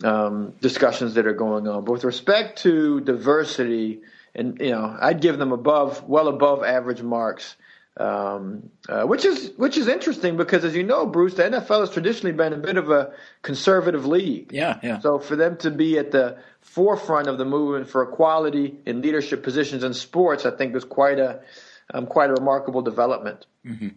um, 0.03 0.55
discussions 0.61 1.15
that 1.15 1.27
are 1.27 1.35
going 1.35 1.69
on. 1.69 1.85
But 1.85 1.93
with 1.93 2.05
respect 2.05 2.63
to 2.63 3.01
diversity, 3.01 4.01
and 4.35 4.59
you 4.61 4.71
know, 4.71 4.97
I'd 5.01 5.21
give 5.21 5.39
them 5.39 5.53
above, 5.53 6.09
well 6.09 6.29
above 6.29 6.65
average 6.65 7.03
marks 7.03 7.57
um, 7.97 8.71
uh, 8.89 9.05
which 9.05 9.25
is 9.25 9.53
which 9.57 9.77
is 9.77 9.87
interesting 9.87 10.37
because, 10.37 10.65
as 10.65 10.75
you 10.75 10.83
know, 10.83 11.07
Bruce, 11.07 11.35
the 11.35 11.45
NFL 11.45 11.81
has 11.81 11.91
traditionally 11.91 12.35
been 12.35 12.53
a 12.53 12.59
bit 12.59 12.77
of 12.77 12.91
a 12.91 13.13
conservative 13.43 14.05
league. 14.05 14.53
Yeah, 14.53 14.81
yeah. 14.83 14.99
So 14.99 15.19
for 15.19 15.37
them 15.37 15.57
to 15.59 15.71
be 15.71 15.99
at 15.99 16.11
the 16.11 16.39
forefront 16.61 17.29
of 17.29 17.39
the 17.39 17.45
movement 17.45 17.89
for 17.89 18.03
equality 18.03 18.77
in 18.85 19.01
leadership 19.01 19.45
positions 19.45 19.85
in 19.85 19.95
sports, 19.95 20.45
I 20.45 20.51
think 20.51 20.75
was 20.75 20.85
quite 20.85 21.21
a 21.21 21.41
um, 21.93 22.07
quite 22.07 22.31
a 22.31 22.33
remarkable 22.33 22.83
development. 22.83 23.47
Mm-hmm. 23.65 23.89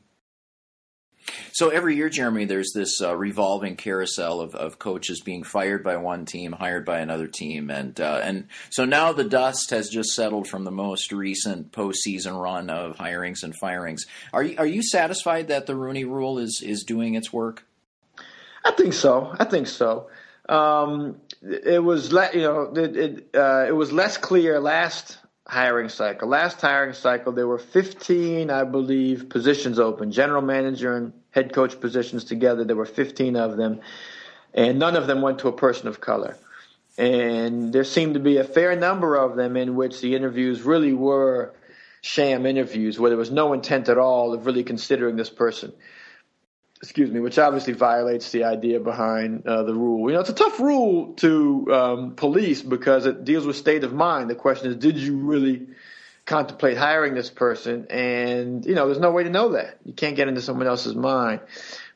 So 1.58 1.70
every 1.70 1.96
year, 1.96 2.08
Jeremy, 2.08 2.46
there's 2.46 2.72
this 2.72 3.02
uh, 3.02 3.16
revolving 3.16 3.78
carousel 3.78 4.42
of, 4.42 4.54
of 4.54 4.78
coaches 4.78 5.22
being 5.22 5.44
fired 5.44 5.84
by 5.84 5.98
one 5.98 6.24
team, 6.24 6.52
hired 6.52 6.86
by 6.86 7.00
another 7.00 7.26
team, 7.26 7.72
and 7.72 8.00
uh, 8.00 8.20
and 8.22 8.48
so 8.70 8.86
now 8.86 9.12
the 9.12 9.24
dust 9.24 9.72
has 9.72 9.90
just 9.90 10.12
settled 10.12 10.48
from 10.48 10.66
the 10.66 10.72
most 10.72 11.12
recent 11.12 11.72
postseason 11.72 12.40
run 12.40 12.70
of 12.70 12.98
hirings 12.98 13.42
and 13.42 13.56
firings. 13.56 14.06
Are 14.34 14.44
you, 14.44 14.56
are 14.60 14.68
you 14.68 14.84
satisfied 14.84 15.48
that 15.48 15.66
the 15.66 15.76
Rooney 15.76 16.06
Rule 16.06 16.38
is 16.38 16.62
is 16.64 16.84
doing 16.84 17.16
its 17.16 17.34
work? 17.34 17.66
I 18.64 18.70
think 18.70 18.94
so. 18.94 19.36
I 19.40 19.46
think 19.46 19.66
so. 19.66 20.12
Um, 20.48 21.20
it 21.42 21.84
was 21.84 22.14
le- 22.14 22.34
you 22.36 22.42
know 22.42 22.72
it 22.76 22.96
it, 22.96 23.30
uh, 23.34 23.66
it 23.68 23.76
was 23.76 23.92
less 23.92 24.16
clear 24.16 24.60
last 24.60 25.18
hiring 25.48 25.90
cycle. 25.90 26.28
Last 26.28 26.60
hiring 26.62 26.94
cycle, 26.94 27.32
there 27.32 27.48
were 27.48 27.58
15, 27.58 28.50
I 28.50 28.64
believe, 28.64 29.30
positions 29.30 29.80
open, 29.80 30.12
general 30.12 30.42
manager 30.42 30.96
and 30.96 31.14
head 31.32 31.54
coach 31.54 31.80
positions 31.80 32.26
together. 32.26 32.64
There 32.64 32.76
were 32.76 32.86
15 32.86 33.36
of 33.36 33.58
them, 33.58 33.80
and 34.54 34.78
none 34.80 34.96
of 34.96 35.08
them 35.08 35.22
went 35.22 35.40
to 35.40 35.48
a 35.48 35.54
person 35.54 35.88
of 35.88 36.02
color. 36.02 36.38
And 36.98 37.72
there 37.72 37.84
seemed 37.84 38.16
to 38.16 38.20
be 38.20 38.38
a 38.38 38.44
fair 38.44 38.76
number 38.76 39.16
of 39.16 39.36
them 39.36 39.56
in 39.56 39.76
which 39.76 40.02
the 40.02 40.16
interviews 40.16 40.64
really 40.64 40.94
were 40.94 41.54
sham 42.02 42.46
interviews, 42.46 43.00
where 43.00 43.10
there 43.10 43.18
was 43.18 43.32
no 43.32 43.54
intent 43.54 43.90
at 43.90 43.98
all 43.98 44.34
of 44.34 44.46
really 44.46 44.64
considering 44.64 45.16
this 45.16 45.30
person 45.30 45.72
excuse 46.82 47.10
me, 47.10 47.20
which 47.20 47.40
obviously 47.40 47.74
violates 47.74 48.32
the 48.32 48.44
idea 48.44 48.80
behind 48.80 49.48
uh, 49.48 49.64
the 49.64 49.74
rule. 49.74 50.10
You 50.10 50.16
know, 50.16 50.22
it's 50.22 50.30
a 50.30 50.34
tough 50.34 50.60
rule 50.60 51.14
to 51.16 51.74
um, 51.74 52.16
police 52.16 52.62
because 52.62 53.06
it 53.06 53.24
deals 53.24 53.46
with 53.46 53.56
state 53.56 53.84
of 53.84 53.94
mind. 53.94 54.30
The 54.30 54.36
question 54.36 54.70
is, 54.70 54.78
did 54.78 54.98
you 54.98 55.18
really 55.18 55.68
contemplate 56.26 56.78
hiring 56.78 57.16
this 57.16 57.30
person? 57.30 57.88
And 57.90 58.66
you 58.66 58.76
know, 58.76 58.86
there's 58.86 59.00
no 59.00 59.12
way 59.12 59.24
to 59.24 59.30
know 59.30 59.54
that. 59.54 59.80
You 59.86 59.94
can't 59.94 60.16
get 60.16 60.28
into 60.28 60.42
someone 60.42 60.68
else's 60.68 60.96
mind. 60.96 61.42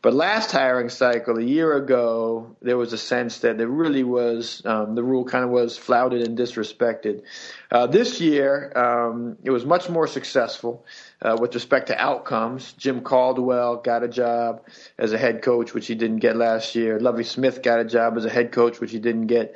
But 0.02 0.16
last 0.16 0.52
hiring 0.52 0.90
cycle, 0.90 1.38
a 1.38 1.44
year 1.44 1.76
ago, 1.76 2.56
there 2.60 2.76
was 2.76 2.92
a 2.92 2.98
sense 2.98 3.40
that 3.40 3.60
there 3.60 3.68
really 3.68 4.04
was 4.04 4.64
um, 4.66 4.96
the 4.96 5.04
rule 5.04 5.26
kind 5.26 5.44
of 5.44 5.52
was 5.52 5.78
flouted 5.78 6.28
and 6.28 6.36
disrespected. 6.36 7.22
Uh, 7.70 7.86
this 7.86 8.20
year, 8.20 8.76
um, 8.76 9.38
it 9.44 9.52
was 9.52 9.64
much 9.64 9.90
more 9.90 10.08
successful 10.08 10.84
uh, 11.22 11.38
with 11.40 11.54
respect 11.54 11.88
to 11.88 12.02
outcomes. 12.02 12.74
Jim 12.74 13.02
Caldwell 13.02 13.78
got 13.78 14.04
a 14.04 14.08
job 14.08 14.66
as 14.98 15.14
a 15.14 15.18
head 15.18 15.42
coach, 15.42 15.74
which 15.74 15.88
he 15.88 15.96
didn't 15.96 16.18
get 16.18 16.36
last 16.36 16.76
year. 16.76 17.00
Lovie 17.00 17.24
Smith 17.24 17.62
got 17.62 17.80
a 17.80 17.86
job 17.86 18.18
as 18.18 18.26
a 18.26 18.30
head 18.30 18.52
coach, 18.52 18.80
which 18.80 18.92
he 18.92 19.00
didn't 19.00 19.28
get 19.28 19.56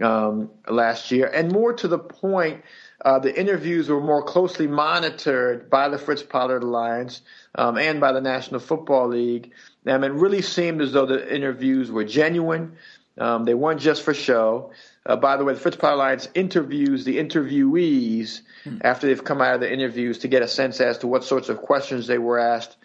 um, 0.00 0.50
last 0.68 1.10
year. 1.10 1.26
And 1.26 1.52
more 1.52 1.72
to 1.74 1.88
the 1.88 1.98
point, 1.98 2.62
uh, 3.04 3.18
the 3.18 3.38
interviews 3.38 3.88
were 3.88 4.00
more 4.00 4.22
closely 4.22 4.66
monitored 4.66 5.70
by 5.70 5.88
the 5.88 5.98
Fritz 5.98 6.22
Pollard 6.22 6.62
Alliance 6.62 7.22
um, 7.54 7.78
and 7.78 8.00
by 8.00 8.12
the 8.12 8.20
National 8.20 8.60
Football 8.60 9.08
League. 9.08 9.52
Um, 9.86 10.04
it 10.04 10.12
really 10.12 10.42
seemed 10.42 10.82
as 10.82 10.92
though 10.92 11.06
the 11.06 11.34
interviews 11.34 11.90
were 11.90 12.04
genuine. 12.04 12.76
Um, 13.18 13.44
they 13.44 13.54
weren't 13.54 13.80
just 13.80 14.02
for 14.02 14.14
show. 14.14 14.72
Uh, 15.06 15.16
by 15.16 15.36
the 15.36 15.44
way, 15.44 15.54
the 15.54 15.60
Fritz 15.60 15.76
Pollard 15.76 15.94
Alliance 15.94 16.28
interviews 16.34 17.04
the 17.04 17.18
interviewees 17.18 18.42
hmm. 18.64 18.78
after 18.82 19.06
they've 19.06 19.24
come 19.24 19.40
out 19.40 19.54
of 19.54 19.60
the 19.60 19.72
interviews 19.72 20.18
to 20.18 20.28
get 20.28 20.42
a 20.42 20.48
sense 20.48 20.80
as 20.80 20.98
to 20.98 21.06
what 21.06 21.24
sorts 21.24 21.48
of 21.48 21.58
questions 21.58 22.06
they 22.06 22.18
were 22.18 22.38
asked 22.38 22.76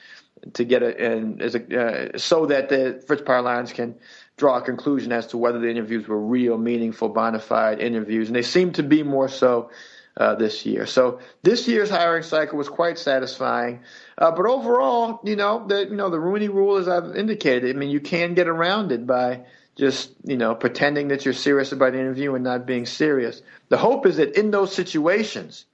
to 0.53 0.63
get 0.63 0.83
a, 0.83 1.13
and 1.13 1.41
as 1.41 1.55
a, 1.55 2.13
uh, 2.13 2.17
so 2.17 2.45
that 2.47 2.69
the 2.69 3.03
Fritz 3.07 3.23
Pollard 3.23 3.39
Alliance 3.39 3.73
can 3.73 3.95
draw 4.37 4.57
a 4.57 4.61
conclusion 4.61 5.11
as 5.11 5.27
to 5.27 5.37
whether 5.37 5.59
the 5.59 5.69
interviews 5.69 6.07
were 6.07 6.19
real, 6.19 6.57
meaningful, 6.57 7.09
bona 7.09 7.39
fide 7.39 7.79
interviews. 7.79 8.27
And 8.27 8.35
they 8.35 8.41
seem 8.41 8.73
to 8.73 8.83
be 8.83 9.03
more 9.03 9.29
so 9.29 9.71
uh, 10.17 10.35
this 10.35 10.65
year. 10.65 10.85
So 10.85 11.19
this 11.41 11.67
year's 11.67 11.89
hiring 11.89 12.23
cycle 12.23 12.57
was 12.57 12.69
quite 12.69 12.97
satisfying. 12.97 13.81
Uh, 14.17 14.31
but 14.31 14.45
overall, 14.45 15.19
you 15.23 15.35
know, 15.35 15.65
the 15.67 15.87
you 15.87 15.95
know 15.95 16.09
the 16.09 16.19
Rooney 16.19 16.47
Rule, 16.47 16.77
as 16.77 16.87
I've 16.87 17.15
indicated, 17.15 17.75
I 17.75 17.79
mean, 17.79 17.89
you 17.89 17.99
can 17.99 18.33
get 18.33 18.47
around 18.47 18.91
it 18.91 19.05
by 19.05 19.45
just 19.75 20.11
you 20.23 20.37
know 20.37 20.55
pretending 20.55 21.09
that 21.09 21.25
you're 21.25 21.33
serious 21.33 21.71
about 21.71 21.93
the 21.93 21.99
interview 21.99 22.35
and 22.35 22.43
not 22.43 22.65
being 22.65 22.85
serious. 22.85 23.41
The 23.69 23.77
hope 23.77 24.05
is 24.05 24.17
that 24.17 24.37
in 24.37 24.51
those 24.51 24.73
situations, 24.73 25.65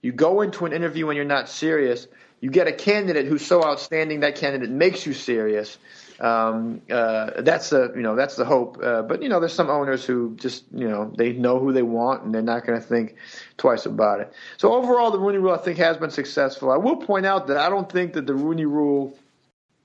you 0.00 0.12
go 0.12 0.40
into 0.40 0.66
an 0.66 0.72
interview 0.72 1.08
and 1.08 1.16
you're 1.16 1.24
not 1.24 1.48
serious. 1.48 2.06
You 2.40 2.50
get 2.50 2.66
a 2.66 2.72
candidate 2.72 3.26
who's 3.26 3.46
so 3.46 3.64
outstanding 3.64 4.20
that 4.20 4.34
candidate 4.34 4.70
makes 4.70 5.06
you 5.06 5.12
serious. 5.12 5.78
Um, 6.18 6.82
uh, 6.90 7.42
that's 7.42 7.70
the 7.70 7.92
you 7.94 8.02
know 8.02 8.16
that's 8.16 8.36
the 8.36 8.44
hope. 8.44 8.78
Uh, 8.82 9.02
but 9.02 9.22
you 9.22 9.28
know 9.28 9.38
there's 9.38 9.52
some 9.52 9.70
owners 9.70 10.04
who 10.04 10.34
just 10.36 10.64
you 10.72 10.88
know 10.88 11.12
they 11.16 11.32
know 11.32 11.58
who 11.58 11.72
they 11.72 11.82
want 11.82 12.24
and 12.24 12.34
they're 12.34 12.42
not 12.42 12.66
going 12.66 12.80
to 12.80 12.86
think 12.86 13.16
twice 13.58 13.86
about 13.86 14.20
it. 14.20 14.32
So 14.56 14.72
overall, 14.72 15.10
the 15.10 15.18
Rooney 15.18 15.38
Rule 15.38 15.54
I 15.54 15.58
think 15.58 15.78
has 15.78 15.96
been 15.98 16.10
successful. 16.10 16.70
I 16.70 16.76
will 16.76 16.96
point 16.96 17.26
out 17.26 17.48
that 17.48 17.58
I 17.58 17.68
don't 17.68 17.90
think 17.90 18.14
that 18.14 18.26
the 18.26 18.34
Rooney 18.34 18.64
Rule, 18.64 19.16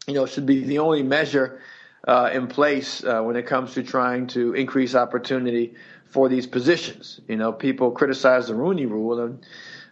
you 0.07 0.13
know, 0.13 0.25
should 0.25 0.45
be 0.45 0.63
the 0.63 0.79
only 0.79 1.03
measure 1.03 1.61
uh, 2.07 2.29
in 2.33 2.47
place 2.47 3.03
uh, 3.03 3.21
when 3.21 3.35
it 3.35 3.45
comes 3.45 3.73
to 3.73 3.83
trying 3.83 4.27
to 4.27 4.53
increase 4.53 4.95
opportunity 4.95 5.75
for 6.05 6.29
these 6.29 6.47
positions. 6.47 7.19
You 7.27 7.35
know, 7.37 7.51
people 7.51 7.91
criticize 7.91 8.47
the 8.47 8.55
Rooney 8.55 8.85
Rule, 8.85 9.19
and 9.19 9.45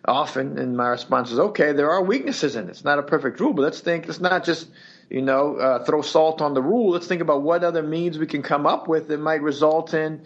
often, 0.05 0.57
and 0.57 0.77
my 0.77 0.87
response 0.87 1.31
is, 1.31 1.39
okay, 1.39 1.73
there 1.73 1.91
are 1.91 2.03
weaknesses 2.03 2.55
in 2.55 2.65
it. 2.67 2.71
It's 2.71 2.83
not 2.83 2.99
a 2.99 3.03
perfect 3.03 3.39
rule, 3.39 3.53
but 3.53 3.63
let's 3.63 3.79
think. 3.81 4.07
Let's 4.07 4.19
not 4.19 4.43
just 4.43 4.67
you 5.09 5.21
know 5.21 5.57
uh, 5.57 5.83
throw 5.83 6.01
salt 6.01 6.41
on 6.41 6.53
the 6.53 6.61
rule. 6.61 6.91
Let's 6.91 7.07
think 7.07 7.21
about 7.21 7.41
what 7.43 7.63
other 7.63 7.83
means 7.83 8.17
we 8.17 8.27
can 8.27 8.41
come 8.41 8.65
up 8.65 8.87
with 8.87 9.07
that 9.09 9.19
might 9.19 9.41
result 9.41 9.93
in 9.93 10.25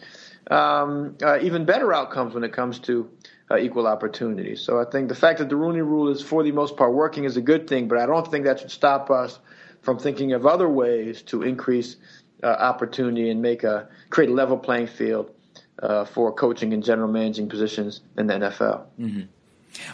um, 0.50 1.16
uh, 1.22 1.40
even 1.42 1.66
better 1.66 1.94
outcomes 1.94 2.34
when 2.34 2.44
it 2.44 2.54
comes 2.54 2.80
to 2.80 3.10
uh, 3.52 3.58
equal 3.58 3.88
opportunity. 3.88 4.56
So 4.56 4.80
I 4.80 4.86
think 4.86 5.10
the 5.10 5.16
fact 5.16 5.40
that 5.40 5.50
the 5.50 5.56
Rooney 5.56 5.82
Rule 5.82 6.10
is 6.10 6.22
for 6.22 6.44
the 6.44 6.52
most 6.52 6.78
part 6.78 6.94
working 6.94 7.24
is 7.24 7.38
a 7.38 7.42
good 7.42 7.68
thing, 7.68 7.88
but 7.88 7.98
I 7.98 8.06
don't 8.06 8.30
think 8.30 8.46
that 8.46 8.60
should 8.60 8.72
stop 8.72 9.10
us 9.10 9.40
from 9.82 10.00
thinking 10.00 10.34
of 10.34 10.46
other 10.46 10.70
ways 10.70 11.22
to 11.24 11.44
increase 11.44 11.96
uh, 12.44 12.48
opportunity 12.48 13.30
and 13.30 13.42
make 13.42 13.64
a 13.64 13.88
create 14.10 14.30
a 14.30 14.34
level 14.34 14.58
playing 14.58 14.88
field 14.88 15.32
uh, 15.82 16.06
for 16.06 16.32
coaching 16.32 16.74
and 16.74 16.84
general 16.84 17.12
managing 17.12 17.50
positions 17.50 18.02
in 18.18 18.28
the 18.28 18.34
NFL. 18.34 18.86
Mm-hmm. 19.00 19.22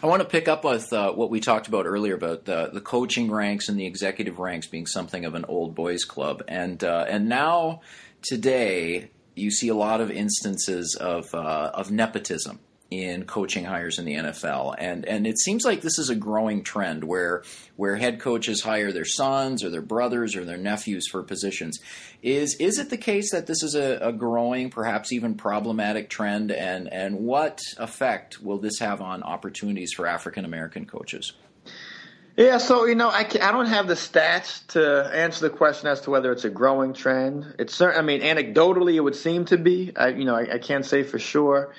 I 0.01 0.07
want 0.07 0.21
to 0.21 0.27
pick 0.27 0.47
up 0.47 0.63
with 0.63 0.91
uh, 0.93 1.11
what 1.11 1.29
we 1.29 1.39
talked 1.39 1.67
about 1.67 1.85
earlier 1.85 2.15
about 2.15 2.45
the, 2.45 2.69
the 2.71 2.81
coaching 2.81 3.29
ranks 3.29 3.67
and 3.67 3.79
the 3.79 3.85
executive 3.85 4.39
ranks 4.39 4.67
being 4.67 4.87
something 4.87 5.25
of 5.25 5.35
an 5.35 5.45
old 5.47 5.75
boys 5.75 6.05
club, 6.05 6.43
and 6.47 6.83
uh, 6.83 7.05
and 7.07 7.27
now 7.27 7.81
today 8.21 9.09
you 9.35 9.51
see 9.51 9.67
a 9.67 9.75
lot 9.75 10.01
of 10.01 10.09
instances 10.09 10.95
of 10.99 11.33
uh, 11.33 11.71
of 11.73 11.91
nepotism 11.91 12.59
in 12.91 13.25
coaching 13.25 13.65
hires 13.65 13.97
in 13.97 14.05
the 14.05 14.13
NFL, 14.13 14.75
and 14.77 15.05
and 15.05 15.25
it 15.25 15.39
seems 15.39 15.65
like 15.65 15.81
this 15.81 15.97
is 15.97 16.09
a 16.09 16.15
growing 16.15 16.63
trend 16.63 17.03
where 17.03 17.43
where 17.75 17.95
head 17.95 18.19
coaches 18.19 18.61
hire 18.61 18.91
their 18.91 19.05
sons 19.05 19.63
or 19.63 19.69
their 19.69 19.81
brothers 19.81 20.35
or 20.35 20.45
their 20.45 20.57
nephews 20.57 21.07
for 21.07 21.23
positions. 21.23 21.79
Is 22.21 22.55
is 22.59 22.77
it 22.77 22.89
the 22.89 22.97
case 22.97 23.31
that 23.31 23.47
this 23.47 23.63
is 23.63 23.75
a, 23.75 23.97
a 24.01 24.13
growing, 24.13 24.69
perhaps 24.69 25.11
even 25.11 25.35
problematic 25.35 26.09
trend, 26.09 26.51
and 26.51 26.91
and 26.91 27.19
what 27.19 27.59
effect 27.77 28.41
will 28.41 28.59
this 28.59 28.79
have 28.79 29.01
on 29.01 29.23
opportunities 29.23 29.93
for 29.93 30.05
African 30.05 30.45
American 30.45 30.85
coaches? 30.85 31.33
Yeah, 32.37 32.57
so 32.57 32.85
you 32.85 32.95
know, 32.95 33.09
I, 33.09 33.21
I 33.41 33.51
don't 33.51 33.67
have 33.67 33.87
the 33.87 33.93
stats 33.93 34.67
to 34.67 35.09
answer 35.13 35.47
the 35.47 35.55
question 35.55 35.87
as 35.87 36.01
to 36.01 36.09
whether 36.09 36.33
it's 36.33 36.43
a 36.43 36.49
growing 36.49 36.93
trend. 36.93 37.55
It's 37.59 37.73
certain. 37.73 37.97
I 37.97 38.01
mean, 38.01 38.21
anecdotally, 38.21 38.95
it 38.95 38.99
would 38.99 39.15
seem 39.15 39.45
to 39.45 39.57
be. 39.57 39.93
I, 39.95 40.09
you 40.09 40.25
know, 40.25 40.35
I, 40.35 40.55
I 40.55 40.59
can't 40.59 40.85
say 40.85 41.03
for 41.03 41.17
sure. 41.17 41.73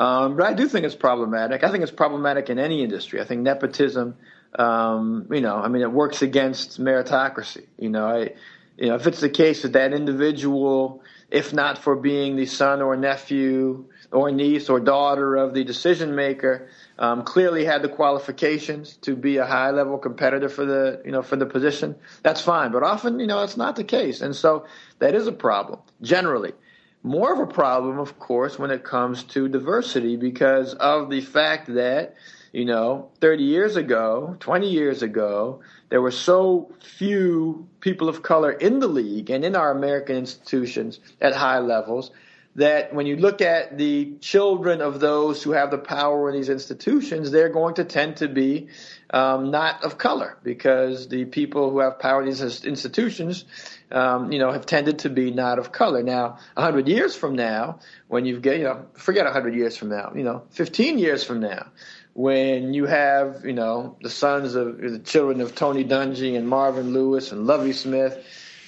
Um, 0.00 0.36
but 0.36 0.46
I 0.46 0.54
do 0.54 0.66
think 0.66 0.86
it's 0.86 0.94
problematic. 0.94 1.62
I 1.62 1.70
think 1.70 1.82
it's 1.82 1.92
problematic 1.92 2.48
in 2.48 2.58
any 2.58 2.82
industry. 2.82 3.20
I 3.20 3.24
think 3.24 3.42
nepotism, 3.42 4.16
um, 4.58 5.26
you 5.30 5.42
know, 5.42 5.56
I 5.56 5.68
mean, 5.68 5.82
it 5.82 5.92
works 5.92 6.22
against 6.22 6.80
meritocracy. 6.80 7.66
You 7.78 7.90
know, 7.90 8.06
I, 8.06 8.32
you 8.78 8.88
know, 8.88 8.94
if 8.94 9.06
it's 9.06 9.20
the 9.20 9.28
case 9.28 9.60
that 9.60 9.74
that 9.74 9.92
individual, 9.92 11.02
if 11.30 11.52
not 11.52 11.76
for 11.76 11.96
being 11.96 12.36
the 12.36 12.46
son 12.46 12.80
or 12.80 12.96
nephew 12.96 13.90
or 14.10 14.30
niece 14.30 14.70
or 14.70 14.80
daughter 14.80 15.36
of 15.36 15.52
the 15.52 15.64
decision 15.64 16.14
maker, 16.14 16.70
um, 16.98 17.22
clearly 17.22 17.66
had 17.66 17.82
the 17.82 17.90
qualifications 17.90 18.96
to 19.02 19.14
be 19.14 19.36
a 19.36 19.44
high 19.44 19.70
level 19.70 19.98
competitor 19.98 20.48
for 20.48 20.64
the, 20.64 21.02
you 21.04 21.12
know, 21.12 21.20
for 21.20 21.36
the 21.36 21.44
position, 21.44 21.94
that's 22.22 22.40
fine. 22.40 22.72
But 22.72 22.84
often, 22.84 23.20
you 23.20 23.26
know, 23.26 23.42
it's 23.42 23.58
not 23.58 23.76
the 23.76 23.84
case. 23.84 24.22
And 24.22 24.34
so 24.34 24.64
that 24.98 25.14
is 25.14 25.26
a 25.26 25.32
problem 25.32 25.80
generally 26.00 26.54
more 27.02 27.32
of 27.32 27.40
a 27.40 27.46
problem, 27.46 27.98
of 27.98 28.18
course, 28.18 28.58
when 28.58 28.70
it 28.70 28.84
comes 28.84 29.24
to 29.24 29.48
diversity 29.48 30.16
because 30.16 30.74
of 30.74 31.10
the 31.10 31.20
fact 31.20 31.72
that, 31.74 32.14
you 32.52 32.64
know, 32.64 33.08
30 33.20 33.42
years 33.42 33.76
ago, 33.76 34.36
20 34.40 34.68
years 34.68 35.02
ago, 35.02 35.60
there 35.88 36.02
were 36.02 36.10
so 36.10 36.70
few 36.82 37.66
people 37.80 38.08
of 38.08 38.22
color 38.22 38.52
in 38.52 38.80
the 38.80 38.88
league 38.88 39.30
and 39.30 39.44
in 39.44 39.56
our 39.56 39.70
American 39.70 40.16
institutions 40.16 41.00
at 41.20 41.34
high 41.34 41.58
levels 41.58 42.10
that 42.56 42.92
when 42.92 43.06
you 43.06 43.16
look 43.16 43.40
at 43.40 43.78
the 43.78 44.14
children 44.20 44.80
of 44.80 45.00
those 45.00 45.42
who 45.42 45.52
have 45.52 45.70
the 45.70 45.78
power 45.78 46.28
in 46.28 46.36
these 46.36 46.48
institutions, 46.48 47.30
they're 47.30 47.48
going 47.48 47.74
to 47.74 47.84
tend 47.84 48.16
to 48.16 48.28
be 48.28 48.68
um, 49.10 49.50
not 49.50 49.84
of 49.84 49.98
color 49.98 50.36
because 50.42 51.08
the 51.08 51.24
people 51.26 51.70
who 51.70 51.78
have 51.78 51.98
power 51.98 52.22
in 52.22 52.28
these 52.28 52.64
institutions 52.64 53.44
um, 53.92 54.30
you 54.30 54.38
know, 54.38 54.52
have 54.52 54.66
tended 54.66 55.00
to 55.00 55.10
be 55.10 55.30
not 55.30 55.58
of 55.58 55.72
color. 55.72 56.02
Now, 56.02 56.38
a 56.56 56.62
hundred 56.62 56.88
years 56.88 57.16
from 57.16 57.34
now, 57.34 57.80
when 58.08 58.24
you've 58.24 58.42
got, 58.42 58.58
you 58.58 58.64
know, 58.64 58.86
forget 58.94 59.26
a 59.26 59.32
hundred 59.32 59.54
years 59.54 59.76
from 59.76 59.88
now, 59.88 60.12
you 60.14 60.22
know, 60.22 60.42
15 60.50 60.98
years 60.98 61.24
from 61.24 61.40
now, 61.40 61.66
when 62.12 62.74
you 62.74 62.86
have, 62.86 63.44
you 63.44 63.52
know, 63.52 63.96
the 64.00 64.10
sons 64.10 64.54
of 64.54 64.78
the 64.78 64.98
children 64.98 65.40
of 65.40 65.54
Tony 65.54 65.84
Dungy 65.84 66.36
and 66.36 66.48
Marvin 66.48 66.92
Lewis 66.92 67.32
and 67.32 67.46
Lovie 67.46 67.72
Smith, 67.72 68.24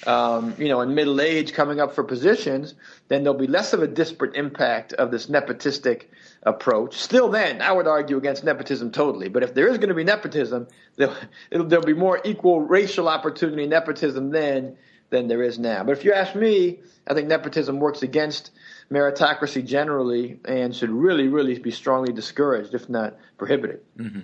um, 0.07 0.55
you 0.59 0.69
know, 0.69 0.81
in 0.81 0.95
middle 0.95 1.21
age 1.21 1.53
coming 1.53 1.81
up 1.81 1.95
for 1.95 2.03
positions, 2.03 2.75
then 3.09 3.23
there'll 3.23 3.39
be 3.39 3.47
less 3.47 3.73
of 3.73 3.83
a 3.83 3.87
disparate 3.87 4.35
impact 4.35 4.93
of 4.93 5.11
this 5.11 5.27
nepotistic 5.27 6.05
approach. 6.43 6.97
Still, 6.97 7.29
then 7.29 7.63
I 7.63 7.73
would 7.73 7.87
argue 7.87 8.17
against 8.17 8.45
nepotism 8.45 8.91
totally. 8.91 9.29
But 9.29 9.43
if 9.43 9.55
there 9.55 9.69
is 9.69 9.79
going 9.79 9.91
to 9.91 9.95
be 9.95 10.05
nepotism, 10.05 10.67
there'll, 10.97 11.15
there'll 11.51 11.85
be 11.85 11.95
more 11.95 12.21
equal 12.25 12.61
racial 12.61 13.09
opportunity 13.09 13.67
nepotism 13.67 14.31
then 14.31 14.77
than 15.11 15.29
there 15.29 15.43
is 15.43 15.59
now. 15.59 15.85
But 15.85 15.93
if 15.93 16.05
you 16.05 16.13
ask 16.13 16.35
me, 16.35 16.81
I 17.07 17.15
think 17.15 17.29
nepotism 17.29 17.79
works 17.79 18.03
against 18.03 18.51
meritocracy 18.91 19.65
generally 19.65 20.41
and 20.45 20.75
should 20.75 20.91
really, 20.91 21.29
really 21.29 21.59
be 21.59 21.71
strongly 21.71 22.13
discouraged, 22.13 22.75
if 22.75 22.89
not 22.89 23.17
prohibited. 23.37 23.81
Mm-hmm. 23.99 24.21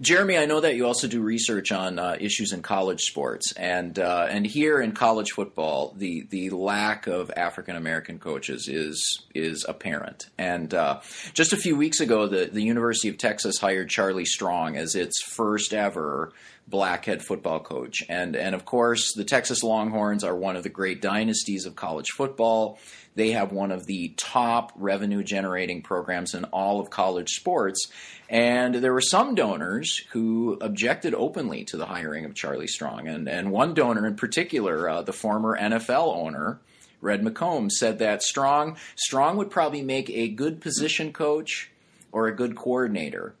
Jeremy, 0.00 0.38
I 0.38 0.46
know 0.46 0.60
that 0.60 0.76
you 0.76 0.86
also 0.86 1.06
do 1.06 1.20
research 1.20 1.72
on 1.72 1.98
uh, 1.98 2.16
issues 2.18 2.52
in 2.52 2.62
college 2.62 3.00
sports, 3.02 3.52
and 3.52 3.98
uh, 3.98 4.26
and 4.30 4.46
here 4.46 4.80
in 4.80 4.92
college 4.92 5.32
football, 5.32 5.94
the 5.96 6.26
the 6.30 6.50
lack 6.50 7.06
of 7.06 7.30
African 7.36 7.76
American 7.76 8.18
coaches 8.18 8.68
is 8.68 9.22
is 9.34 9.64
apparent. 9.68 10.28
And 10.38 10.72
uh, 10.72 11.00
just 11.34 11.52
a 11.52 11.56
few 11.56 11.76
weeks 11.76 12.00
ago, 12.00 12.26
the 12.26 12.46
the 12.46 12.62
University 12.62 13.08
of 13.08 13.18
Texas 13.18 13.58
hired 13.58 13.90
Charlie 13.90 14.24
Strong 14.24 14.76
as 14.76 14.94
its 14.94 15.22
first 15.22 15.74
ever 15.74 16.32
black 16.70 17.04
head 17.04 17.22
football 17.22 17.60
coach. 17.60 18.02
And 18.08 18.36
and 18.36 18.54
of 18.54 18.64
course, 18.64 19.12
the 19.14 19.24
Texas 19.24 19.62
Longhorns 19.62 20.24
are 20.24 20.34
one 20.34 20.56
of 20.56 20.62
the 20.62 20.68
great 20.68 21.02
dynasties 21.02 21.66
of 21.66 21.76
college 21.76 22.10
football. 22.10 22.78
They 23.14 23.32
have 23.32 23.52
one 23.52 23.72
of 23.72 23.86
the 23.86 24.14
top 24.16 24.72
revenue 24.76 25.22
generating 25.22 25.82
programs 25.82 26.34
in 26.34 26.44
all 26.44 26.80
of 26.80 26.90
college 26.90 27.30
sports. 27.30 27.88
And 28.28 28.76
there 28.76 28.92
were 28.92 29.00
some 29.00 29.34
donors 29.34 29.98
who 30.12 30.56
objected 30.60 31.14
openly 31.14 31.64
to 31.64 31.76
the 31.76 31.86
hiring 31.86 32.24
of 32.24 32.34
Charlie 32.34 32.68
Strong. 32.68 33.08
And, 33.08 33.28
and 33.28 33.50
one 33.50 33.74
donor 33.74 34.06
in 34.06 34.14
particular, 34.14 34.88
uh, 34.88 35.02
the 35.02 35.12
former 35.12 35.58
NFL 35.58 36.16
owner, 36.16 36.60
Red 37.00 37.22
McCombs, 37.22 37.72
said 37.72 37.98
that 37.98 38.22
Strong, 38.22 38.76
Strong 38.96 39.36
would 39.38 39.50
probably 39.50 39.82
make 39.82 40.08
a 40.10 40.28
good 40.28 40.60
position 40.60 41.12
coach 41.12 41.70
or 42.12 42.28
a 42.28 42.36
good 42.36 42.56
coordinator 42.56 43.34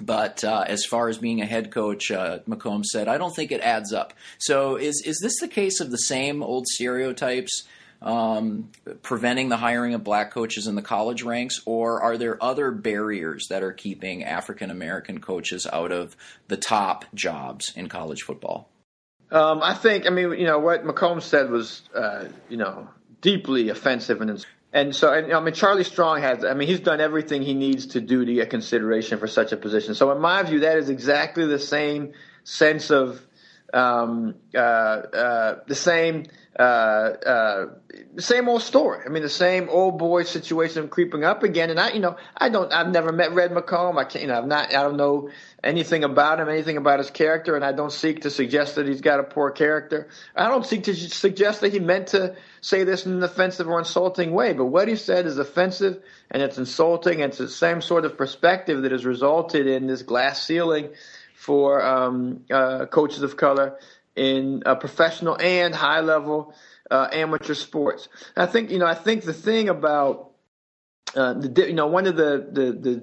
but 0.00 0.42
uh, 0.42 0.64
as 0.66 0.84
far 0.84 1.08
as 1.08 1.18
being 1.18 1.40
a 1.40 1.46
head 1.46 1.70
coach, 1.70 2.10
uh, 2.10 2.40
McComb 2.48 2.84
said, 2.84 3.08
I 3.08 3.18
don't 3.18 3.34
think 3.34 3.52
it 3.52 3.60
adds 3.60 3.92
up. 3.92 4.12
So 4.38 4.76
is 4.76 5.02
is 5.04 5.18
this 5.22 5.40
the 5.40 5.48
case 5.48 5.80
of 5.80 5.90
the 5.90 5.98
same 5.98 6.42
old 6.42 6.66
stereotypes 6.66 7.64
um, 8.04 8.70
preventing 9.02 9.48
the 9.48 9.56
hiring 9.56 9.94
of 9.94 10.04
black 10.04 10.30
coaches 10.30 10.66
in 10.66 10.74
the 10.76 10.82
college 10.82 11.22
ranks, 11.22 11.62
or 11.64 12.02
are 12.02 12.18
there 12.18 12.40
other 12.42 12.70
barriers 12.70 13.48
that 13.48 13.62
are 13.62 13.72
keeping 13.72 14.22
African 14.22 14.70
American 14.70 15.20
coaches 15.20 15.66
out 15.72 15.90
of 15.90 16.14
the 16.48 16.58
top 16.58 17.06
jobs 17.14 17.72
in 17.74 17.88
college 17.88 18.22
football? 18.22 18.68
Um, 19.30 19.62
I 19.62 19.74
think, 19.74 20.06
I 20.06 20.10
mean, 20.10 20.32
you 20.32 20.46
know, 20.46 20.58
what 20.58 20.84
McComb 20.84 21.22
said 21.22 21.50
was, 21.50 21.82
uh, 21.94 22.26
you 22.48 22.58
know, 22.58 22.88
deeply 23.20 23.70
offensive 23.70 24.20
and 24.20 24.44
and 24.74 24.94
so, 24.94 25.12
and, 25.12 25.32
I 25.32 25.40
mean, 25.40 25.54
Charlie 25.54 25.84
Strong 25.84 26.22
has, 26.22 26.44
I 26.44 26.52
mean, 26.52 26.66
he's 26.66 26.80
done 26.80 27.00
everything 27.00 27.42
he 27.42 27.54
needs 27.54 27.86
to 27.86 28.00
do 28.00 28.24
to 28.24 28.34
get 28.34 28.50
consideration 28.50 29.18
for 29.18 29.28
such 29.28 29.52
a 29.52 29.56
position. 29.56 29.94
So, 29.94 30.10
in 30.10 30.20
my 30.20 30.42
view, 30.42 30.60
that 30.60 30.78
is 30.78 30.88
exactly 30.88 31.46
the 31.46 31.60
same 31.60 32.12
sense 32.42 32.90
of, 32.90 33.24
um, 33.72 34.34
uh, 34.52 34.58
uh, 34.58 35.58
the 35.68 35.76
same, 35.76 36.24
uh, 36.58 36.62
uh, 36.62 37.66
same 38.18 38.48
old 38.48 38.62
story. 38.62 39.00
I 39.04 39.08
mean, 39.08 39.24
the 39.24 39.28
same 39.28 39.68
old 39.68 39.98
boy 39.98 40.22
situation 40.22 40.88
creeping 40.88 41.24
up 41.24 41.42
again. 41.42 41.68
And 41.68 41.80
I, 41.80 41.90
you 41.90 41.98
know, 41.98 42.16
I 42.36 42.48
don't, 42.48 42.72
I've 42.72 42.90
never 42.90 43.10
met 43.10 43.32
Red 43.32 43.50
McComb. 43.50 43.98
I 43.98 44.04
can't, 44.04 44.22
you 44.22 44.28
know, 44.28 44.38
I've 44.38 44.46
not, 44.46 44.72
I 44.72 44.82
don't 44.84 44.96
know 44.96 45.30
anything 45.64 46.04
about 46.04 46.38
him, 46.38 46.48
anything 46.48 46.76
about 46.76 47.00
his 47.00 47.10
character, 47.10 47.56
and 47.56 47.64
I 47.64 47.72
don't 47.72 47.90
seek 47.90 48.22
to 48.22 48.30
suggest 48.30 48.76
that 48.76 48.86
he's 48.86 49.00
got 49.00 49.18
a 49.18 49.24
poor 49.24 49.50
character. 49.50 50.08
I 50.36 50.48
don't 50.48 50.64
seek 50.64 50.84
to 50.84 50.94
suggest 50.94 51.60
that 51.62 51.72
he 51.72 51.80
meant 51.80 52.08
to 52.08 52.36
say 52.60 52.84
this 52.84 53.04
in 53.04 53.14
an 53.14 53.22
offensive 53.24 53.66
or 53.66 53.80
insulting 53.80 54.30
way, 54.30 54.52
but 54.52 54.66
what 54.66 54.86
he 54.86 54.94
said 54.94 55.26
is 55.26 55.38
offensive 55.38 56.00
and 56.30 56.40
it's 56.40 56.58
insulting. 56.58 57.20
And 57.20 57.30
it's 57.30 57.38
the 57.38 57.48
same 57.48 57.80
sort 57.80 58.04
of 58.04 58.16
perspective 58.16 58.82
that 58.82 58.92
has 58.92 59.04
resulted 59.04 59.66
in 59.66 59.88
this 59.88 60.02
glass 60.02 60.40
ceiling 60.46 60.90
for 61.34 61.84
um, 61.84 62.44
uh, 62.48 62.86
coaches 62.86 63.22
of 63.22 63.36
color 63.36 63.76
in 64.16 64.62
uh, 64.66 64.74
professional 64.74 65.36
and 65.40 65.74
high 65.74 66.00
level 66.00 66.54
uh, 66.90 67.08
amateur 67.12 67.54
sports. 67.54 68.08
I 68.36 68.46
think 68.46 68.70
you 68.70 68.78
know. 68.78 68.86
I 68.86 68.94
think 68.94 69.24
the 69.24 69.32
thing 69.32 69.68
about 69.68 70.34
uh, 71.14 71.34
the, 71.34 71.68
you 71.68 71.74
know, 71.74 71.86
one 71.86 72.06
of 72.06 72.16
the, 72.16 72.46
the, 72.50 72.72
the, 72.72 72.94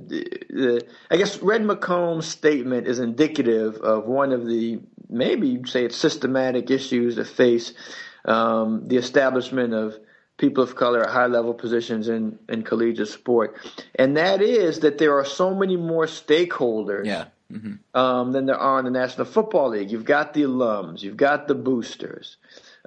the, 0.49 0.87
I 1.09 1.17
guess 1.17 1.39
Red 1.39 1.61
McComb's 1.61 2.27
statement 2.27 2.87
is 2.87 2.99
indicative 2.99 3.77
of 3.77 4.05
one 4.05 4.33
of 4.33 4.45
the, 4.45 4.81
maybe 5.09 5.47
you'd 5.47 5.69
say 5.69 5.85
it's 5.85 5.95
systematic 5.95 6.69
issues 6.69 7.15
that 7.15 7.27
face 7.27 7.73
um, 8.25 8.87
the 8.87 8.97
establishment 8.97 9.73
of 9.73 9.97
people 10.37 10.63
of 10.63 10.75
color 10.75 11.03
at 11.03 11.09
high 11.09 11.27
level 11.27 11.53
positions 11.53 12.09
in, 12.09 12.37
in 12.49 12.63
collegiate 12.63 13.07
sport. 13.07 13.55
And 13.95 14.17
that 14.17 14.41
is 14.41 14.79
that 14.79 14.97
there 14.97 15.17
are 15.17 15.25
so 15.25 15.53
many 15.55 15.77
more 15.77 16.05
stakeholders 16.05 17.05
yeah. 17.05 17.25
Mm-hmm. 17.51 17.99
um, 17.99 18.31
than 18.31 18.45
there 18.45 18.57
are 18.57 18.79
in 18.79 18.85
the 18.85 18.91
National 18.91 19.25
Football 19.25 19.69
League. 19.69 19.91
You've 19.91 20.05
got 20.05 20.33
the 20.33 20.43
alums, 20.43 21.01
you've 21.01 21.17
got 21.17 21.47
the 21.47 21.55
boosters. 21.55 22.37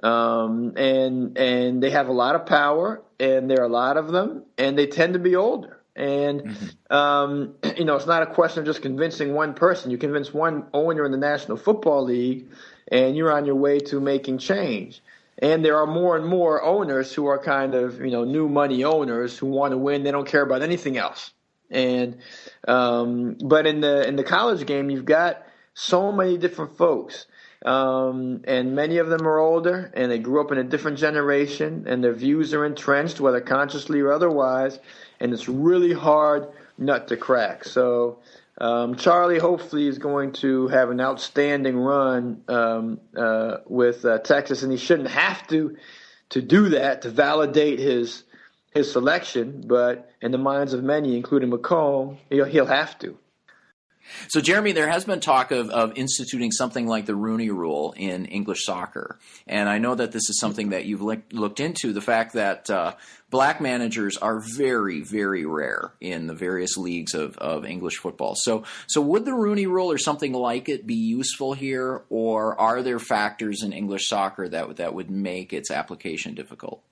Um, 0.03 0.73
and 0.75 1.37
and 1.37 1.81
they 1.81 1.89
have 1.91 2.09
a 2.09 2.13
lot 2.13 2.35
of 2.35 2.45
power, 2.45 3.01
and 3.19 3.49
there 3.49 3.61
are 3.61 3.65
a 3.65 3.69
lot 3.69 3.97
of 3.97 4.11
them, 4.11 4.43
and 4.57 4.77
they 4.77 4.87
tend 4.87 5.13
to 5.13 5.19
be 5.19 5.35
older. 5.35 5.79
And 5.95 6.41
mm-hmm. 6.41 6.95
um, 6.95 7.55
you 7.77 7.85
know, 7.85 7.95
it's 7.95 8.05
not 8.05 8.23
a 8.23 8.27
question 8.27 8.59
of 8.59 8.65
just 8.65 8.81
convincing 8.81 9.33
one 9.33 9.53
person. 9.53 9.91
You 9.91 9.97
convince 9.97 10.33
one 10.33 10.65
owner 10.73 11.05
in 11.05 11.11
the 11.11 11.17
National 11.17 11.57
Football 11.57 12.03
League, 12.03 12.47
and 12.89 13.15
you're 13.15 13.31
on 13.31 13.45
your 13.45 13.55
way 13.55 13.79
to 13.79 13.99
making 13.99 14.39
change. 14.39 15.01
And 15.37 15.65
there 15.65 15.77
are 15.77 15.87
more 15.87 16.15
and 16.15 16.25
more 16.25 16.63
owners 16.63 17.13
who 17.13 17.25
are 17.25 17.37
kind 17.37 17.75
of, 17.75 17.99
you 17.99 18.11
know, 18.11 18.23
new 18.23 18.47
money 18.47 18.85
owners 18.85 19.37
who 19.37 19.47
want 19.47 19.71
to 19.71 19.77
win. 19.77 20.03
They 20.03 20.11
don't 20.11 20.27
care 20.27 20.41
about 20.41 20.61
anything 20.61 20.97
else. 20.97 21.31
And 21.69 22.17
um, 22.67 23.37
but 23.43 23.65
in 23.65 23.81
the 23.81 24.07
in 24.07 24.15
the 24.15 24.23
college 24.23 24.65
game, 24.65 24.89
you've 24.89 25.05
got 25.05 25.43
so 25.73 26.11
many 26.11 26.37
different 26.37 26.77
folks. 26.77 27.25
Um, 27.65 28.41
and 28.43 28.75
many 28.75 28.97
of 28.97 29.07
them 29.07 29.27
are 29.27 29.39
older 29.39 29.91
and 29.95 30.11
they 30.11 30.19
grew 30.19 30.39
up 30.39 30.51
in 30.51 30.59
a 30.59 30.63
different 30.63 30.99
generation 30.99 31.85
and 31.87 32.03
their 32.03 32.13
views 32.13 32.53
are 32.53 32.63
entrenched, 32.63 33.19
whether 33.19 33.41
consciously 33.41 34.01
or 34.01 34.11
otherwise. 34.11 34.77
And 35.19 35.33
it's 35.33 35.49
really 35.49 35.91
hard 35.91 36.47
nut 36.77 37.07
to 37.07 37.17
crack. 37.17 37.63
So, 37.65 38.19
um, 38.59 38.95
Charlie 38.95 39.39
hopefully 39.39 39.87
is 39.87 39.97
going 39.97 40.33
to 40.33 40.67
have 40.67 40.89
an 40.89 41.01
outstanding 41.01 41.77
run 41.77 42.41
um, 42.47 42.99
uh, 43.15 43.57
with 43.65 44.05
uh, 44.05 44.19
Texas, 44.19 44.63
and 44.63 44.71
he 44.71 44.77
shouldn't 44.77 45.09
have 45.09 45.45
to 45.47 45.75
to 46.29 46.41
do 46.41 46.69
that 46.69 47.03
to 47.03 47.09
validate 47.09 47.79
his 47.79 48.23
his 48.75 48.91
selection. 48.91 49.63
But 49.65 50.11
in 50.21 50.31
the 50.31 50.37
minds 50.37 50.73
of 50.73 50.83
many, 50.83 51.17
including 51.17 51.49
McComb, 51.49 52.17
he'll, 52.29 52.45
he'll 52.45 52.67
have 52.67 52.99
to. 52.99 53.17
So, 54.27 54.39
Jeremy, 54.39 54.71
there 54.71 54.87
has 54.87 55.05
been 55.05 55.19
talk 55.19 55.51
of, 55.51 55.69
of 55.69 55.93
instituting 55.95 56.51
something 56.51 56.85
like 56.85 57.05
the 57.05 57.15
Rooney 57.15 57.49
Rule 57.49 57.93
in 57.97 58.25
English 58.25 58.63
soccer, 58.63 59.17
and 59.47 59.67
I 59.67 59.79
know 59.79 59.95
that 59.95 60.11
this 60.11 60.29
is 60.29 60.39
something 60.39 60.69
that 60.69 60.85
you've 60.85 61.01
looked 61.01 61.59
into. 61.59 61.91
The 61.91 62.01
fact 62.01 62.33
that 62.33 62.69
uh, 62.69 62.93
black 63.31 63.59
managers 63.59 64.17
are 64.17 64.39
very, 64.39 65.01
very 65.01 65.45
rare 65.45 65.93
in 65.99 66.27
the 66.27 66.35
various 66.35 66.77
leagues 66.77 67.15
of, 67.15 67.37
of 67.39 67.65
English 67.65 67.97
football. 67.97 68.35
So, 68.35 68.63
so 68.87 69.01
would 69.01 69.25
the 69.25 69.33
Rooney 69.33 69.65
Rule 69.65 69.91
or 69.91 69.97
something 69.97 70.33
like 70.33 70.69
it 70.69 70.85
be 70.85 70.93
useful 70.93 71.53
here, 71.53 72.03
or 72.09 72.59
are 72.59 72.83
there 72.83 72.99
factors 72.99 73.63
in 73.63 73.73
English 73.73 74.07
soccer 74.07 74.47
that 74.49 74.75
that 74.75 74.93
would 74.93 75.09
make 75.09 75.51
its 75.51 75.71
application 75.71 76.35
difficult? 76.35 76.83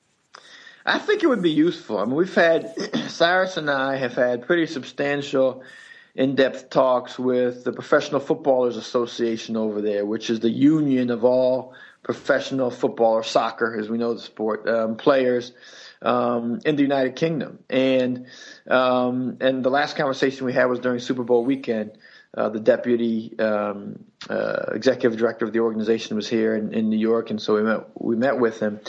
I 0.85 0.99
think 0.99 1.23
it 1.23 1.27
would 1.27 1.41
be 1.41 1.51
useful. 1.51 1.97
I 1.97 2.05
mean, 2.05 2.15
we've 2.15 2.33
had 2.33 2.73
Cyrus 3.07 3.57
and 3.57 3.69
I 3.69 3.95
have 3.95 4.13
had 4.13 4.45
pretty 4.45 4.65
substantial 4.65 5.63
in-depth 6.15 6.69
talks 6.69 7.17
with 7.17 7.63
the 7.63 7.71
Professional 7.71 8.19
Footballers 8.19 8.77
Association 8.77 9.57
over 9.57 9.81
there, 9.81 10.05
which 10.05 10.29
is 10.29 10.41
the 10.41 10.49
union 10.49 11.09
of 11.09 11.23
all 11.23 11.73
professional 12.03 12.69
football 12.69 13.13
or 13.13 13.23
soccer, 13.23 13.79
as 13.79 13.89
we 13.89 13.97
know 13.97 14.13
the 14.13 14.19
sport, 14.19 14.67
um, 14.67 14.97
players 14.97 15.53
um, 16.01 16.59
in 16.65 16.75
the 16.75 16.81
United 16.81 17.15
Kingdom. 17.15 17.59
And 17.69 18.27
um, 18.67 19.37
and 19.39 19.63
the 19.63 19.69
last 19.69 19.95
conversation 19.95 20.45
we 20.45 20.53
had 20.53 20.65
was 20.65 20.79
during 20.79 20.99
Super 20.99 21.23
Bowl 21.23 21.45
weekend. 21.45 21.97
Uh, 22.35 22.49
the 22.49 22.59
deputy 22.59 23.37
um, 23.37 24.03
uh, 24.27 24.65
executive 24.73 25.17
director 25.17 25.45
of 25.45 25.53
the 25.53 25.59
organization 25.59 26.15
was 26.15 26.27
here 26.27 26.55
in, 26.55 26.73
in 26.73 26.89
New 26.89 26.97
York, 26.97 27.29
and 27.29 27.41
so 27.41 27.55
we 27.55 27.61
met 27.61 28.01
we 28.01 28.15
met 28.15 28.39
with 28.39 28.59
him. 28.59 28.79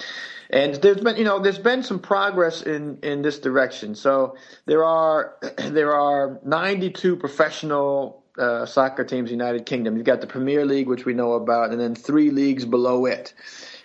And 0.50 0.74
there's 0.74 1.00
been, 1.00 1.16
you 1.16 1.24
know, 1.24 1.40
there's 1.40 1.58
been 1.58 1.82
some 1.82 1.98
progress 1.98 2.62
in, 2.62 2.98
in 3.02 3.22
this 3.22 3.38
direction. 3.38 3.94
So 3.94 4.36
there 4.66 4.84
are 4.84 5.36
there 5.58 5.94
are 5.94 6.38
92 6.44 7.16
professional 7.16 8.22
uh, 8.38 8.66
soccer 8.66 9.04
teams 9.04 9.30
in 9.30 9.38
the 9.38 9.44
United 9.44 9.66
Kingdom. 9.66 9.96
You've 9.96 10.06
got 10.06 10.20
the 10.20 10.26
Premier 10.26 10.64
League, 10.64 10.88
which 10.88 11.04
we 11.04 11.14
know 11.14 11.34
about, 11.34 11.70
and 11.70 11.80
then 11.80 11.94
three 11.94 12.30
leagues 12.30 12.64
below 12.64 13.06
it. 13.06 13.32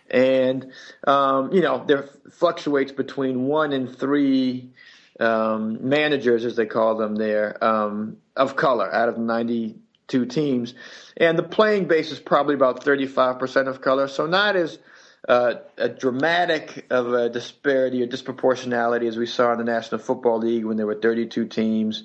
And 0.09 0.71
um, 1.05 1.53
you 1.53 1.61
know, 1.61 1.83
there 1.85 2.09
fluctuates 2.31 2.91
between 2.91 3.43
one 3.43 3.73
and 3.73 3.95
three 3.95 4.71
um, 5.19 5.87
managers, 5.87 6.45
as 6.45 6.55
they 6.55 6.65
call 6.65 6.95
them 6.95 7.15
there, 7.15 7.63
um, 7.63 8.17
of 8.35 8.55
color 8.55 8.91
out 8.91 9.09
of 9.09 9.15
the 9.15 9.21
92 9.21 10.25
teams. 10.25 10.73
And 11.17 11.37
the 11.37 11.43
playing 11.43 11.85
base 11.85 12.11
is 12.11 12.19
probably 12.19 12.55
about 12.55 12.83
35% 12.83 13.67
of 13.67 13.81
color, 13.81 14.07
so 14.07 14.25
not 14.25 14.55
as 14.55 14.79
uh, 15.27 15.55
a 15.77 15.89
dramatic 15.89 16.85
of 16.89 17.13
a 17.13 17.29
disparity 17.29 18.01
or 18.01 18.07
disproportionality 18.07 19.07
as 19.07 19.17
we 19.17 19.25
saw 19.25 19.51
in 19.51 19.57
the 19.57 19.63
National 19.63 19.99
Football 19.99 20.39
League 20.39 20.65
when 20.65 20.77
there 20.77 20.87
were 20.87 20.95
32 20.95 21.47
teams 21.47 22.03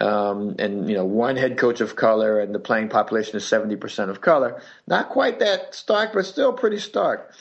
um, 0.00 0.56
and 0.58 0.88
you 0.88 0.96
know 0.96 1.04
one 1.04 1.36
head 1.36 1.58
coach 1.58 1.80
of 1.80 1.96
color 1.96 2.40
and 2.40 2.54
the 2.54 2.58
playing 2.58 2.88
population 2.88 3.36
is 3.36 3.44
70% 3.44 4.10
of 4.10 4.20
color. 4.20 4.60
Not 4.86 5.10
quite 5.10 5.38
that 5.38 5.74
stark, 5.74 6.12
but 6.12 6.26
still 6.26 6.52
pretty 6.52 6.78
stark. 6.78 7.32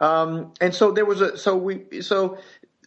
Um, 0.00 0.52
and 0.60 0.74
so 0.74 0.90
there 0.90 1.04
was 1.04 1.20
a 1.20 1.38
so 1.38 1.56
we 1.56 2.02
so 2.02 2.38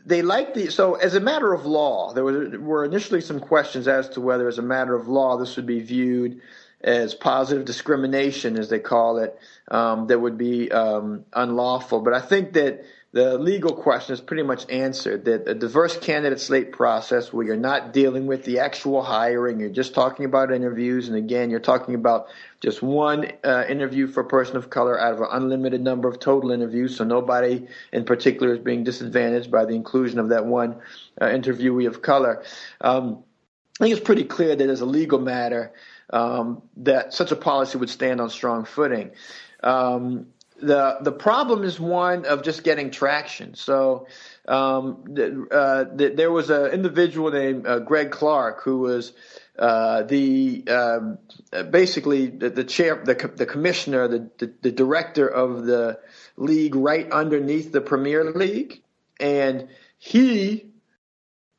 they 0.05 0.21
liked 0.21 0.55
the 0.55 0.69
so 0.69 0.95
as 0.95 1.15
a 1.15 1.19
matter 1.19 1.53
of 1.53 1.65
law 1.65 2.13
there 2.13 2.23
were, 2.23 2.59
were 2.59 2.85
initially 2.85 3.21
some 3.21 3.39
questions 3.39 3.87
as 3.87 4.09
to 4.09 4.21
whether 4.21 4.47
as 4.47 4.57
a 4.57 4.61
matter 4.61 4.95
of 4.95 5.07
law 5.07 5.37
this 5.37 5.55
would 5.55 5.65
be 5.65 5.79
viewed 5.79 6.41
as 6.81 7.15
positive 7.15 7.65
discrimination, 7.65 8.57
as 8.57 8.69
they 8.69 8.79
call 8.79 9.17
it, 9.17 9.37
um, 9.69 10.07
that 10.07 10.19
would 10.19 10.37
be 10.37 10.71
um, 10.71 11.25
unlawful. 11.33 12.01
But 12.01 12.13
I 12.13 12.21
think 12.21 12.53
that 12.53 12.85
the 13.13 13.37
legal 13.39 13.73
question 13.73 14.13
is 14.13 14.21
pretty 14.21 14.43
much 14.43 14.69
answered 14.69 15.25
that 15.25 15.47
a 15.47 15.55
diverse 15.55 15.97
candidate 15.97 16.39
slate 16.39 16.71
process 16.71 17.33
where 17.33 17.45
you're 17.45 17.55
not 17.55 17.93
dealing 17.93 18.27
with 18.27 18.43
the 18.43 18.59
actual 18.59 19.01
hiring, 19.01 19.59
you're 19.59 19.69
just 19.69 19.95
talking 19.95 20.25
about 20.25 20.51
interviews, 20.51 21.07
and 21.07 21.17
again, 21.17 21.49
you're 21.49 21.59
talking 21.59 21.95
about 21.95 22.27
just 22.59 22.83
one 22.83 23.31
uh, 23.43 23.63
interview 23.67 24.07
for 24.07 24.21
a 24.21 24.27
person 24.27 24.57
of 24.57 24.69
color 24.69 24.99
out 24.99 25.13
of 25.13 25.21
an 25.21 25.27
unlimited 25.31 25.81
number 25.81 26.07
of 26.07 26.19
total 26.19 26.51
interviews, 26.51 26.97
so 26.97 27.05
nobody 27.05 27.65
in 27.91 28.03
particular 28.03 28.53
is 28.53 28.59
being 28.59 28.83
disadvantaged 28.83 29.49
by 29.49 29.65
the 29.65 29.73
inclusion 29.73 30.19
of 30.19 30.29
that 30.29 30.45
one 30.45 30.75
uh, 31.19 31.25
interviewee 31.25 31.87
of 31.87 32.01
color. 32.01 32.43
Um, 32.81 33.23
I 33.79 33.83
think 33.83 33.95
it's 33.95 34.05
pretty 34.05 34.23
clear 34.23 34.55
that 34.55 34.69
as 34.69 34.81
a 34.81 34.85
legal 34.85 35.19
matter, 35.19 35.71
um, 36.09 36.63
that 36.77 37.13
such 37.13 37.31
a 37.31 37.35
policy 37.35 37.77
would 37.77 37.89
stand 37.89 38.19
on 38.19 38.29
strong 38.29 38.65
footing. 38.65 39.11
Um, 39.61 40.27
the 40.59 40.97
the 41.01 41.11
problem 41.11 41.63
is 41.63 41.79
one 41.79 42.25
of 42.25 42.41
just 42.41 42.63
getting 42.63 42.89
traction. 42.89 43.53
So 43.53 44.07
um, 44.47 45.03
uh, 45.51 45.85
the, 45.93 46.13
there 46.15 46.31
was 46.31 46.49
an 46.49 46.71
individual 46.71 47.31
named 47.31 47.67
uh, 47.67 47.79
Greg 47.79 48.09
Clarke 48.11 48.63
who 48.63 48.79
was 48.79 49.13
uh, 49.59 50.03
the 50.03 50.63
um, 50.67 51.19
basically 51.69 52.27
the, 52.27 52.49
the, 52.49 52.63
chair, 52.63 53.03
the, 53.03 53.13
the 53.35 53.45
commissioner, 53.45 54.07
the, 54.07 54.29
the, 54.37 54.53
the 54.61 54.71
director 54.71 55.27
of 55.27 55.65
the 55.65 55.99
league 56.37 56.75
right 56.75 57.11
underneath 57.11 57.71
the 57.71 57.81
Premier 57.81 58.31
League, 58.31 58.81
and 59.19 59.67
he 59.99 60.65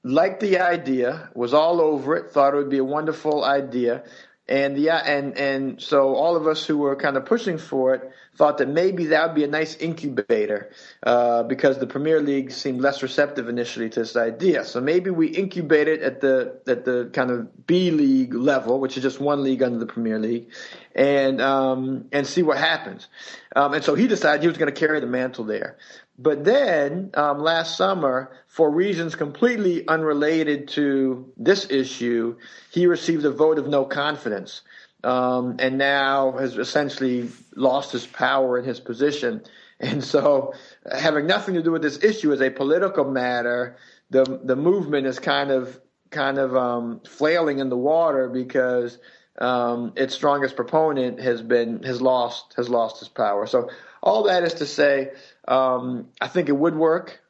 liked 0.08 0.40
the 0.40 0.58
idea, 0.58 1.30
was 1.34 1.54
all 1.54 1.80
over 1.80 2.16
it, 2.16 2.30
thought 2.30 2.54
it 2.54 2.56
would 2.56 2.70
be 2.70 2.78
a 2.78 2.84
wonderful 2.84 3.44
idea, 3.44 4.04
and 4.48 4.78
yeah, 4.78 4.96
and 4.96 5.36
and 5.36 5.82
so 5.82 6.14
all 6.14 6.36
of 6.36 6.46
us 6.46 6.64
who 6.64 6.78
were 6.78 6.96
kind 6.96 7.16
of 7.16 7.26
pushing 7.26 7.58
for 7.58 7.94
it 7.94 8.10
thought 8.38 8.58
that 8.58 8.68
maybe 8.68 9.06
that 9.06 9.26
would 9.26 9.34
be 9.34 9.42
a 9.42 9.48
nice 9.48 9.76
incubator 9.76 10.70
uh, 11.02 11.42
because 11.42 11.78
the 11.78 11.88
Premier 11.88 12.22
League 12.22 12.52
seemed 12.52 12.80
less 12.80 13.02
receptive 13.02 13.48
initially 13.48 13.90
to 13.90 14.00
this 14.00 14.16
idea. 14.16 14.64
So 14.64 14.80
maybe 14.80 15.10
we 15.10 15.26
incubate 15.26 15.88
it 15.88 16.02
at 16.02 16.20
the 16.20 16.60
at 16.68 16.84
the 16.84 17.10
kind 17.12 17.32
of 17.32 17.66
B 17.66 17.90
League 17.90 18.32
level, 18.32 18.78
which 18.78 18.96
is 18.96 19.02
just 19.02 19.18
one 19.18 19.42
league 19.42 19.62
under 19.62 19.80
the 19.80 19.86
Premier 19.86 20.20
League, 20.20 20.52
and 20.94 21.42
um, 21.42 22.06
and 22.12 22.24
see 22.24 22.44
what 22.44 22.58
happens. 22.58 23.08
Um, 23.56 23.74
and 23.74 23.82
so 23.82 23.96
he 23.96 24.06
decided 24.06 24.40
he 24.40 24.48
was 24.48 24.56
going 24.56 24.72
to 24.72 24.80
carry 24.80 25.00
the 25.00 25.06
mantle 25.08 25.44
there. 25.44 25.76
But 26.16 26.44
then 26.44 27.10
um, 27.14 27.40
last 27.40 27.76
summer, 27.76 28.30
for 28.46 28.70
reasons 28.70 29.16
completely 29.16 29.86
unrelated 29.86 30.68
to 30.68 31.32
this 31.36 31.70
issue, 31.70 32.36
he 32.70 32.86
received 32.86 33.24
a 33.24 33.30
vote 33.30 33.58
of 33.58 33.66
no 33.66 33.84
confidence. 33.84 34.62
Um, 35.04 35.56
and 35.60 35.78
now 35.78 36.32
has 36.32 36.58
essentially 36.58 37.28
lost 37.54 37.92
his 37.92 38.04
power 38.06 38.58
in 38.58 38.64
his 38.64 38.80
position. 38.80 39.42
And 39.80 40.02
so, 40.02 40.54
having 40.90 41.28
nothing 41.28 41.54
to 41.54 41.62
do 41.62 41.70
with 41.70 41.82
this 41.82 42.02
issue 42.02 42.32
as 42.32 42.40
a 42.40 42.50
political 42.50 43.04
matter, 43.04 43.76
the 44.10 44.24
the 44.42 44.56
movement 44.56 45.06
is 45.06 45.20
kind 45.20 45.52
of 45.52 45.80
kind 46.10 46.38
of 46.38 46.56
um, 46.56 47.00
flailing 47.06 47.60
in 47.60 47.68
the 47.68 47.76
water 47.76 48.28
because 48.28 48.98
um, 49.40 49.92
its 49.96 50.14
strongest 50.14 50.56
proponent 50.56 51.20
has 51.20 51.42
been 51.42 51.82
has 51.84 52.02
lost 52.02 52.54
has 52.56 52.68
lost 52.68 52.98
his 52.98 53.08
power. 53.08 53.46
So 53.46 53.70
all 54.02 54.24
that 54.24 54.42
is 54.42 54.54
to 54.54 54.66
say, 54.66 55.12
um, 55.46 56.08
I 56.20 56.28
think 56.28 56.48
it 56.48 56.56
would 56.56 56.74
work 56.74 57.20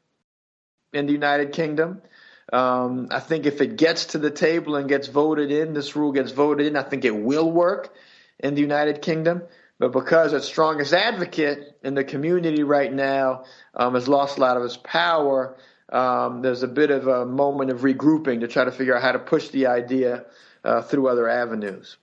in 0.93 1.05
the 1.05 1.13
United 1.13 1.51
Kingdom. 1.51 2.01
Um, 2.51 3.07
I 3.11 3.19
think 3.19 3.45
if 3.45 3.61
it 3.61 3.77
gets 3.77 4.05
to 4.07 4.17
the 4.17 4.31
table 4.31 4.75
and 4.75 4.89
gets 4.89 5.07
voted 5.07 5.51
in, 5.51 5.73
this 5.73 5.95
rule 5.95 6.11
gets 6.11 6.31
voted 6.31 6.67
in, 6.67 6.75
I 6.75 6.83
think 6.83 7.05
it 7.05 7.15
will 7.15 7.51
work 7.51 7.93
in 8.39 8.55
the 8.55 8.61
United 8.61 9.01
Kingdom. 9.01 9.43
But 9.77 9.93
because 9.93 10.33
its 10.33 10.45
strongest 10.45 10.93
advocate 10.93 11.77
in 11.83 11.93
the 11.93 12.03
community 12.03 12.63
right 12.63 12.91
now 12.91 13.45
um, 13.73 13.93
has 13.93 14.07
lost 14.07 14.37
a 14.37 14.41
lot 14.41 14.57
of 14.57 14.63
its 14.63 14.77
power, 14.77 15.55
um, 15.91 16.41
there's 16.41 16.63
a 16.63 16.67
bit 16.67 16.91
of 16.91 17.07
a 17.07 17.25
moment 17.25 17.71
of 17.71 17.81
regrouping 17.81 18.41
to 18.41 18.47
try 18.47 18.65
to 18.65 18.71
figure 18.71 18.95
out 18.95 19.01
how 19.01 19.13
to 19.13 19.19
push 19.19 19.49
the 19.49 19.67
idea 19.67 20.25
uh, 20.63 20.81
through 20.81 21.07
other 21.07 21.29
avenues. 21.29 21.97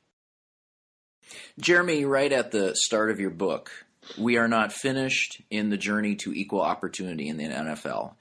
Jeremy, 1.60 2.04
right 2.04 2.32
at 2.32 2.50
the 2.50 2.74
start 2.74 3.10
of 3.10 3.20
your 3.20 3.30
book, 3.30 3.70
we 4.16 4.36
are 4.38 4.48
not 4.48 4.72
finished 4.72 5.42
in 5.50 5.70
the 5.70 5.76
journey 5.76 6.14
to 6.16 6.32
equal 6.32 6.62
opportunity 6.62 7.28
in 7.28 7.36
the 7.36 7.44
NFL. 7.44 8.14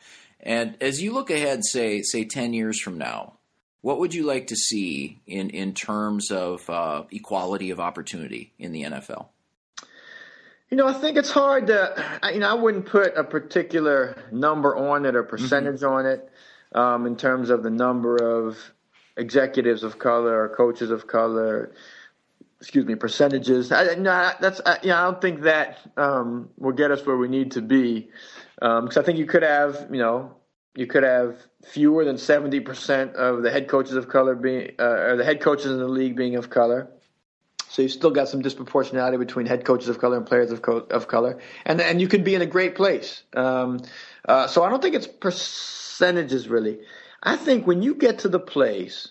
And 0.45 0.77
as 0.79 1.01
you 1.01 1.11
look 1.11 1.31
ahead, 1.31 1.65
say 1.65 2.03
say 2.03 2.23
ten 2.23 2.53
years 2.53 2.79
from 2.79 2.97
now, 2.97 3.33
what 3.81 3.99
would 3.99 4.13
you 4.13 4.23
like 4.23 4.47
to 4.47 4.55
see 4.55 5.19
in 5.25 5.49
in 5.49 5.73
terms 5.73 6.31
of 6.31 6.69
uh, 6.69 7.03
equality 7.11 7.71
of 7.71 7.79
opportunity 7.79 8.53
in 8.59 8.71
the 8.71 8.83
NFL? 8.83 9.27
You 10.69 10.77
know, 10.77 10.87
I 10.87 10.93
think 10.93 11.17
it's 11.17 11.31
hard 11.31 11.67
to, 11.67 12.19
you 12.33 12.39
know, 12.39 12.49
I 12.49 12.53
wouldn't 12.53 12.87
put 12.87 13.15
a 13.15 13.23
particular 13.23 14.17
number 14.31 14.75
on 14.75 15.05
it 15.05 15.15
or 15.15 15.23
percentage 15.23 15.81
mm-hmm. 15.81 15.93
on 15.93 16.05
it 16.05 16.29
um, 16.73 17.05
in 17.05 17.15
terms 17.15 17.49
of 17.49 17.61
the 17.61 17.69
number 17.69 18.17
of 18.17 18.57
executives 19.15 19.83
of 19.83 19.99
color 19.99 20.43
or 20.43 20.49
coaches 20.49 20.89
of 20.91 21.07
color. 21.07 21.71
Excuse 22.59 22.85
me, 22.85 22.95
percentages. 22.95 23.71
I, 23.71 23.95
no, 23.95 24.31
that's 24.41 24.59
I, 24.65 24.79
you 24.81 24.89
know, 24.89 24.97
I 24.97 25.03
don't 25.03 25.21
think 25.21 25.41
that 25.41 25.77
um, 25.97 26.49
will 26.57 26.71
get 26.71 26.89
us 26.89 27.05
where 27.05 27.17
we 27.17 27.27
need 27.27 27.51
to 27.51 27.61
be 27.61 28.09
because 28.65 28.97
um, 28.97 29.03
I 29.03 29.05
think 29.05 29.19
you 29.19 29.27
could 29.27 29.43
have, 29.43 29.87
you 29.91 29.99
know, 29.99 30.35
you 30.75 30.87
could 30.87 31.03
have 31.03 31.37
fewer 31.63 32.03
than 32.03 32.17
seventy 32.17 32.59
percent 32.59 33.15
of 33.15 33.43
the 33.43 33.51
head 33.51 33.67
coaches 33.67 33.93
of 33.93 34.09
color 34.09 34.33
being, 34.33 34.71
uh, 34.79 35.09
or 35.09 35.15
the 35.17 35.23
head 35.23 35.39
coaches 35.39 35.67
in 35.67 35.77
the 35.77 35.87
league 35.87 36.15
being 36.15 36.35
of 36.35 36.49
color. 36.49 36.89
So 37.69 37.83
you've 37.83 37.91
still 37.91 38.09
got 38.09 38.27
some 38.27 38.41
disproportionality 38.41 39.19
between 39.19 39.45
head 39.45 39.65
coaches 39.65 39.87
of 39.87 39.99
color 39.99 40.17
and 40.17 40.25
players 40.25 40.49
of, 40.49 40.63
co- 40.63 40.87
of 40.89 41.07
color, 41.07 41.39
and 41.65 41.79
and 41.79 42.01
you 42.01 42.07
could 42.07 42.23
be 42.23 42.33
in 42.33 42.41
a 42.41 42.47
great 42.47 42.73
place. 42.73 43.21
Um, 43.35 43.81
uh, 44.27 44.47
so 44.47 44.63
I 44.63 44.69
don't 44.71 44.81
think 44.81 44.95
it's 44.95 45.07
percentages 45.07 46.49
really. 46.49 46.79
I 47.21 47.35
think 47.35 47.67
when 47.67 47.83
you 47.83 47.93
get 47.93 48.17
to 48.19 48.29
the 48.29 48.39
place 48.39 49.09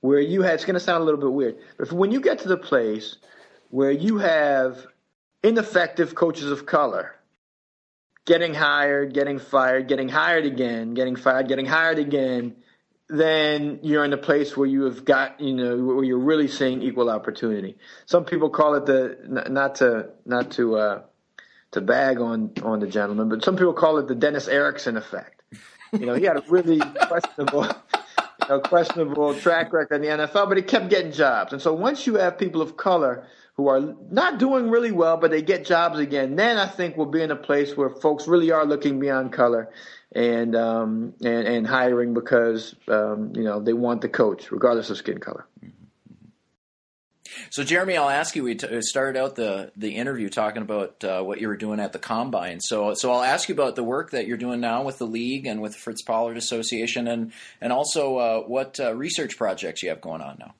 where 0.00 0.20
you 0.20 0.40
have, 0.42 0.54
it's 0.54 0.64
going 0.64 0.74
to 0.74 0.80
sound 0.80 1.02
a 1.02 1.04
little 1.04 1.20
bit 1.20 1.32
weird, 1.32 1.58
but 1.76 1.92
when 1.92 2.10
you 2.10 2.22
get 2.22 2.38
to 2.40 2.48
the 2.48 2.56
place 2.56 3.16
where 3.68 3.90
you 3.90 4.16
have 4.18 4.86
ineffective 5.42 6.14
coaches 6.14 6.50
of 6.50 6.64
color 6.64 7.16
getting 8.24 8.54
hired, 8.54 9.14
getting 9.14 9.38
fired, 9.38 9.88
getting 9.88 10.08
hired 10.08 10.44
again, 10.44 10.94
getting 10.94 11.16
fired, 11.16 11.48
getting 11.48 11.66
hired 11.66 11.98
again, 11.98 12.56
then 13.08 13.80
you're 13.82 14.04
in 14.04 14.12
a 14.12 14.18
place 14.18 14.56
where 14.56 14.66
you 14.66 14.84
have 14.84 15.04
got, 15.04 15.40
you 15.40 15.54
know, 15.54 15.76
where 15.76 16.04
you're 16.04 16.18
really 16.18 16.48
seeing 16.48 16.82
equal 16.82 17.10
opportunity. 17.10 17.76
Some 18.06 18.24
people 18.24 18.48
call 18.48 18.74
it 18.74 18.86
the 18.86 19.44
not 19.50 19.76
to 19.76 20.10
not 20.24 20.52
to 20.52 20.76
uh, 20.76 21.02
to 21.72 21.80
bag 21.80 22.20
on 22.20 22.52
on 22.62 22.80
the 22.80 22.86
gentleman, 22.86 23.28
but 23.28 23.44
some 23.44 23.56
people 23.56 23.74
call 23.74 23.98
it 23.98 24.08
the 24.08 24.14
Dennis 24.14 24.48
Erickson 24.48 24.96
effect. 24.96 25.42
You 25.92 26.06
know, 26.06 26.14
he 26.14 26.24
had 26.24 26.38
a 26.38 26.44
really 26.48 26.78
questionable. 27.08 27.64
You 27.64 28.48
know, 28.48 28.60
questionable 28.60 29.34
track 29.36 29.72
record 29.72 30.02
in 30.02 30.02
the 30.02 30.26
NFL, 30.26 30.48
but 30.48 30.56
he 30.56 30.64
kept 30.64 30.88
getting 30.88 31.12
jobs. 31.12 31.52
And 31.52 31.62
so 31.62 31.72
once 31.74 32.08
you 32.08 32.16
have 32.16 32.38
people 32.38 32.60
of 32.60 32.76
color 32.76 33.24
who 33.54 33.68
are 33.68 33.94
not 34.10 34.38
doing 34.38 34.70
really 34.70 34.92
well, 34.92 35.16
but 35.16 35.30
they 35.30 35.42
get 35.42 35.64
jobs 35.64 35.98
again, 35.98 36.36
then 36.36 36.56
I 36.58 36.66
think 36.66 36.96
we'll 36.96 37.06
be 37.06 37.22
in 37.22 37.30
a 37.30 37.36
place 37.36 37.76
where 37.76 37.90
folks 37.90 38.26
really 38.26 38.50
are 38.50 38.64
looking 38.64 38.98
beyond 38.98 39.32
color 39.32 39.70
and 40.14 40.56
um, 40.56 41.14
and, 41.22 41.46
and 41.46 41.66
hiring 41.66 42.14
because 42.14 42.74
um, 42.88 43.32
you 43.34 43.44
know 43.44 43.60
they 43.60 43.72
want 43.72 44.00
the 44.00 44.08
coach 44.08 44.50
regardless 44.50 44.90
of 44.90 44.96
skin 44.96 45.18
color. 45.18 45.46
So, 47.50 47.64
Jeremy, 47.64 47.96
I'll 47.96 48.08
ask 48.08 48.36
you. 48.36 48.44
We 48.44 48.58
started 48.80 49.18
out 49.18 49.36
the 49.36 49.72
the 49.76 49.96
interview 49.96 50.28
talking 50.28 50.62
about 50.62 51.02
uh, 51.04 51.22
what 51.22 51.40
you 51.40 51.48
were 51.48 51.56
doing 51.56 51.80
at 51.80 51.92
the 51.92 51.98
combine. 51.98 52.60
So, 52.60 52.94
so 52.94 53.12
I'll 53.12 53.22
ask 53.22 53.48
you 53.48 53.54
about 53.54 53.76
the 53.76 53.84
work 53.84 54.10
that 54.10 54.26
you're 54.26 54.36
doing 54.36 54.60
now 54.60 54.82
with 54.82 54.98
the 54.98 55.06
league 55.06 55.46
and 55.46 55.60
with 55.60 55.72
the 55.72 55.78
Fritz 55.78 56.02
Pollard 56.02 56.36
Association, 56.36 57.08
and 57.08 57.32
and 57.60 57.72
also 57.72 58.16
uh, 58.16 58.40
what 58.40 58.78
uh, 58.80 58.94
research 58.94 59.36
projects 59.36 59.82
you 59.82 59.88
have 59.90 60.00
going 60.00 60.22
on 60.22 60.36
now. 60.38 60.54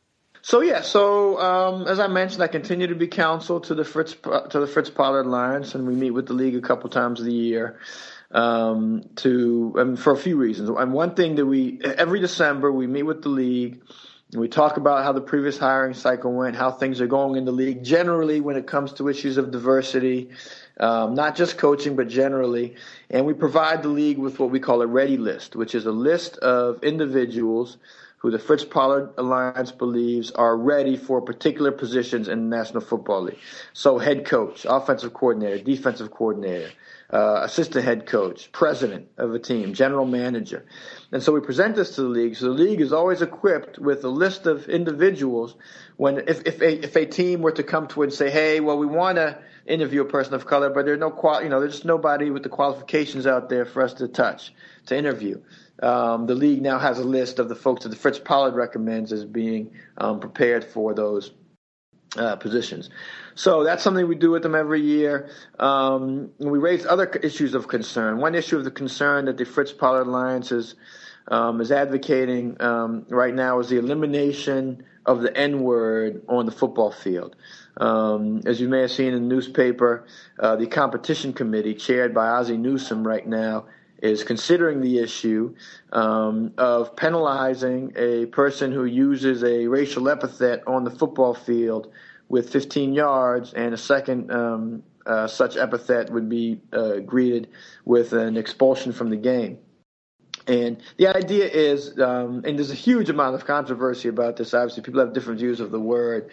So 0.45 0.61
yeah, 0.61 0.81
so 0.83 1.41
um, 1.41 1.87
as 1.87 2.01
I 2.01 2.09
mentioned, 2.09 2.43
I 2.43 2.49
continue 2.49 2.89
to 2.89 2.97
be 2.97 3.07
counsel 3.07 3.61
to 3.61 3.77
the 3.77 3.85
Fritz 3.85 4.15
to 4.15 4.59
the 4.59 4.67
Fritz 4.67 4.91
Pollard 4.91 5.25
Alliance, 5.25 5.77
and 5.77 5.87
we 5.87 5.95
meet 5.95 6.11
with 6.11 6.27
the 6.27 6.35
league 6.35 6.57
a 6.57 6.61
couple 6.61 6.91
times 6.91 7.21
a 7.21 7.31
year 7.31 7.79
um, 8.33 9.05
to 9.17 9.73
um, 9.79 9.97
for 9.97 10.13
a 10.13 10.17
few 10.17 10.37
reasons. 10.37 10.69
And 10.69 10.93
one 10.93 11.15
thing 11.15 11.37
that 11.37 11.47
we 11.47 11.81
every 11.85 12.19
December 12.19 12.73
we 12.73 12.89
meet 12.89 13.05
with 13.05 13.23
the 13.23 13.29
league. 13.29 13.83
And 14.33 14.41
we 14.41 14.49
talk 14.49 14.79
about 14.79 15.05
how 15.05 15.13
the 15.13 15.21
previous 15.21 15.59
hiring 15.59 15.93
cycle 15.93 16.33
went, 16.33 16.57
how 16.57 16.71
things 16.71 17.03
are 17.03 17.07
going 17.07 17.37
in 17.37 17.45
the 17.45 17.53
league 17.53 17.85
generally 17.85 18.41
when 18.41 18.57
it 18.57 18.67
comes 18.67 18.95
to 18.95 19.11
issues 19.11 19.37
of 19.37 19.51
diversity, 19.51 20.31
um, 20.81 21.13
not 21.13 21.37
just 21.37 21.59
coaching, 21.59 21.97
but 21.97 22.09
generally. 22.09 22.77
And 23.11 23.27
we 23.27 23.35
provide 23.35 23.83
the 23.83 23.91
league 23.91 24.17
with 24.17 24.41
what 24.41 24.49
we 24.49 24.59
call 24.59 24.81
a 24.81 24.87
ready 24.87 25.19
list, 25.19 25.55
which 25.55 25.75
is 25.75 25.85
a 25.85 25.93
list 25.93 26.39
of 26.39 26.83
individuals 26.83 27.77
who 28.23 28.31
the 28.31 28.39
Fritz 28.39 28.65
Pollard 28.65 29.15
Alliance 29.19 29.73
believes 29.73 30.31
are 30.31 30.57
ready 30.57 30.97
for 30.97 31.21
particular 31.21 31.73
positions 31.73 32.29
in 32.29 32.49
the 32.49 32.57
National 32.57 32.81
Football 32.81 33.23
League. 33.23 33.39
So, 33.73 33.99
head 33.99 34.25
coach, 34.25 34.65
offensive 34.65 35.13
coordinator, 35.13 35.63
defensive 35.63 36.13
coordinator, 36.13 36.71
uh, 37.13 37.41
assistant 37.43 37.85
head 37.85 38.07
coach, 38.07 38.51
president 38.53 39.09
of 39.19 39.35
a 39.35 39.41
team, 39.41 39.75
general 39.75 40.07
manager. 40.07 40.65
And 41.11 41.23
so 41.23 41.33
we 41.33 41.41
present 41.41 41.77
this 41.77 41.97
to 41.97 42.03
the 42.03 42.09
league. 42.09 42.37
So 42.37 42.47
the 42.47 42.63
league 42.63 42.81
is 42.81 42.93
always 42.93 43.21
equipped 43.21 43.79
with 43.79 44.03
a 44.05 44.09
list 44.09 44.47
of 44.47 44.69
individuals 44.69 45.55
when 45.97 46.27
if, 46.27 46.47
if, 46.47 46.63
a, 46.63 46.85
if 46.85 46.97
a 46.97 47.05
team 47.05 47.43
were 47.43 47.53
to 47.53 47.63
come 47.63 47.87
to 47.89 48.03
it 48.03 48.07
and 48.07 48.15
say, 48.15 48.31
hey, 48.31 48.61
well, 48.61 48.79
we 48.79 48.87
want 48.87 49.17
to 49.17 49.39
interview 49.67 50.03
a 50.03 50.05
person 50.05 50.35
of 50.35 50.47
color, 50.47 50.71
but 50.71 50.85
there's 50.85 50.99
no 50.99 51.11
qual, 51.11 51.43
you 51.43 51.49
know, 51.49 51.61
there's 51.61 51.75
just 51.75 51.85
nobody 51.85 52.31
with 52.31 52.43
the 52.43 52.49
qualifications 52.49 53.27
out 53.27 53.49
there 53.49 53.65
for 53.65 53.83
us 53.83 53.93
to 53.95 54.09
touch, 54.09 54.53
to 54.87 54.97
interview. 54.97 55.41
Um, 55.83 56.27
the 56.27 56.35
league 56.35 56.63
now 56.63 56.79
has 56.79 56.99
a 56.99 57.05
list 57.05 57.39
of 57.39 57.49
the 57.49 57.55
folks 57.55 57.83
that 57.83 57.89
the 57.89 57.97
Fritz 57.97 58.19
Pollard 58.19 58.55
recommends 58.55 59.13
as 59.13 59.25
being 59.25 59.73
um, 59.99 60.21
prepared 60.21 60.65
for 60.65 60.95
those 60.95 61.33
uh, 62.17 62.37
positions. 62.37 62.91
So 63.35 63.65
that's 63.65 63.83
something 63.83 64.07
we 64.07 64.15
do 64.15 64.31
with 64.31 64.43
them 64.43 64.55
every 64.55 64.83
year. 64.83 65.31
Um, 65.59 66.31
we 66.39 66.59
raise 66.59 66.85
other 66.85 67.07
issues 67.07 67.55
of 67.55 67.69
concern. 67.69 68.19
One 68.19 68.35
issue 68.35 68.59
of 68.59 68.65
the 68.65 68.71
concern 68.71 69.25
that 69.25 69.39
the 69.39 69.45
Fritz 69.45 69.73
Pollard 69.73 70.07
Alliance 70.07 70.53
is, 70.53 70.75
um, 71.29 71.61
is 71.61 71.73
advocating 71.73 72.61
um, 72.61 73.07
right 73.09 73.35
now 73.35 73.59
is 73.61 73.69
the 73.69 73.79
elimination 73.79 74.85
of 75.07 75.23
the 75.23 75.37
N 75.37 75.63
word 75.63 76.23
on 76.29 76.47
the 76.47 76.53
football 76.53 76.91
field. 76.91 77.35
Um, 77.77 78.43
as 78.45 78.61
you 78.61 78.69
may 78.69 78.81
have 78.83 78.91
seen 78.91 79.15
in 79.15 79.29
the 79.29 79.35
newspaper, 79.35 80.05
uh, 80.39 80.57
the 80.57 80.67
competition 80.67 81.33
committee, 81.33 81.75
chaired 81.75 82.15
by 82.15 82.29
Ozzie 82.29 82.57
Newsome 82.57 83.07
right 83.07 83.27
now, 83.27 83.67
is 84.03 84.25
considering 84.25 84.81
the 84.81 84.99
issue 84.99 85.55
um, 85.93 86.53
of 86.59 86.97
penalizing 86.97 87.93
a 87.97 88.27
person 88.27 88.73
who 88.73 88.85
uses 88.85 89.45
a 89.45 89.67
racial 89.69 90.09
epithet 90.09 90.63
on 90.67 90.85
the 90.85 90.91
football 90.91 91.33
field 91.33 91.93
with 92.29 92.51
15 92.51 92.93
yards, 92.93 93.53
and 93.53 93.73
a 93.73 93.79
second 93.79 94.31
um, 94.31 94.83
uh, 95.07 95.27
such 95.27 95.57
epithet 95.57 96.11
would 96.11 96.29
be 96.29 96.61
uh, 96.73 96.97
greeted 96.97 97.49
with 97.85 98.13
an 98.13 98.37
expulsion 98.37 98.93
from 98.93 99.11
the 99.11 99.17
game. 99.17 99.59
And 100.47 100.83
the 100.97 101.09
idea 101.09 101.47
is, 101.47 101.99
um, 102.01 102.43
and 102.45 102.59
there's 102.59 102.71
a 102.71 102.75
huge 102.75 103.09
amount 103.09 103.37
of 103.37 103.45
controversy 103.45 104.09
about 104.09 104.37
this. 104.37 104.55
Obviously, 104.55 104.83
people 104.83 105.01
have 105.01 105.13
different 105.13 105.39
views 105.39 105.61
of 105.61 105.71
the 105.71 105.79
word. 105.79 106.31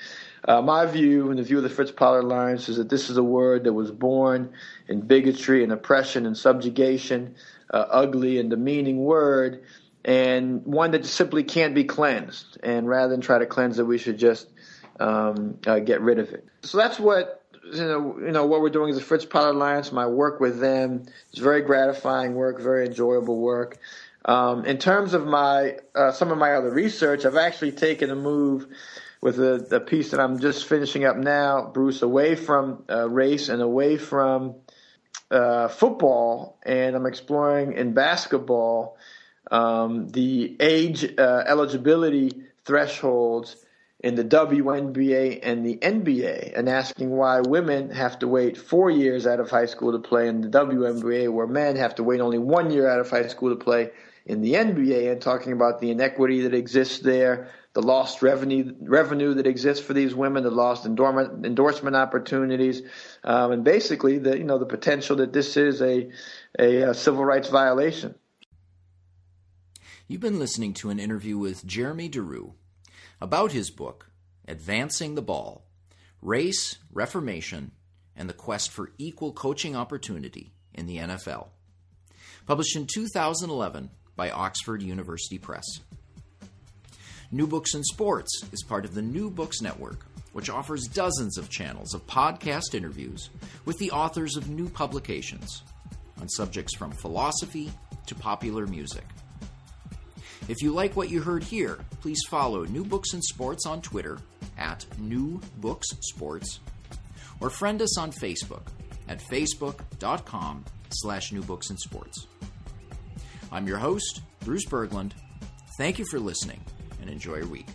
Uh, 0.48 0.62
my 0.62 0.86
view 0.86 1.30
and 1.30 1.40
the 1.40 1.44
view 1.44 1.58
of 1.58 1.64
the 1.64 1.70
Fritz 1.70 1.92
Pollard 1.92 2.24
Alliance 2.24 2.70
is 2.70 2.78
that 2.78 2.90
this 2.90 3.10
is 3.10 3.18
a 3.18 3.24
word 3.24 3.66
that 3.66 3.74
was 3.74 3.92
born 3.92 4.54
in 4.88 5.02
bigotry 5.02 5.64
and 5.64 5.72
oppression 5.72 6.26
and 6.26 6.38
subjugation, 6.38 7.36
uh, 7.72 7.86
ugly 7.90 8.40
and 8.40 8.50
demeaning 8.50 8.98
word, 8.98 9.64
and 10.06 10.66
one 10.66 10.92
that 10.92 11.06
simply 11.06 11.44
can't 11.44 11.76
be 11.76 11.84
cleansed. 11.84 12.58
And 12.64 12.88
rather 12.88 13.12
than 13.12 13.22
try 13.22 13.40
to 13.40 13.46
cleanse 13.46 13.80
it, 13.80 13.84
we 13.84 13.98
should 13.98 14.18
just 14.18 14.48
um, 15.00 15.58
uh, 15.68 15.80
get 15.80 16.02
rid 16.02 16.20
of 16.20 16.30
it. 16.30 16.48
So 16.64 16.78
that's 16.78 17.00
what 17.00 17.44
you 17.74 17.86
know. 17.86 18.18
You 18.20 18.32
know 18.32 18.46
what 18.46 18.62
we're 18.62 18.70
doing 18.70 18.90
is 18.90 18.98
the 18.98 19.04
Fritz 19.04 19.26
Pollard 19.26 19.56
Alliance. 19.56 19.92
My 19.92 20.08
work 20.08 20.40
with 20.40 20.60
them 20.60 21.06
is 21.34 21.40
very 21.40 21.62
gratifying 21.62 22.34
work, 22.34 22.62
very 22.62 22.86
enjoyable 22.86 23.40
work. 23.40 23.78
Um, 24.26 24.66
in 24.66 24.78
terms 24.78 25.14
of 25.14 25.26
my 25.26 25.78
uh, 25.96 26.12
some 26.12 26.32
of 26.32 26.38
my 26.38 26.54
other 26.54 26.72
research, 26.72 27.26
I've 27.26 27.38
actually 27.38 27.72
taken 27.72 28.10
a 28.10 28.16
move 28.16 28.68
with 29.22 29.40
a, 29.40 29.66
the 29.70 29.80
piece 29.80 30.12
that 30.12 30.20
I'm 30.20 30.40
just 30.40 30.66
finishing 30.66 31.06
up 31.06 31.18
now, 31.18 31.72
Bruce, 31.74 32.02
away 32.02 32.36
from 32.36 32.84
uh, 32.90 33.10
race 33.10 33.50
and 33.50 33.62
away 33.62 33.98
from 33.98 34.56
uh, 35.30 35.68
football, 35.68 36.58
and 36.64 36.96
I'm 36.96 37.06
exploring 37.06 37.74
in 37.74 37.94
basketball 37.94 38.98
um, 39.52 40.08
the 40.10 40.56
age 40.60 41.06
uh, 41.18 41.44
eligibility 41.48 42.32
thresholds 42.66 43.56
in 44.02 44.16
the 44.16 44.24
WNBA 44.24 45.40
and 45.44 45.66
the 45.66 45.76
NBA 45.78 46.58
and 46.58 46.70
asking 46.70 47.10
why 47.10 47.42
women 47.42 47.90
have 47.90 48.20
to 48.20 48.28
wait 48.28 48.58
four 48.58 48.90
years 48.90 49.28
out 49.28 49.40
of 49.40 49.50
high 49.50 49.66
school 49.66 49.92
to 49.92 50.00
play 50.00 50.28
in 50.28 50.42
the 50.42 50.48
WNBA, 50.48 51.32
where 51.32 51.48
men 51.48 51.76
have 51.76 51.96
to 51.96 52.04
wait 52.04 52.22
only 52.22 52.38
one 52.38 52.72
year 52.72 52.90
out 52.90 53.00
of 53.00 53.10
high 53.10 53.28
school 53.28 53.50
to 53.50 53.62
play 53.62 53.92
in 54.26 54.42
the 54.42 54.54
NBA, 54.54 55.12
and 55.12 55.22
talking 55.22 55.52
about 55.52 55.82
the 55.82 55.92
inequity 55.92 56.42
that 56.42 56.54
exists 56.54 57.00
there, 57.00 57.50
the 57.74 57.82
lost 57.82 58.22
revenue 58.22 58.74
revenue 58.82 59.36
that 59.36 59.46
exists 59.46 59.86
for 59.86 59.94
these 59.94 60.16
women, 60.16 60.44
the 60.44 60.52
lost 60.52 60.86
endorsement 60.86 61.46
endorsement 61.46 61.96
opportunities, 61.96 62.82
um, 63.24 63.52
and 63.52 63.64
basically 63.64 64.18
the 64.18 64.38
you 64.38 64.44
know 64.44 64.58
the 64.58 64.66
potential 64.66 65.18
that 65.18 65.34
this 65.34 65.56
is 65.56 65.82
a, 65.82 66.10
a, 66.58 66.82
a 66.82 66.94
civil 66.94 67.24
rights 67.24 67.50
violation. 67.50 68.16
You've 70.08 70.22
been 70.22 70.40
listening 70.40 70.74
to 70.76 70.90
an 70.90 71.00
interview 71.00 71.38
with 71.38 71.66
Jeremy 71.66 72.10
Duru 72.10 72.54
about 73.22 73.52
his 73.52 73.70
book, 73.70 74.10
Advancing 74.48 75.14
the 75.14 75.22
Ball 75.22 75.64
Race, 76.22 76.78
Reformation, 76.92 77.72
and 78.16 78.28
the 78.28 78.34
Quest 78.34 78.72
for 78.72 78.92
Equal 78.98 79.32
Coaching 79.32 79.76
Opportunity 79.76 80.52
in 80.74 80.88
the 80.88 80.98
NFL. 80.98 81.50
Published 82.48 82.76
in 82.76 82.88
2011 82.88 83.92
by 84.16 84.32
Oxford 84.32 84.82
University 84.82 85.38
Press. 85.38 85.66
New 87.32 87.46
Books 87.46 87.76
in 87.76 87.84
Sports 87.84 88.44
is 88.52 88.64
part 88.64 88.86
of 88.86 88.96
the 88.96 89.02
New 89.02 89.30
Books 89.30 89.62
Network, 89.62 90.06
which 90.34 90.50
offers 90.50 90.88
dozens 90.88 91.38
of 91.38 91.50
channels 91.50 91.94
of 91.94 92.06
podcast 92.08 92.74
interviews 92.74 93.30
with 93.66 93.78
the 93.78 93.92
authors 93.92 94.36
of 94.36 94.50
new 94.50 94.68
publications 94.68 95.64
on 96.20 96.28
subjects 96.28 96.76
from 96.76 96.92
philosophy 96.92 97.72
to 98.08 98.16
popular 98.16 98.66
music. 98.66 99.04
If 100.48 100.64
you 100.64 100.72
like 100.72 100.96
what 100.96 101.10
you 101.10 101.22
heard 101.22 101.44
here, 101.44 101.78
please 102.02 102.20
follow 102.28 102.66
New 102.66 102.84
Books 102.84 103.14
and 103.14 103.24
Sports 103.24 103.68
on 103.68 103.82
Twitter 103.84 104.18
at 104.58 104.86
New 104.98 105.40
Books 105.58 105.90
Sports, 106.02 106.60
or 107.40 107.52
friend 107.52 107.80
us 107.82 107.96
on 108.00 108.12
Facebook 108.12 108.64
at 109.08 109.22
facebook.com 109.22 110.66
slash 110.90 111.32
New 111.32 111.44
and 111.48 111.80
Sports. 111.80 112.26
I'm 113.52 113.68
your 113.68 113.78
host, 113.78 114.22
Bruce 114.44 114.66
Berglund. 114.66 115.12
Thank 115.78 116.00
you 116.00 116.06
for 116.10 116.20
listening, 116.20 116.62
and 117.02 117.10
enjoy 117.10 117.38
your 117.38 117.48
week. 117.48 117.68